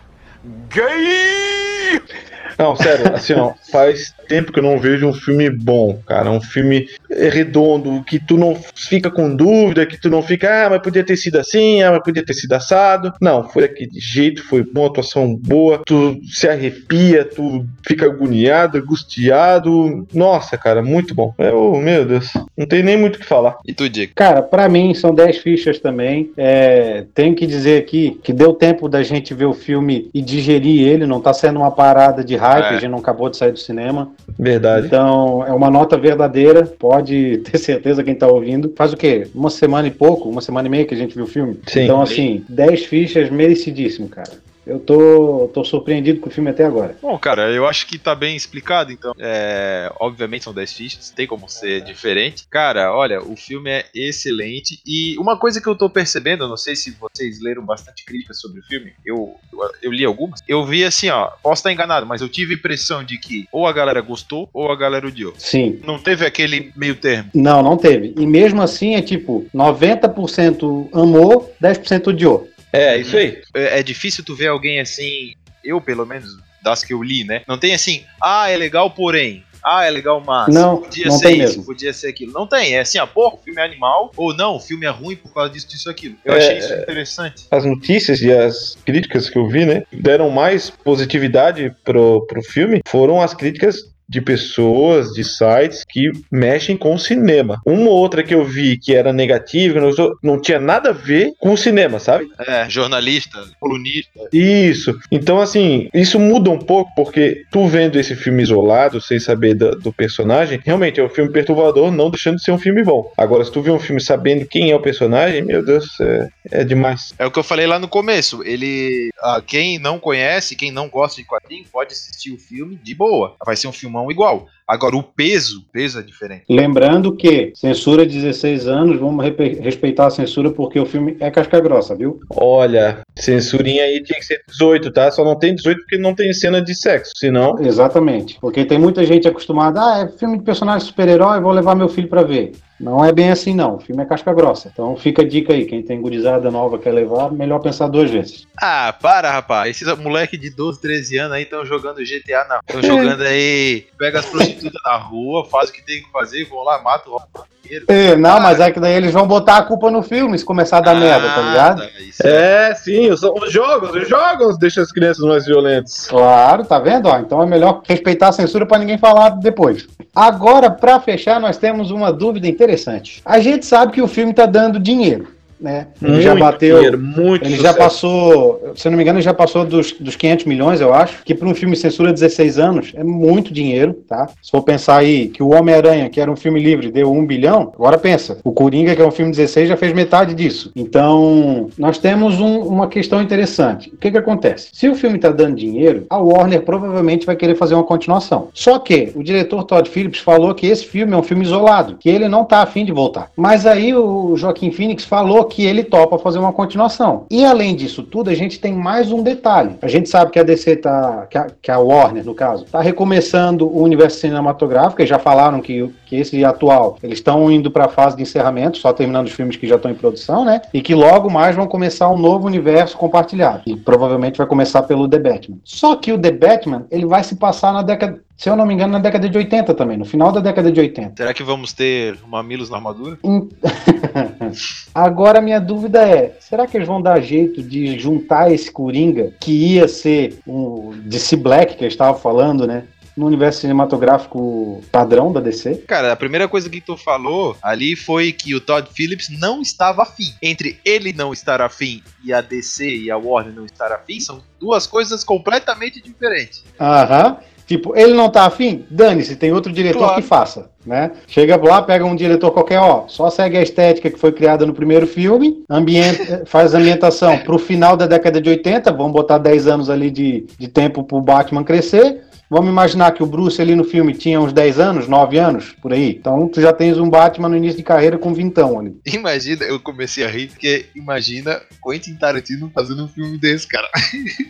Não, 2.58 2.74
sério, 2.74 3.14
assim, 3.14 3.34
ó, 3.34 3.54
faz 3.70 4.14
tempo 4.28 4.52
que 4.52 4.58
eu 4.58 4.62
não 4.62 4.78
vejo 4.78 5.06
um 5.06 5.12
filme 5.12 5.48
bom, 5.50 5.98
cara. 6.06 6.30
Um 6.30 6.40
filme 6.40 6.86
redondo, 7.10 8.04
que 8.04 8.18
tu 8.18 8.36
não 8.36 8.54
fica 8.74 9.10
com 9.10 9.34
dúvida, 9.34 9.86
que 9.86 10.00
tu 10.00 10.10
não 10.10 10.22
fica, 10.22 10.66
ah, 10.66 10.70
mas 10.70 10.82
podia 10.82 11.02
ter 11.02 11.16
sido 11.16 11.36
assim, 11.36 11.82
ah, 11.82 11.90
mas 11.92 12.02
podia 12.02 12.24
ter 12.24 12.34
sido 12.34 12.52
assado. 12.52 13.12
Não, 13.20 13.48
foi 13.48 13.62
daquele 13.62 13.98
jeito, 13.98 14.44
foi 14.44 14.62
bom, 14.62 14.86
atuação 14.86 15.34
boa, 15.34 15.82
tu 15.84 16.18
se 16.30 16.48
arrepia, 16.48 17.24
tu 17.24 17.64
fica 17.86 18.06
agoniado, 18.06 18.78
angustiado. 18.78 20.06
Nossa, 20.12 20.56
cara, 20.58 20.82
muito 20.82 21.14
bom. 21.14 21.34
É, 21.38 21.50
oh, 21.50 21.76
meu 21.78 22.04
Deus, 22.04 22.32
não 22.56 22.66
tem 22.66 22.82
nem 22.82 22.96
muito 22.96 23.16
o 23.16 23.18
que 23.18 23.26
falar. 23.26 23.56
E 23.66 23.72
tu, 23.72 23.88
Diego? 23.88 24.12
Cara, 24.14 24.42
pra 24.42 24.68
mim 24.68 24.92
são 24.94 25.14
10 25.14 25.38
fichas 25.38 25.78
também. 25.78 26.30
É, 26.36 27.04
tenho 27.14 27.34
que 27.34 27.46
dizer 27.46 27.80
aqui 27.80 28.18
que 28.22 28.32
deu 28.32 28.52
tempo 28.52 28.88
da 28.88 29.02
gente 29.02 29.32
ver 29.34 29.46
o 29.46 29.54
filme 29.54 30.10
e 30.12 30.20
digerir 30.20 30.86
ele, 30.86 31.06
não 31.06 31.20
tá 31.20 31.32
sendo 31.32 31.60
uma 31.60 31.70
parada 31.70 32.22
de 32.22 32.36
hype, 32.36 32.64
É. 32.64 32.68
a 32.68 32.72
gente 32.78 32.90
não 32.90 32.98
acabou 32.98 33.30
de 33.30 33.36
sair 33.36 33.52
do 33.52 33.58
cinema. 33.58 34.10
Verdade. 34.38 34.86
Então, 34.86 35.44
é 35.44 35.52
uma 35.52 35.70
nota 35.70 35.96
verdadeira, 35.96 36.64
pode 36.64 37.38
ter 37.38 37.58
certeza 37.58 38.04
quem 38.04 38.14
tá 38.14 38.26
ouvindo. 38.26 38.72
Faz 38.76 38.92
o 38.92 38.96
quê? 38.96 39.26
Uma 39.34 39.50
semana 39.50 39.88
e 39.88 39.90
pouco, 39.90 40.28
uma 40.28 40.40
semana 40.40 40.68
e 40.68 40.70
meia 40.70 40.84
que 40.84 40.94
a 40.94 40.96
gente 40.96 41.14
viu 41.14 41.24
o 41.24 41.28
filme. 41.28 41.58
Sim. 41.66 41.84
Então, 41.84 42.00
assim, 42.00 42.44
10 42.48 42.84
fichas 42.84 43.30
merecidíssimo, 43.30 44.08
cara. 44.08 44.30
Eu 44.68 44.78
tô, 44.78 45.50
tô 45.54 45.64
surpreendido 45.64 46.20
com 46.20 46.28
o 46.28 46.32
filme 46.32 46.50
até 46.50 46.64
agora. 46.64 46.96
Bom, 47.00 47.18
cara, 47.18 47.50
eu 47.50 47.66
acho 47.66 47.86
que 47.86 47.98
tá 47.98 48.14
bem 48.14 48.36
explicado, 48.36 48.92
então. 48.92 49.14
É, 49.18 49.90
obviamente 49.98 50.44
são 50.44 50.52
10 50.52 50.72
fichas, 50.72 51.10
tem 51.10 51.26
como 51.26 51.48
ser 51.48 51.80
diferente. 51.82 52.46
Cara, 52.50 52.94
olha, 52.94 53.22
o 53.22 53.34
filme 53.34 53.70
é 53.70 53.86
excelente. 53.94 54.80
E 54.86 55.16
uma 55.18 55.38
coisa 55.38 55.60
que 55.60 55.66
eu 55.66 55.74
tô 55.74 55.88
percebendo, 55.88 56.44
eu 56.44 56.48
não 56.48 56.56
sei 56.56 56.76
se 56.76 56.90
vocês 56.90 57.40
leram 57.40 57.64
bastante 57.64 58.04
críticas 58.04 58.40
sobre 58.40 58.60
o 58.60 58.62
filme, 58.62 58.92
eu, 59.04 59.34
eu, 59.52 59.58
eu 59.82 59.92
li 59.92 60.04
algumas. 60.04 60.40
Eu 60.46 60.64
vi 60.66 60.84
assim, 60.84 61.08
ó, 61.08 61.30
posso 61.42 61.60
estar 61.60 61.72
enganado, 61.72 62.06
mas 62.06 62.20
eu 62.20 62.28
tive 62.28 62.54
a 62.54 62.56
impressão 62.58 63.02
de 63.02 63.18
que 63.18 63.46
ou 63.50 63.66
a 63.66 63.72
galera 63.72 64.02
gostou 64.02 64.50
ou 64.52 64.70
a 64.70 64.76
galera 64.76 65.06
odiou. 65.06 65.32
Sim. 65.38 65.80
Não 65.84 65.98
teve 65.98 66.26
aquele 66.26 66.72
meio 66.76 66.96
termo. 66.96 67.30
Não, 67.34 67.62
não 67.62 67.76
teve. 67.76 68.14
E 68.18 68.26
mesmo 68.26 68.60
assim 68.60 68.94
é 68.94 69.02
tipo, 69.02 69.46
90% 69.54 70.88
amou, 70.92 71.54
10% 71.62 72.08
odiou. 72.08 72.48
É, 72.72 72.96
isso 72.98 73.16
aí. 73.16 73.40
É, 73.54 73.80
é 73.80 73.82
difícil 73.82 74.24
tu 74.24 74.34
ver 74.34 74.48
alguém 74.48 74.80
assim, 74.80 75.32
eu 75.64 75.80
pelo 75.80 76.04
menos, 76.06 76.28
das 76.62 76.82
que 76.84 76.92
eu 76.92 77.02
li, 77.02 77.24
né? 77.24 77.42
Não 77.46 77.58
tem 77.58 77.74
assim, 77.74 78.02
ah, 78.22 78.50
é 78.50 78.56
legal, 78.56 78.90
porém. 78.90 79.44
Ah, 79.64 79.84
é 79.84 79.90
legal, 79.90 80.22
mas. 80.24 80.54
Não, 80.54 80.82
podia 80.82 81.06
não 81.06 81.18
ser 81.18 81.24
tem 81.24 81.34
isso, 81.40 81.46
mesmo. 81.58 81.64
podia 81.64 81.92
ser 81.92 82.08
aquilo. 82.08 82.32
Não 82.32 82.46
tem, 82.46 82.74
é 82.76 82.80
assim, 82.80 82.96
ah, 82.98 83.06
pô, 83.06 83.28
o 83.34 83.36
filme 83.38 83.60
é 83.60 83.64
animal, 83.64 84.12
ou 84.16 84.32
não, 84.32 84.54
o 84.56 84.60
filme 84.60 84.86
é 84.86 84.88
ruim 84.88 85.16
por 85.16 85.34
causa 85.34 85.50
disso, 85.52 85.68
disso, 85.68 85.90
aquilo. 85.90 86.14
Eu 86.24 86.34
É, 86.34 86.38
achei 86.38 86.58
isso 86.58 86.72
interessante. 86.74 87.46
as 87.50 87.64
notícias 87.64 88.20
e 88.22 88.32
as 88.32 88.76
críticas 88.86 89.28
que 89.28 89.36
eu 89.36 89.48
vi, 89.48 89.64
né, 89.66 89.82
deram 89.92 90.30
mais 90.30 90.70
positividade 90.70 91.74
pro, 91.84 92.24
pro 92.26 92.40
filme 92.42 92.80
foram 92.86 93.20
as 93.20 93.34
críticas 93.34 93.78
de 94.08 94.20
pessoas, 94.20 95.12
de 95.12 95.22
sites 95.22 95.84
que 95.88 96.10
mexem 96.30 96.76
com 96.76 96.94
o 96.94 96.98
cinema. 96.98 97.60
Uma 97.64 97.90
ou 97.90 97.96
outra 97.96 98.22
que 98.22 98.34
eu 98.34 98.44
vi 98.44 98.78
que 98.78 98.94
era 98.94 99.12
negativa, 99.12 99.80
não, 99.80 99.90
não 100.22 100.40
tinha 100.40 100.58
nada 100.58 100.90
a 100.90 100.92
ver 100.92 101.32
com 101.38 101.52
o 101.52 101.58
cinema, 101.58 101.98
sabe? 101.98 102.28
É, 102.38 102.68
jornalista, 102.70 103.44
colunista. 103.60 104.10
Isso. 104.32 104.98
Então, 105.10 105.40
assim, 105.40 105.88
isso 105.92 106.18
muda 106.18 106.50
um 106.50 106.58
pouco, 106.58 106.90
porque 106.96 107.44
tu 107.50 107.66
vendo 107.66 107.98
esse 107.98 108.16
filme 108.16 108.42
isolado, 108.42 109.00
sem 109.00 109.18
saber 109.18 109.54
do, 109.54 109.72
do 109.72 109.92
personagem, 109.92 110.60
realmente 110.64 111.00
é 111.00 111.04
um 111.04 111.08
filme 111.08 111.30
perturbador, 111.30 111.90
não 111.90 112.10
deixando 112.10 112.36
de 112.36 112.42
ser 112.42 112.52
um 112.52 112.58
filme 112.58 112.82
bom. 112.82 113.12
Agora, 113.16 113.44
se 113.44 113.52
tu 113.52 113.60
vê 113.60 113.70
um 113.70 113.78
filme 113.78 114.00
sabendo 114.00 114.46
quem 114.46 114.70
é 114.70 114.76
o 114.76 114.80
personagem, 114.80 115.42
meu 115.42 115.64
Deus, 115.64 116.00
é, 116.00 116.28
é 116.50 116.64
demais. 116.64 117.14
É 117.18 117.26
o 117.26 117.30
que 117.30 117.38
eu 117.38 117.44
falei 117.44 117.66
lá 117.66 117.78
no 117.78 117.88
começo. 117.88 118.42
Ele. 118.42 119.10
ah, 119.20 119.42
quem 119.44 119.78
não 119.78 119.98
conhece, 119.98 120.56
quem 120.56 120.70
não 120.70 120.88
gosta 120.88 121.20
de 121.20 121.26
quadrinho, 121.26 121.64
pode 121.70 121.92
assistir 121.92 122.32
o 122.32 122.38
filme 122.38 122.76
de 122.76 122.94
boa. 122.94 123.36
Vai 123.44 123.56
ser 123.56 123.68
um 123.68 123.72
filmão 123.98 124.10
igual. 124.10 124.46
Agora, 124.68 124.96
o 124.96 125.02
peso, 125.02 125.60
o 125.60 125.72
peso 125.72 125.98
é 125.98 126.02
diferente. 126.02 126.44
Lembrando 126.46 127.16
que 127.16 127.52
censura 127.54 128.04
16 128.04 128.68
anos, 128.68 129.00
vamos 129.00 129.24
respeitar 129.24 130.06
a 130.06 130.10
censura 130.10 130.50
porque 130.50 130.78
o 130.78 130.84
filme 130.84 131.16
é 131.20 131.30
casca 131.30 131.58
grossa, 131.58 131.96
viu? 131.96 132.20
Olha, 132.30 133.00
censurinha 133.16 133.84
aí 133.84 134.02
tinha 134.02 134.18
que 134.18 134.26
ser 134.26 134.42
18, 134.46 134.92
tá? 134.92 135.10
Só 135.10 135.24
não 135.24 135.38
tem 135.38 135.54
18 135.54 135.80
porque 135.80 135.96
não 135.96 136.14
tem 136.14 136.32
cena 136.34 136.60
de 136.60 136.74
sexo, 136.74 137.12
senão. 137.16 137.58
Exatamente. 137.58 138.38
Porque 138.40 138.64
tem 138.66 138.78
muita 138.78 139.06
gente 139.06 139.26
acostumada, 139.26 139.80
ah, 139.80 140.00
é 140.00 140.18
filme 140.18 140.36
de 140.36 140.44
personagem 140.44 140.86
super-herói, 140.86 141.40
vou 141.40 141.52
levar 141.52 141.74
meu 141.74 141.88
filho 141.88 142.08
pra 142.08 142.22
ver. 142.22 142.52
Não 142.80 143.04
é 143.04 143.12
bem 143.12 143.30
assim, 143.30 143.54
não. 143.54 143.76
O 143.76 143.80
filme 143.80 144.02
é 144.02 144.06
casca 144.06 144.32
grossa. 144.32 144.70
Então 144.72 144.96
fica 144.96 145.22
a 145.22 145.28
dica 145.28 145.52
aí. 145.52 145.64
Quem 145.66 145.82
tem 145.82 146.00
gurizada 146.00 146.50
nova 146.50 146.78
quer 146.78 146.92
levar, 146.92 147.32
melhor 147.32 147.58
pensar 147.58 147.88
duas 147.88 148.10
vezes. 148.10 148.46
Ah, 148.56 148.94
para, 149.00 149.30
rapaz. 149.32 149.70
Esses 149.70 149.98
moleque 149.98 150.36
de 150.36 150.50
12, 150.50 150.80
13 150.80 151.18
anos 151.18 151.32
aí 151.32 151.42
estão 151.42 151.64
jogando 151.66 151.98
GTA 151.98 152.44
na. 152.48 152.60
Estão 152.66 152.82
jogando 152.82 153.22
aí. 153.22 153.86
Pega 153.98 154.20
as 154.20 154.26
prostitutas 154.26 154.57
na 154.84 154.96
rua, 154.96 155.44
faz 155.44 155.70
o 155.70 155.72
que 155.72 155.84
tem 155.84 156.02
que 156.02 156.10
fazer, 156.10 156.44
vão 156.44 156.62
lá, 156.62 156.80
mata 156.82 157.08
o 157.08 157.16
roteiro. 157.16 157.84
É, 157.88 158.16
não, 158.16 158.40
mas 158.40 158.60
é 158.60 158.70
que 158.70 158.80
daí 158.80 158.94
eles 158.94 159.12
vão 159.12 159.26
botar 159.26 159.58
a 159.58 159.62
culpa 159.62 159.90
no 159.90 160.02
filme 160.02 160.38
se 160.38 160.44
começar 160.44 160.78
a 160.78 160.80
dar 160.80 160.94
merda, 160.94 161.28
tá 161.28 161.40
ligado? 161.42 161.84
Isso 162.00 162.26
é. 162.26 162.70
É, 162.70 162.74
sim, 162.74 163.10
os, 163.10 163.22
os 163.22 163.52
jogos, 163.52 163.90
os 163.94 164.08
jogos 164.08 164.58
deixam 164.58 164.82
as 164.82 164.90
crianças 164.90 165.24
mais 165.24 165.44
violentas. 165.44 166.06
Claro, 166.06 166.64
tá 166.64 166.78
vendo? 166.78 167.08
Ó, 167.08 167.18
então 167.18 167.42
é 167.42 167.46
melhor 167.46 167.82
respeitar 167.86 168.28
a 168.28 168.32
censura 168.32 168.64
pra 168.64 168.78
ninguém 168.78 168.98
falar 168.98 169.30
depois. 169.30 169.86
Agora, 170.14 170.70
pra 170.70 170.98
fechar, 170.98 171.40
nós 171.40 171.56
temos 171.56 171.90
uma 171.90 172.12
dúvida 172.12 172.48
interessante. 172.48 173.22
A 173.24 173.38
gente 173.38 173.66
sabe 173.66 173.92
que 173.92 174.02
o 174.02 174.08
filme 174.08 174.32
tá 174.32 174.46
dando 174.46 174.80
dinheiro, 174.80 175.28
né? 175.60 175.88
Ele 176.02 176.20
já 176.20 176.30
Muito 176.30 176.44
bateu. 176.44 176.76
dinheiro, 176.76 176.98
muito 176.98 177.44
Ele 177.44 177.50
já 177.56 177.72
sucesso. 177.72 177.78
passou, 177.78 178.72
se 178.76 178.86
eu 178.86 178.90
não 178.90 178.96
me 178.96 179.02
engano, 179.02 179.18
ele 179.18 179.24
já 179.24 179.34
passou 179.34 179.64
dos, 179.64 179.92
dos 179.92 180.16
500 180.16 180.44
milhões, 180.46 180.80
eu 180.80 180.92
acho, 180.94 181.22
que 181.24 181.34
para 181.34 181.48
um 181.48 181.54
filme 181.54 181.74
censura 181.76 182.12
16 182.12 182.58
anos 182.58 182.92
é 182.94 183.02
muito 183.04 183.52
dinheiro, 183.52 183.94
tá? 184.08 184.28
Se 184.42 184.50
for 184.50 184.62
pensar 184.62 184.98
aí 184.98 185.28
que 185.28 185.42
o 185.42 185.50
Homem-Aranha, 185.54 186.08
que 186.08 186.20
era 186.20 186.30
um 186.30 186.36
filme 186.36 186.60
livre, 186.60 186.90
deu 186.90 187.12
1 187.12 187.26
bilhão, 187.26 187.72
agora 187.74 187.98
pensa, 187.98 188.38
o 188.44 188.52
Coringa, 188.52 188.94
que 188.94 189.02
é 189.02 189.06
um 189.06 189.10
filme 189.10 189.30
16, 189.30 189.68
já 189.68 189.76
fez 189.76 189.92
metade 189.92 190.34
disso. 190.34 190.70
Então, 190.76 191.68
nós 191.78 191.98
temos 191.98 192.40
um- 192.40 192.60
uma 192.60 192.88
questão 192.88 193.22
interessante. 193.22 193.88
O 193.92 193.96
que 193.96 194.10
que 194.10 194.18
acontece? 194.18 194.68
Se 194.72 194.88
o 194.88 194.94
filme 194.94 195.16
está 195.16 195.30
dando 195.30 195.56
dinheiro, 195.56 196.06
a 196.10 196.18
Warner 196.18 196.62
provavelmente 196.62 197.26
vai 197.26 197.36
querer 197.36 197.54
fazer 197.54 197.74
uma 197.74 197.84
continuação. 197.84 198.48
Só 198.52 198.78
que 198.78 199.10
o 199.14 199.22
diretor 199.22 199.64
Todd 199.64 199.88
Phillips 199.88 200.20
falou 200.20 200.54
que 200.54 200.66
esse 200.66 200.84
filme 200.84 201.12
é 201.12 201.16
um 201.16 201.22
filme 201.22 201.44
isolado, 201.44 201.96
que 201.98 202.08
ele 202.08 202.28
não 202.28 202.44
tá 202.44 202.62
afim 202.62 202.84
de 202.84 202.92
voltar. 202.92 203.30
Mas 203.36 203.66
aí 203.66 203.94
o 203.94 204.36
Joaquim 204.36 204.70
Phoenix 204.70 205.04
falou 205.04 205.44
que 205.48 205.66
ele 205.66 205.82
topa 205.82 206.18
fazer 206.18 206.38
uma 206.38 206.52
continuação. 206.52 207.26
E 207.30 207.44
além 207.44 207.74
disso 207.74 208.02
tudo, 208.02 208.30
a 208.30 208.34
gente 208.34 208.60
tem 208.60 208.72
mais 208.72 209.10
um 209.10 209.22
detalhe. 209.22 209.76
A 209.82 209.88
gente 209.88 210.08
sabe 210.08 210.30
que 210.30 210.38
a 210.38 210.42
DC 210.42 210.76
tá, 210.76 211.26
que 211.28 211.38
a, 211.38 211.46
que 211.60 211.70
a 211.70 211.78
Warner, 211.78 212.24
no 212.24 212.34
caso, 212.34 212.64
tá 212.66 212.80
recomeçando 212.80 213.66
o 213.66 213.82
universo 213.82 214.20
cinematográfico, 214.20 215.00
eles 215.00 215.10
já 215.10 215.18
falaram 215.18 215.60
que, 215.60 215.92
que 216.08 216.16
esse 216.16 216.42
atual, 216.44 216.98
eles 217.02 217.18
estão 217.18 217.50
indo 217.50 217.70
para 217.70 217.84
a 217.84 217.88
fase 217.88 218.16
de 218.16 218.22
encerramento, 218.22 218.78
só 218.78 218.92
terminando 218.92 219.26
os 219.26 219.32
filmes 219.32 219.56
que 219.56 219.66
já 219.66 219.76
estão 219.76 219.90
em 219.90 219.94
produção, 219.94 220.44
né? 220.44 220.62
E 220.72 220.80
que 220.80 220.94
logo 220.94 221.30
mais 221.30 221.54
vão 221.54 221.66
começar 221.66 222.08
um 222.08 222.16
novo 222.16 222.46
universo 222.46 222.96
compartilhado. 222.96 223.62
E 223.66 223.76
provavelmente 223.76 224.38
vai 224.38 224.46
começar 224.46 224.82
pelo 224.84 225.06
The 225.06 225.18
Batman. 225.18 225.58
Só 225.64 225.96
que 225.96 226.10
o 226.10 226.18
The 226.18 226.32
Batman, 226.32 226.86
ele 226.90 227.04
vai 227.04 227.22
se 227.22 227.36
passar 227.36 227.74
na 227.74 227.82
década, 227.82 228.20
se 228.36 228.48
eu 228.48 228.56
não 228.56 228.64
me 228.64 228.72
engano, 228.72 228.92
na 228.92 228.98
década 228.98 229.28
de 229.28 229.36
80 229.36 229.74
também, 229.74 229.98
no 229.98 230.04
final 230.06 230.32
da 230.32 230.40
década 230.40 230.72
de 230.72 230.80
80. 230.80 231.12
Será 231.16 231.34
que 231.34 231.42
vamos 231.42 231.74
ter 231.74 232.16
mamilos 232.26 232.70
na 232.70 232.78
armadura? 232.78 233.18
Agora 234.94 235.42
minha 235.42 235.60
dúvida 235.60 236.08
é: 236.08 236.36
será 236.40 236.66
que 236.66 236.76
eles 236.76 236.88
vão 236.88 237.02
dar 237.02 237.20
jeito 237.20 237.62
de 237.62 237.98
juntar 237.98 238.50
esse 238.50 238.70
Coringa, 238.70 239.32
que 239.40 239.74
ia 239.74 239.86
ser 239.86 240.38
um 240.46 240.92
DC 241.04 241.36
Black, 241.36 241.76
que 241.76 241.84
eu 241.84 241.88
estava 241.88 242.16
falando, 242.16 242.66
né? 242.66 242.84
No 243.18 243.26
universo 243.26 243.60
cinematográfico 243.62 244.80
padrão 244.92 245.32
da 245.32 245.40
DC? 245.40 245.82
Cara, 245.88 246.12
a 246.12 246.16
primeira 246.16 246.46
coisa 246.46 246.70
que 246.70 246.80
tu 246.80 246.96
falou 246.96 247.56
ali 247.60 247.96
foi 247.96 248.32
que 248.32 248.54
o 248.54 248.60
Todd 248.60 248.88
Phillips 248.94 249.28
não 249.28 249.60
estava 249.60 250.02
afim. 250.02 250.32
Entre 250.40 250.78
ele 250.84 251.12
não 251.12 251.32
estar 251.32 251.60
afim 251.60 252.00
e 252.24 252.32
a 252.32 252.40
DC 252.40 252.88
e 252.88 253.10
a 253.10 253.16
Warner 253.16 253.52
não 253.52 253.64
estar 253.64 253.90
afim, 253.90 254.20
são 254.20 254.40
duas 254.60 254.86
coisas 254.86 255.24
completamente 255.24 256.00
diferentes. 256.00 256.64
Aham. 256.80 257.38
Tipo, 257.66 257.94
ele 257.94 258.14
não 258.14 258.30
tá 258.30 258.46
afim? 258.46 258.86
Dane-se, 258.88 259.36
tem 259.36 259.52
outro 259.52 259.70
diretor 259.70 259.98
Claro. 259.98 260.14
que 260.14 260.22
faça, 260.22 260.70
né? 260.86 261.10
Chega 261.26 261.54
lá, 261.62 261.82
pega 261.82 262.02
um 262.02 262.16
diretor 262.16 262.50
qualquer, 262.50 262.78
ó, 262.78 263.06
só 263.08 263.28
segue 263.28 263.58
a 263.58 263.62
estética 263.62 264.10
que 264.10 264.18
foi 264.18 264.32
criada 264.32 264.64
no 264.64 264.72
primeiro 264.72 265.06
filme, 265.06 265.62
faz 266.46 266.74
a 266.74 266.78
ambientação 266.78 267.36
pro 267.40 267.58
final 267.58 267.94
da 267.94 268.06
década 268.06 268.40
de 268.40 268.48
80, 268.48 268.90
vamos 268.92 269.12
botar 269.12 269.36
10 269.36 269.66
anos 269.66 269.90
ali 269.90 270.10
de, 270.10 270.46
de 270.58 270.66
tempo 270.66 271.02
pro 271.02 271.20
Batman 271.20 271.62
crescer, 271.62 272.22
Vamos 272.50 272.70
imaginar 272.70 273.12
que 273.12 273.22
o 273.22 273.26
Bruce 273.26 273.60
ali 273.60 273.74
no 273.74 273.84
filme 273.84 274.14
tinha 274.14 274.40
uns 274.40 274.52
10 274.52 274.80
anos, 274.80 275.08
9 275.08 275.38
anos, 275.38 275.76
por 275.82 275.92
aí. 275.92 276.10
Então 276.10 276.48
tu 276.48 276.60
já 276.60 276.72
tens 276.72 276.98
um 276.98 277.10
Batman 277.10 277.50
no 277.50 277.56
início 277.56 277.76
de 277.76 277.82
carreira 277.82 278.16
com 278.16 278.32
vintão 278.32 278.78
ali. 278.78 278.98
Imagina, 279.04 279.64
eu 279.64 279.78
comecei 279.78 280.24
a 280.24 280.28
rir, 280.28 280.48
porque 280.48 280.86
imagina 280.94 281.60
Quentin 281.82 282.14
Tarantino 282.14 282.70
fazendo 282.74 283.04
um 283.04 283.08
filme 283.08 283.36
desse, 283.38 283.66
cara. 283.66 283.88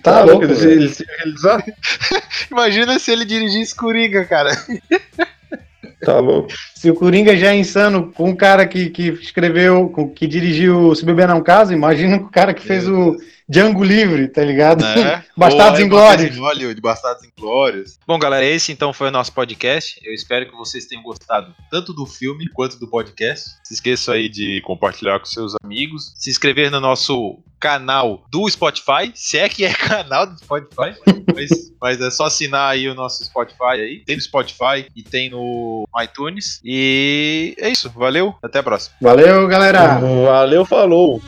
Tá 0.03 0.23
louco, 0.23 0.45
ele, 0.45 0.73
ele 0.73 0.89
se 0.89 1.05
realizar? 1.05 1.65
Imagina 2.51 2.99
se 2.99 3.11
ele 3.11 3.25
dirigisse 3.25 3.75
Coringa, 3.75 4.25
cara. 4.25 4.51
Tá 6.01 6.19
louco. 6.21 6.53
Se 6.75 6.91
o 6.91 6.95
Coringa 6.95 7.37
já 7.37 7.53
é 7.53 7.57
insano 7.57 8.13
com 8.13 8.31
o 8.31 8.37
cara 8.37 8.67
que, 8.67 8.91
que 8.91 9.09
escreveu, 9.09 9.89
com- 9.89 10.09
que 10.09 10.27
dirigiu 10.27 10.95
Se 10.95 11.05
Beber 11.05 11.27
Não 11.27 11.43
Casa, 11.43 11.73
imagina 11.73 12.19
com 12.19 12.27
o 12.27 12.31
cara 12.31 12.55
que 12.55 12.63
fez 12.63 12.89
o 12.89 13.17
Django 13.49 13.83
Livre, 13.83 14.29
tá 14.29 14.45
ligado? 14.45 14.85
Né? 14.85 15.25
Bastardos 15.37 15.81
é, 15.81 15.83
Inglórios. 15.83 16.29
Bastardos 16.29 16.39
Hollywood, 16.39 16.81
Bastardos 16.81 17.25
Inglórios. 17.25 17.99
Bom, 18.07 18.19
galera, 18.19 18.45
esse 18.45 18.71
então 18.71 18.93
foi 18.93 19.09
o 19.09 19.11
nosso 19.11 19.33
podcast. 19.33 19.99
Eu 20.05 20.13
espero 20.13 20.47
que 20.49 20.55
vocês 20.57 20.87
tenham 20.87 21.03
gostado 21.03 21.55
tanto 21.71 21.93
do 21.93 22.05
filme 22.05 22.49
quanto 22.51 22.79
do 22.79 22.87
podcast. 22.87 23.51
Se 23.65 23.75
esqueça 23.75 24.13
aí 24.13 24.29
de 24.29 24.61
compartilhar 24.63 25.19
com 25.19 25.25
seus 25.25 25.55
amigos, 25.65 26.13
se 26.17 26.31
inscrever 26.31 26.71
no 26.71 26.79
nosso 26.79 27.39
canal 27.59 28.25
do 28.31 28.49
Spotify, 28.49 29.11
se 29.15 29.39
é 29.39 29.49
que 29.49 29.65
é 29.65 29.73
canal 29.75 30.27
do 30.27 30.39
Spotify, 30.39 30.97
mas, 31.35 31.73
mas 31.81 32.01
é 32.01 32.11
só 32.11 32.27
assinar 32.27 32.71
aí 32.71 32.89
o 32.89 32.95
nosso 32.95 33.25
Spotify 33.25 33.81
aí. 33.81 34.03
Tem 34.05 34.17
no 34.17 34.23
Spotify 34.23 34.87
e 34.95 35.03
tem 35.03 35.31
no 35.31 35.87
iTunes. 36.03 36.61
E 36.65 37.55
é 37.59 37.69
isso, 37.69 37.91
valeu, 37.91 38.35
até 38.43 38.59
a 38.59 38.63
próxima. 38.63 38.97
Valeu, 39.01 39.47
galera! 39.47 39.99
Valeu, 39.99 40.65
falou. 40.65 41.21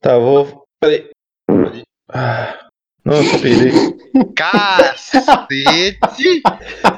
Tá, 0.00 0.16
vou. 0.16 0.64
Peraí. 0.80 1.10
Ah, 2.08 2.70
nossa, 3.04 3.38
perdi. 3.38 3.70
Cacete! 4.34 5.98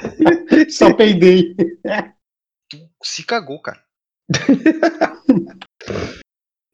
Só 0.70 0.94
peidei. 0.94 1.56
Se 3.02 3.24
cagou, 3.24 3.60
cara. 3.62 3.82